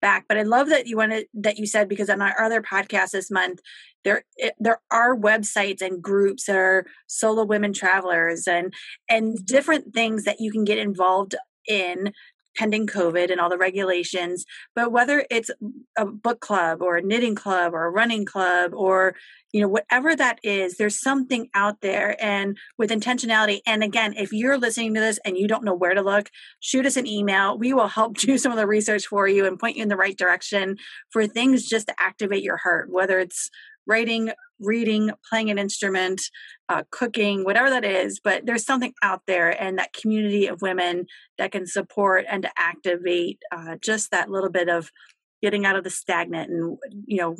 back. 0.00 0.24
But 0.26 0.38
I 0.38 0.42
love 0.42 0.68
that 0.70 0.86
you 0.86 0.96
wanted 0.96 1.26
that 1.34 1.58
you 1.58 1.66
said 1.66 1.88
because 1.88 2.08
on 2.08 2.22
our 2.22 2.40
other 2.40 2.62
podcast 2.62 3.10
this 3.10 3.30
month, 3.30 3.60
there 4.04 4.24
it, 4.36 4.54
there 4.58 4.80
are 4.90 5.16
websites 5.16 5.82
and 5.82 6.02
groups 6.02 6.46
that 6.46 6.56
are 6.56 6.86
solo 7.06 7.44
women 7.44 7.72
travelers 7.72 8.46
and 8.46 8.72
and 9.08 9.44
different 9.44 9.92
things 9.94 10.24
that 10.24 10.40
you 10.40 10.50
can 10.50 10.64
get 10.64 10.78
involved 10.78 11.34
in 11.68 12.12
pending 12.56 12.86
COVID 12.86 13.30
and 13.30 13.40
all 13.40 13.48
the 13.48 13.56
regulations. 13.56 14.44
But 14.74 14.92
whether 14.92 15.24
it's 15.30 15.50
a 15.96 16.04
book 16.04 16.40
club 16.40 16.82
or 16.82 16.96
a 16.96 17.02
knitting 17.02 17.34
club 17.34 17.72
or 17.74 17.84
a 17.84 17.90
running 17.90 18.24
club 18.24 18.72
or 18.74 19.14
you 19.52 19.60
know 19.60 19.68
whatever 19.68 20.14
that 20.14 20.38
is 20.44 20.76
there's 20.76 21.00
something 21.00 21.48
out 21.54 21.80
there 21.80 22.16
and 22.22 22.56
with 22.78 22.90
intentionality 22.90 23.60
and 23.66 23.82
again 23.82 24.14
if 24.16 24.32
you're 24.32 24.58
listening 24.58 24.94
to 24.94 25.00
this 25.00 25.18
and 25.24 25.36
you 25.36 25.48
don't 25.48 25.64
know 25.64 25.74
where 25.74 25.94
to 25.94 26.02
look 26.02 26.30
shoot 26.60 26.86
us 26.86 26.96
an 26.96 27.04
email 27.06 27.58
we 27.58 27.72
will 27.72 27.88
help 27.88 28.16
do 28.18 28.38
some 28.38 28.52
of 28.52 28.58
the 28.58 28.66
research 28.66 29.08
for 29.08 29.26
you 29.26 29.44
and 29.44 29.58
point 29.58 29.76
you 29.76 29.82
in 29.82 29.88
the 29.88 29.96
right 29.96 30.16
direction 30.16 30.76
for 31.10 31.26
things 31.26 31.66
just 31.66 31.88
to 31.88 31.94
activate 31.98 32.44
your 32.44 32.58
heart 32.58 32.90
whether 32.90 33.18
it's 33.18 33.50
writing 33.90 34.30
reading 34.60 35.10
playing 35.28 35.50
an 35.50 35.58
instrument 35.58 36.22
uh, 36.68 36.82
cooking 36.90 37.44
whatever 37.44 37.68
that 37.70 37.84
is 37.84 38.20
but 38.22 38.46
there's 38.46 38.64
something 38.64 38.92
out 39.02 39.22
there 39.26 39.50
and 39.62 39.78
that 39.78 39.92
community 39.92 40.46
of 40.46 40.62
women 40.62 41.06
that 41.38 41.50
can 41.52 41.66
support 41.66 42.24
and 42.28 42.48
activate 42.56 43.38
uh, 43.52 43.76
just 43.82 44.10
that 44.10 44.30
little 44.30 44.50
bit 44.50 44.68
of 44.68 44.90
getting 45.42 45.66
out 45.66 45.76
of 45.76 45.84
the 45.84 45.90
stagnant 45.90 46.50
and 46.50 46.78
you 47.06 47.18
know 47.18 47.36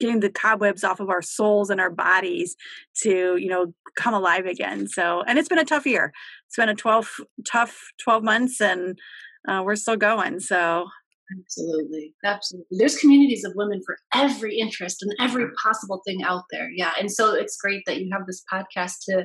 getting 0.00 0.20
the 0.20 0.30
cobwebs 0.30 0.84
off 0.84 1.00
of 1.00 1.08
our 1.08 1.22
souls 1.22 1.70
and 1.70 1.80
our 1.80 1.90
bodies 1.90 2.56
to 3.02 3.36
you 3.36 3.48
know 3.48 3.72
come 3.96 4.14
alive 4.14 4.46
again. 4.46 4.88
So 4.88 5.22
and 5.26 5.38
it's 5.38 5.48
been 5.48 5.58
a 5.58 5.64
tough 5.64 5.86
year. 5.86 6.12
It's 6.46 6.56
been 6.56 6.68
a 6.68 6.74
12 6.74 7.20
tough 7.46 7.78
12 8.02 8.22
months 8.22 8.60
and 8.60 8.98
uh, 9.46 9.62
we're 9.64 9.76
still 9.76 9.96
going. 9.96 10.40
So 10.40 10.88
Absolutely. 11.38 12.14
Absolutely. 12.24 12.78
There's 12.78 12.96
communities 12.98 13.44
of 13.44 13.52
women 13.54 13.80
for 13.84 13.96
every 14.14 14.58
interest 14.58 15.02
and 15.02 15.12
every 15.20 15.46
possible 15.62 16.00
thing 16.06 16.22
out 16.22 16.42
there. 16.50 16.68
Yeah. 16.74 16.92
And 16.98 17.10
so 17.10 17.34
it's 17.34 17.56
great 17.56 17.82
that 17.86 17.98
you 18.00 18.10
have 18.12 18.26
this 18.26 18.44
podcast 18.52 19.04
to 19.08 19.24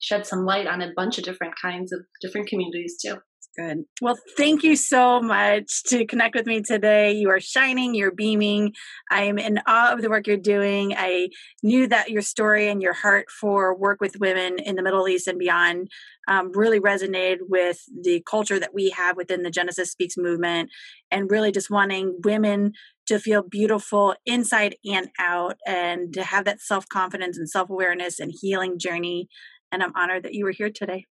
shed 0.00 0.26
some 0.26 0.44
light 0.44 0.66
on 0.66 0.82
a 0.82 0.92
bunch 0.94 1.16
of 1.18 1.24
different 1.24 1.54
kinds 1.60 1.92
of 1.92 2.00
different 2.20 2.48
communities 2.48 2.96
too. 3.00 3.16
Good. 3.56 3.84
Well, 4.02 4.18
thank 4.36 4.64
you 4.64 4.74
so 4.74 5.20
much 5.20 5.84
to 5.84 6.04
connect 6.06 6.34
with 6.34 6.44
me 6.44 6.62
today. 6.62 7.12
You 7.12 7.30
are 7.30 7.38
shining, 7.38 7.94
you're 7.94 8.10
beaming. 8.10 8.72
I 9.12 9.24
am 9.24 9.38
in 9.38 9.60
awe 9.64 9.92
of 9.92 10.02
the 10.02 10.10
work 10.10 10.26
you're 10.26 10.36
doing. 10.36 10.92
I 10.96 11.28
knew 11.62 11.86
that 11.86 12.10
your 12.10 12.22
story 12.22 12.68
and 12.68 12.82
your 12.82 12.94
heart 12.94 13.30
for 13.30 13.72
work 13.76 14.00
with 14.00 14.18
women 14.18 14.58
in 14.58 14.74
the 14.74 14.82
Middle 14.82 15.06
East 15.06 15.28
and 15.28 15.38
beyond 15.38 15.88
um, 16.26 16.50
really 16.52 16.80
resonated 16.80 17.38
with 17.42 17.78
the 18.02 18.24
culture 18.28 18.58
that 18.58 18.74
we 18.74 18.90
have 18.90 19.16
within 19.16 19.44
the 19.44 19.50
Genesis 19.50 19.92
Speaks 19.92 20.16
movement 20.16 20.70
and 21.12 21.30
really 21.30 21.52
just 21.52 21.70
wanting 21.70 22.18
women 22.24 22.72
to 23.06 23.20
feel 23.20 23.42
beautiful 23.42 24.16
inside 24.26 24.74
and 24.84 25.10
out 25.20 25.58
and 25.64 26.12
to 26.14 26.24
have 26.24 26.44
that 26.46 26.60
self 26.60 26.88
confidence 26.88 27.38
and 27.38 27.48
self 27.48 27.70
awareness 27.70 28.18
and 28.18 28.32
healing 28.40 28.80
journey. 28.80 29.28
And 29.70 29.80
I'm 29.80 29.94
honored 29.94 30.24
that 30.24 30.34
you 30.34 30.44
were 30.44 30.50
here 30.50 30.70
today. 30.70 31.06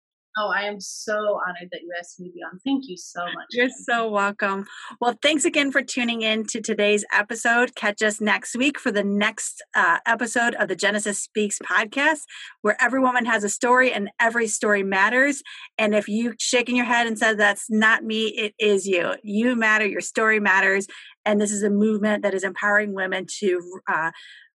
Oh, 0.41 0.53
I 0.55 0.61
am 0.61 0.79
so 0.79 1.41
honored 1.45 1.67
that 1.73 1.81
you 1.81 1.91
asked 1.99 2.17
me 2.17 2.29
to 2.29 2.33
be 2.33 2.39
on. 2.39 2.59
Thank 2.63 2.87
you 2.87 2.95
so 2.95 3.25
much. 3.25 3.47
You're 3.51 3.67
so 3.67 4.09
welcome. 4.09 4.65
Well, 5.01 5.19
thanks 5.21 5.43
again 5.43 5.69
for 5.69 5.81
tuning 5.81 6.21
in 6.21 6.45
to 6.45 6.61
today's 6.61 7.03
episode. 7.11 7.75
Catch 7.75 8.01
us 8.01 8.21
next 8.21 8.55
week 8.55 8.79
for 8.79 8.89
the 8.89 9.03
next 9.03 9.61
uh, 9.75 9.97
episode 10.05 10.55
of 10.55 10.69
the 10.69 10.77
Genesis 10.77 11.19
Speaks 11.19 11.59
podcast, 11.59 12.21
where 12.61 12.77
every 12.79 13.01
woman 13.01 13.25
has 13.25 13.43
a 13.43 13.49
story 13.49 13.91
and 13.91 14.11
every 14.17 14.47
story 14.47 14.81
matters. 14.81 15.43
And 15.77 15.93
if 15.93 16.07
you 16.07 16.35
shaking 16.39 16.77
your 16.77 16.85
head 16.85 17.05
and 17.05 17.19
said 17.19 17.37
that's 17.37 17.65
not 17.69 18.05
me, 18.05 18.27
it 18.27 18.53
is 18.57 18.87
you. 18.87 19.15
You 19.23 19.57
matter. 19.57 19.85
Your 19.85 19.99
story 19.99 20.39
matters. 20.39 20.87
And 21.25 21.41
this 21.41 21.51
is 21.51 21.63
a 21.63 21.69
movement 21.69 22.23
that 22.23 22.33
is 22.33 22.45
empowering 22.45 22.93
women 22.93 23.25
to. 23.39 23.81
Uh, 23.91 24.11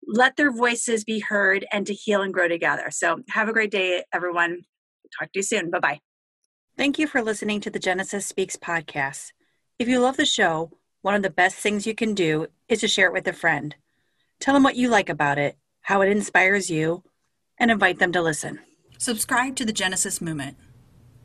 let 0.06 0.36
their 0.36 0.50
voices 0.50 1.04
be 1.04 1.20
heard 1.20 1.66
and 1.70 1.86
to 1.86 1.92
heal 1.92 2.22
and 2.22 2.32
grow 2.32 2.48
together. 2.48 2.86
So, 2.90 3.18
have 3.28 3.50
a 3.50 3.52
great 3.52 3.70
day, 3.70 4.02
everyone. 4.14 4.62
Talk 5.18 5.32
to 5.32 5.38
you 5.38 5.42
soon. 5.42 5.70
Bye 5.70 5.80
bye. 5.80 6.00
Thank 6.76 6.98
you 6.98 7.06
for 7.06 7.22
listening 7.22 7.60
to 7.60 7.70
the 7.70 7.78
Genesis 7.78 8.26
Speaks 8.26 8.56
podcast. 8.56 9.32
If 9.78 9.88
you 9.88 9.98
love 9.98 10.16
the 10.16 10.26
show, 10.26 10.70
one 11.02 11.14
of 11.14 11.22
the 11.22 11.30
best 11.30 11.56
things 11.56 11.86
you 11.86 11.94
can 11.94 12.14
do 12.14 12.46
is 12.68 12.80
to 12.80 12.88
share 12.88 13.06
it 13.06 13.12
with 13.12 13.26
a 13.26 13.32
friend. 13.32 13.74
Tell 14.38 14.54
them 14.54 14.62
what 14.62 14.76
you 14.76 14.88
like 14.88 15.08
about 15.08 15.38
it, 15.38 15.56
how 15.82 16.00
it 16.00 16.08
inspires 16.10 16.70
you, 16.70 17.02
and 17.58 17.70
invite 17.70 17.98
them 17.98 18.12
to 18.12 18.22
listen. 18.22 18.60
Subscribe 18.98 19.56
to 19.56 19.64
the 19.64 19.72
Genesis 19.72 20.20
Movement 20.20 20.56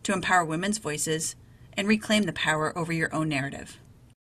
to 0.04 0.14
empower 0.14 0.46
women's 0.46 0.78
voices 0.78 1.36
and 1.78 1.88
reclaim 1.88 2.24
the 2.24 2.34
power 2.34 2.78
over 2.78 2.94
your 2.94 3.14
own 3.14 3.30
narrative. 3.30 3.80